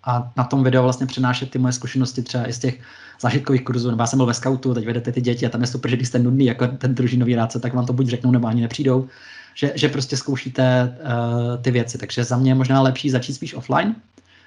[0.03, 2.79] a na tom videu vlastně přenášet ty moje zkušenosti třeba i z těch
[3.21, 5.67] zážitkových kurzů, nebo já jsem byl ve scoutu, teď vedete ty děti a tam je
[5.67, 8.47] super, že když jste nudný jako ten družinový rádce, tak vám to buď řeknou, nebo
[8.47, 9.07] ani nepřijdou,
[9.53, 11.97] že, že prostě zkoušíte uh, ty věci.
[11.97, 13.95] Takže za mě je možná lepší začít spíš offline,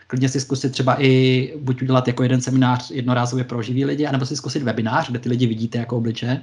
[0.08, 4.26] klidně si zkusit třeba i buď udělat jako jeden seminář jednorázově pro živý lidi, anebo
[4.26, 6.42] si zkusit webinář, kde ty lidi vidíte jako obliče.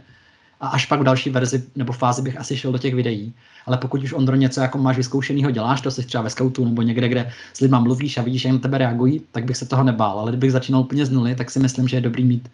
[0.62, 3.34] A až pak v další verzi nebo fázi bych asi šel do těch videí.
[3.66, 6.82] Ale pokud už Ondro něco jako máš vyzkoušenýho, děláš to, jsi třeba ve scoutu nebo
[6.82, 9.84] někde, kde s lidma mluvíš a vidíš, že jen tebe reagují, tak bych se toho
[9.84, 10.20] nebál.
[10.20, 12.50] Ale kdybych začínal úplně z nuly, tak si myslím, že je dobrý mít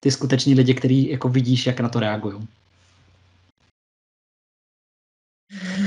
[0.00, 2.38] ty skuteční lidi, který jako vidíš, jak na to reagují.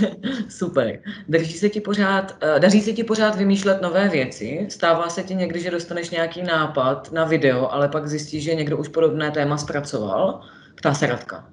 [0.50, 1.00] Super.
[1.28, 4.68] Daří se, ti pořád, eh, daří se ti pořád vymýšlet nové věci?
[4.70, 8.78] Stává se ti někdy, že dostaneš nějaký nápad na video, ale pak zjistíš, že někdo
[8.78, 10.42] už podobné téma zpracoval?
[10.76, 11.50] Ptá se Radka.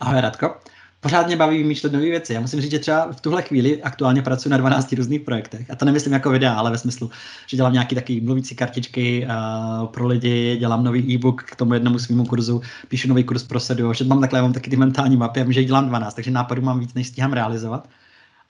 [0.00, 0.69] Ahoj Radko
[1.00, 2.34] pořád mě baví vymýšlet nové věci.
[2.34, 5.70] Já musím říct, že třeba v tuhle chvíli aktuálně pracuji na 12 různých projektech.
[5.70, 7.10] A to nemyslím jako videa, ale ve smyslu,
[7.46, 11.98] že dělám nějaký takový mluvící kartičky uh, pro lidi, dělám nový e-book k tomu jednomu
[11.98, 15.40] svýmu kurzu, píšu nový kurz pro sedu, že mám takhle, mám taky ty mentální mapy,
[15.40, 17.88] a vím, že dělám 12, takže nápadů mám víc, než stíhám realizovat.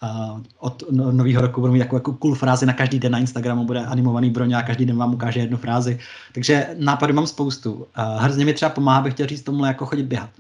[0.03, 3.19] Uh, od no, nového roku budu mít jako, jako cool frázi na každý den na
[3.19, 5.99] Instagramu, bude animovaný broň a každý den vám ukáže jednu frázi.
[6.33, 7.73] Takže nápadů mám spoustu.
[7.73, 7.85] Uh,
[8.19, 10.31] hrozně mi třeba pomáhá, bych chtěl říct tomu, jako chodit běhat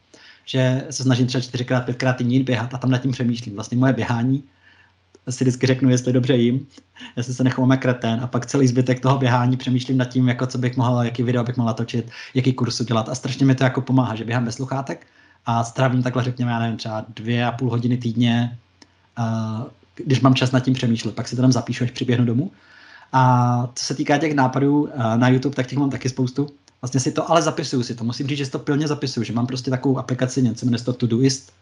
[0.44, 3.54] že se snažím třeba čtyřikrát, pětkrát týdně běhat a tam nad tím přemýšlím.
[3.54, 4.44] Vlastně moje běhání
[5.30, 6.66] si vždycky řeknu, jestli dobře jim,
[7.16, 10.46] jestli se nechovám jak kretén a pak celý zbytek toho běhání přemýšlím nad tím, jako
[10.46, 13.64] co bych mohl, jaký video bych mohl točit, jaký kurz udělat a strašně mi to
[13.64, 15.06] jako pomáhá, že běhám bez sluchátek
[15.46, 18.58] a strávím takhle řekněme, já nevím, třeba dvě a půl hodiny týdně,
[19.94, 22.50] když mám čas nad tím přemýšlet, pak si to tam zapíšu, až přiběhnu domů.
[23.12, 26.48] A co se týká těch nápadů uh, na YouTube, tak těch mám taky spoustu.
[26.82, 28.04] Vlastně si to ale zapisuju si to.
[28.04, 30.92] Musím říct, že si to pilně zapisuju, že mám prostě takovou aplikaci, něco jmenuje to
[30.92, 31.52] Todoist,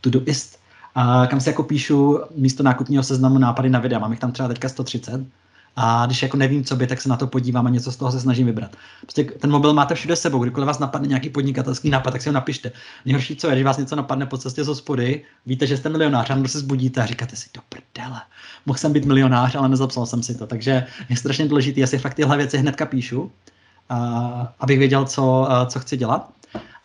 [0.00, 0.58] Todoist,
[0.94, 3.98] a kam si jako píšu místo nákupního seznamu nápady na videa.
[3.98, 5.26] Mám jich tam třeba teďka 130.
[5.76, 8.12] A když jako nevím, co by, tak se na to podívám a něco z toho
[8.12, 8.76] se snažím vybrat.
[9.00, 12.32] Prostě ten mobil máte všude sebou, kdykoliv vás napadne nějaký podnikatelský nápad, tak si ho
[12.32, 12.72] napište.
[13.04, 16.30] Nejhorší, co je, když vás něco napadne po cestě z hospody, víte, že jste milionář,
[16.30, 18.20] a se zbudíte a říkáte si, do prdele,
[18.66, 20.46] mohl jsem být milionář, ale nezapsal jsem si to.
[20.46, 23.30] Takže je strašně důležité, já si fakt tyhle věci hnedka píšu
[24.60, 26.32] abych věděl, co, co chci dělat.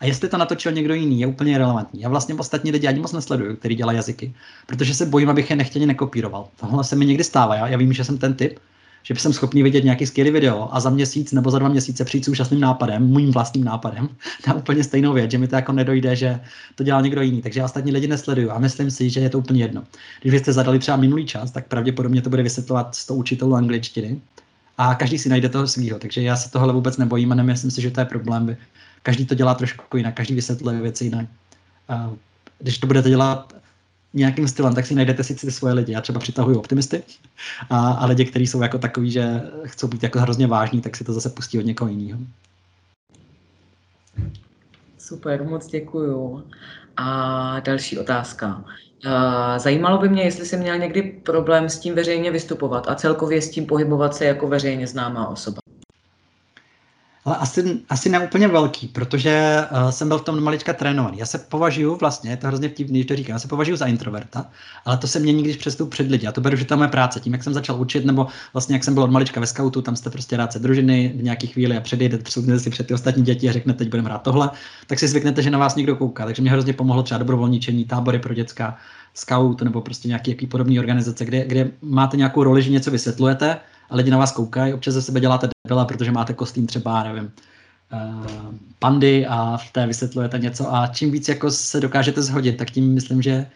[0.00, 2.00] A jestli to natočil někdo jiný, je úplně relevantní.
[2.00, 4.34] Já vlastně ostatní lidi ani moc nesleduju, který dělají jazyky,
[4.66, 6.48] protože se bojím, abych je nechtěně nekopíroval.
[6.56, 7.54] Tohle se mi někdy stává.
[7.54, 8.58] Já, já vím, že jsem ten typ,
[9.02, 12.24] že jsem schopný vidět nějaký skvělý video a za měsíc nebo za dva měsíce přijít
[12.24, 14.08] s úžasným nápadem, mým vlastním nápadem,
[14.46, 16.40] na úplně stejnou věc, že mi to jako nedojde, že
[16.74, 17.42] to dělá někdo jiný.
[17.42, 19.84] Takže já ostatní lidi nesleduju a myslím si, že je to úplně jedno.
[20.20, 24.20] Když byste zadali třeba minulý čas, tak pravděpodobně to bude vysvětlovat 100 učitelů angličtiny
[24.78, 25.98] a každý si najde toho svého.
[25.98, 28.56] Takže já se tohle vůbec nebojím a nemyslím si, že to je problém.
[29.02, 31.26] Každý to dělá trošku jinak, každý vysvětluje věci jinak.
[31.88, 32.10] A
[32.58, 33.54] když to budete dělat
[34.14, 35.92] nějakým stylem, tak si najdete si ty svoje lidi.
[35.92, 37.02] Já třeba přitahuji optimisty
[37.70, 41.04] a, a lidi, kteří jsou jako takový, že chcou být jako hrozně vážní, tak si
[41.04, 42.20] to zase pustí od někoho jiného.
[45.08, 46.44] Super, moc děkuju.
[46.96, 48.64] A další otázka.
[49.56, 53.50] Zajímalo by mě, jestli jsi měl někdy problém s tím veřejně vystupovat a celkově s
[53.50, 55.58] tím pohybovat se jako veřejně známá osoba.
[57.28, 61.18] Ale asi, asi ne úplně velký, protože uh, jsem byl v tom malička trénovaný.
[61.18, 63.86] Já se považuji vlastně, je to hrozně vtipný, že to říkám, já se považuji za
[63.86, 64.46] introverta,
[64.84, 66.26] ale to se mě nikdy přestup před lidi.
[66.26, 67.20] A to beru, že to je moje práce.
[67.20, 69.96] Tím, jak jsem začal učit, nebo vlastně jak jsem byl od malička ve scoutu, tam
[69.96, 73.48] jste prostě rád se družiny v nějaký chvíli a předjedete, si před ty ostatní děti
[73.48, 74.50] a řeknete, teď budeme hrát tohle,
[74.86, 76.24] tak si zvyknete, že na vás někdo kouká.
[76.24, 78.76] Takže mě hrozně pomohlo třeba dobrovolničení, tábory pro děcka,
[79.14, 83.56] scout nebo prostě nějaký jaký podobný organizace, kde, kde máte nějakou roli, že něco vysvětlujete
[83.90, 87.32] a lidi na vás koukají, občas ze sebe děláte debila, protože máte kostým třeba, nevím,
[87.92, 88.26] uh,
[88.78, 92.94] pandy a v té vysvětlujete něco a čím víc jako se dokážete zhodit, tak tím
[92.94, 93.46] myslím, že,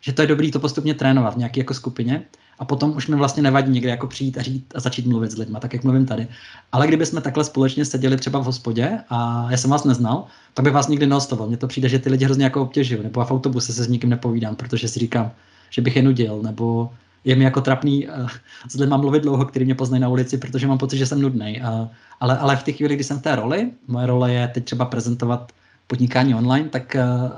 [0.00, 2.22] že to je dobrý to postupně trénovat v nějaké jako skupině
[2.60, 5.38] a potom už mi vlastně nevadí někde jako přijít a, říct a začít mluvit s
[5.38, 6.28] lidmi, tak jak mluvím tady.
[6.72, 10.24] Ale kdyby jsme takhle společně seděli třeba v hospodě a já jsem vás neznal,
[10.54, 11.48] tak by vás nikdy neostoval.
[11.48, 14.10] Mně to přijde, že ty lidi hrozně jako obtěžují, nebo v autobuse se s nikým
[14.10, 15.30] nepovídám, protože si říkám,
[15.70, 16.90] že bych je nudil, nebo
[17.24, 18.30] je mi jako trapný uh,
[18.68, 21.60] s lidmi mluvit dlouho, který mě poznají na ulici, protože mám pocit, že jsem nudný.
[21.60, 21.88] Uh,
[22.20, 24.84] ale, ale v té chvíli, kdy jsem v té roli, moje role je teď třeba
[24.84, 25.52] prezentovat
[25.86, 27.30] podnikání online, tak, uh,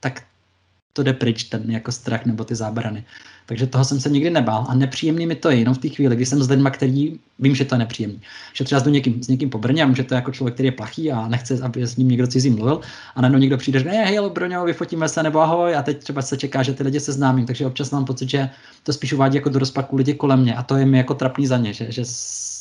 [0.00, 0.22] tak
[0.92, 3.04] to jde pryč, ten jako strach nebo ty zábrany.
[3.46, 6.16] Takže toho jsem se nikdy nebál a nepříjemný mi to je jenom v té chvíli,
[6.16, 8.20] kdy jsem s lidmi, který vím, že to je nepříjemný.
[8.54, 10.66] Že třeba s někým, s někým po Brně a že to je jako člověk, který
[10.66, 12.80] je plachý a nechce, aby s ním někdo cizí mluvil
[13.14, 16.22] a najednou někdo přijde, že hej, hej, Broňo, vyfotíme se nebo ahoj a teď třeba
[16.22, 18.50] se čeká, že ty lidi se známí, takže občas mám pocit, že
[18.82, 21.46] to spíš uvádí jako do rozpaku lidi kolem mě a to je mi jako trapný
[21.46, 22.02] za ně, že, že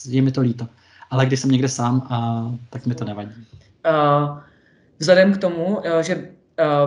[0.05, 0.67] je mi to líto.
[1.09, 3.31] Ale když jsem někde sám, a, tak mi to nevadí.
[3.31, 4.37] Uh,
[4.99, 6.38] vzhledem k tomu, že Uh,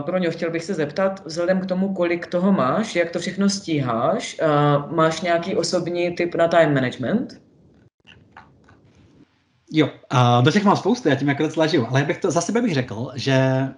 [0.06, 4.36] Broňo, chtěl bych se zeptat, vzhledem k tomu, kolik toho máš, jak to všechno stíháš,
[4.42, 7.42] uh, máš nějaký osobní tip na time management?
[9.74, 9.88] Jo,
[10.42, 12.62] do těch mám spoustu, já tím jako docela žiju, ale já bych to za sebe
[12.62, 13.68] bych řekl, že...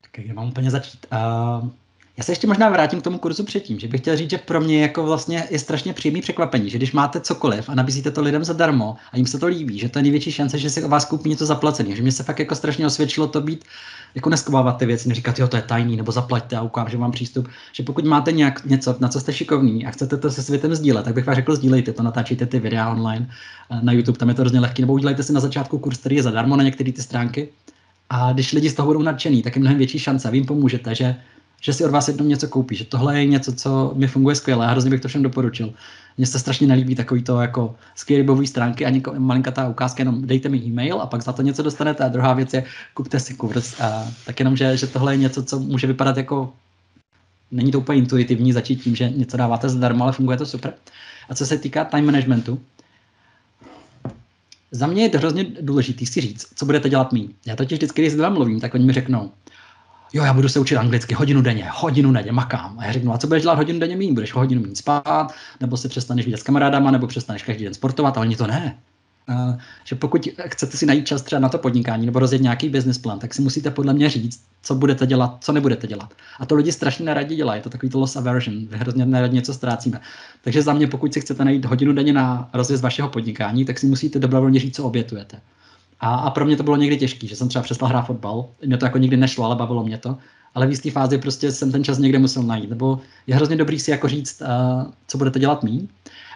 [0.00, 1.06] Tak kde mám úplně začít?
[1.12, 1.70] Uh,
[2.16, 4.60] já se ještě možná vrátím k tomu kurzu předtím, že bych chtěl říct, že pro
[4.60, 8.44] mě jako vlastně je strašně příjemný překvapení, že když máte cokoliv a nabízíte to lidem
[8.44, 11.04] zadarmo a jim se to líbí, že to je největší šance, že si o vás
[11.04, 11.96] koupí něco zaplacený.
[11.96, 13.64] Že mě se fakt jako strašně osvědčilo to být,
[14.14, 17.12] jako neskovávat ty věci, neříkat, jo, to je tajný, nebo zaplaťte a ukážu že mám
[17.12, 17.48] přístup.
[17.72, 21.04] Že pokud máte nějak něco, na co jste šikovní a chcete to se světem sdílet,
[21.04, 23.28] tak bych vám řekl, sdílejte to, natáčejte ty videa online
[23.70, 26.16] eh, na YouTube, tam je to hrozně lehké, nebo udělejte si na začátku kurz, který
[26.16, 27.48] je zadarmo na některé ty stránky.
[28.10, 30.30] A když lidi z toho budou nadšený, tak je mnohem větší šance.
[30.30, 31.16] Vy jim pomůžete, že
[31.66, 34.66] že si od vás jednou něco koupí, že tohle je něco, co mi funguje skvěle
[34.66, 35.74] a hrozně bych to všem doporučil.
[36.18, 40.48] Mně se strašně nelíbí takový to jako skvělý stránky a něko, malinkatá ukázka, jenom dejte
[40.48, 42.64] mi e-mail a pak za to něco dostanete a druhá věc je
[42.94, 43.80] kupte si kurz.
[43.80, 46.52] A tak jenom, že, že tohle je něco, co může vypadat jako
[47.50, 50.74] není to úplně intuitivní začít tím, že něco dáváte zdarma, ale funguje to super.
[51.28, 52.60] A co se týká time managementu,
[54.70, 57.30] za mě je hrozně důležitý si říct, co budete dělat mý.
[57.46, 59.30] Já totiž vždycky, když s mluvím, tak oni mi řeknou,
[60.12, 62.78] jo, já budu se učit anglicky hodinu denně, hodinu denně makám.
[62.78, 64.12] A já řeknu, a co budeš dělat hodinu denně méně?
[64.12, 68.16] Budeš hodinu méně spát, nebo se přestaneš vidět s kamarádama, nebo přestaneš každý den sportovat,
[68.16, 68.78] ale oni to ne.
[69.28, 72.98] Uh, že pokud chcete si najít čas třeba na to podnikání nebo rozjet nějaký business
[72.98, 76.14] plan, tak si musíte podle mě říct, co budete dělat, co nebudete dělat.
[76.40, 79.54] A to lidi strašně neradí dělají, je to takový to loss aversion, hrozně neradí něco
[79.54, 80.00] ztrácíme.
[80.44, 83.86] Takže za mě, pokud si chcete najít hodinu denně na rozjezd vašeho podnikání, tak si
[83.86, 85.40] musíte dobrovolně říct, co obětujete.
[86.00, 88.46] A, a pro mě to bylo někdy těžké, že jsem třeba přestal hrát fotbal.
[88.66, 90.16] Mě to jako nikdy nešlo, ale bavilo mě to.
[90.54, 92.70] Ale v jisté fázi prostě jsem ten čas někde musel najít.
[92.70, 95.88] Nebo je hrozně dobrý si jako říct, uh, co budete dělat mý.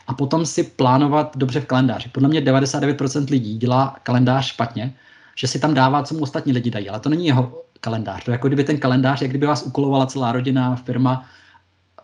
[0.07, 2.09] A potom si plánovat dobře v kalendáři.
[2.09, 4.95] Podle mě 99% lidí dělá kalendář špatně,
[5.35, 6.89] že si tam dává, co mu ostatní lidi dají.
[6.89, 8.24] Ale to není jeho kalendář.
[8.24, 11.24] To je jako kdyby ten kalendář, jak kdyby vás ukolovala celá rodina, firma,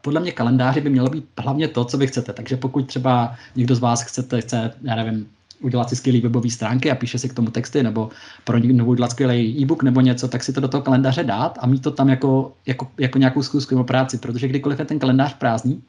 [0.07, 2.33] podle mě kalendáři by mělo být hlavně to, co vy chcete.
[2.33, 5.28] Takže pokud třeba někdo z vás chcete, chce, já nevím,
[5.61, 8.11] udělat si skvělý webové stránky a píše si k tomu texty, nebo
[8.45, 11.66] pro někoho udělat skvělý e-book nebo něco, tak si to do toho kalendáře dát a
[11.66, 15.83] mít to tam jako, jako, jako nějakou zkusku práci, protože kdykoliv je ten kalendář prázdný,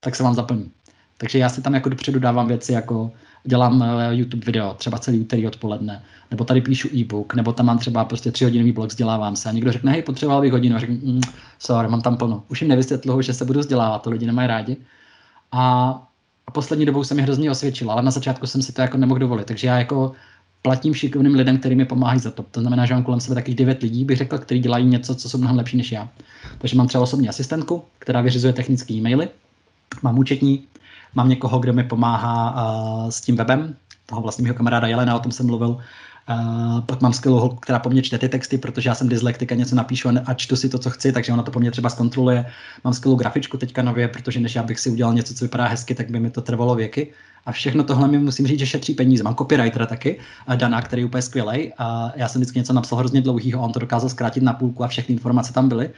[0.00, 0.70] tak se vám zaplní.
[1.18, 3.12] Takže já si tam jako dopředu dávám věci jako
[3.44, 7.78] dělám eh, YouTube video, třeba celý úterý odpoledne, nebo tady píšu e-book, nebo tam mám
[7.78, 10.96] třeba prostě tři hodinový blog, vzdělávám se a někdo řekne, hej, potřeboval bych hodinu, řeknu,
[11.02, 11.20] mm,
[11.58, 12.42] sorry, mám tam plno.
[12.48, 14.76] Už jim nevysvětluju, že se budu vzdělávat, to lidi nemají rádi.
[15.52, 16.11] A
[16.52, 19.46] poslední dobou se mi hrozně osvědčilo, ale na začátku jsem si to jako nemohl dovolit.
[19.46, 20.12] Takže já jako
[20.62, 22.42] platím šikovným lidem, kteří mi pomáhají za to.
[22.42, 25.28] To znamená, že mám kolem sebe takových devět lidí, bych řekl, kteří dělají něco, co
[25.28, 26.08] jsou mnohem lepší než já.
[26.58, 29.28] Takže mám třeba osobní asistentku, která vyřizuje technické e-maily,
[30.02, 30.64] mám účetní,
[31.14, 32.54] mám někoho, kdo mi pomáhá
[33.04, 33.76] uh, s tím webem,
[34.06, 35.78] toho vlastního kamaráda Jelena, o tom jsem mluvil,
[36.30, 39.52] Uh, pak mám skvělou holku, která po mně čte ty texty, protože já jsem dyslektik
[39.52, 41.90] a něco napíšu a čtu si to, co chci, takže ona to po mně třeba
[41.90, 42.46] zkontroluje.
[42.84, 45.94] Mám skvělou grafičku teďka nově, protože než já bych si udělal něco, co vypadá hezky,
[45.94, 47.12] tak by mi to trvalo věky.
[47.46, 49.22] A všechno tohle mi musím říct, že šetří peníze.
[49.24, 50.18] Mám copywritera taky,
[50.56, 51.72] Dana, který je úplně skvělý.
[51.78, 54.84] A já jsem vždycky něco napsal hrozně dlouhýho a on to dokázal zkrátit na půlku
[54.84, 55.90] a všechny informace tam byly.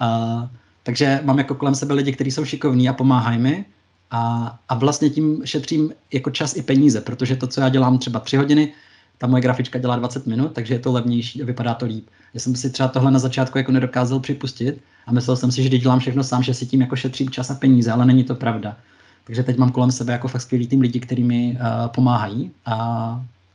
[0.00, 0.48] Uh,
[0.82, 3.64] takže mám jako kolem sebe lidi, kteří jsou šikovní a pomáhají mi.
[4.10, 8.20] A, a vlastně tím šetřím jako čas i peníze, protože to, co já dělám třeba
[8.20, 8.72] tři hodiny,
[9.20, 12.08] ta moje grafička dělá 20 minut, takže je to levnější a vypadá to líp.
[12.34, 15.68] Já jsem si třeba tohle na začátku jako nedokázal připustit a myslel jsem si, že
[15.68, 18.34] když dělám všechno sám, že si tím jako šetřím čas a peníze, ale není to
[18.34, 18.76] pravda.
[19.24, 22.76] Takže teď mám kolem sebe jako fakt skvělý tým lidí, kteří mi uh, pomáhají a,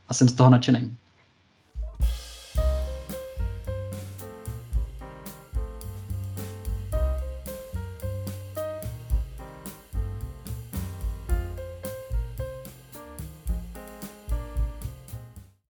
[0.08, 0.90] a jsem z toho nadšený.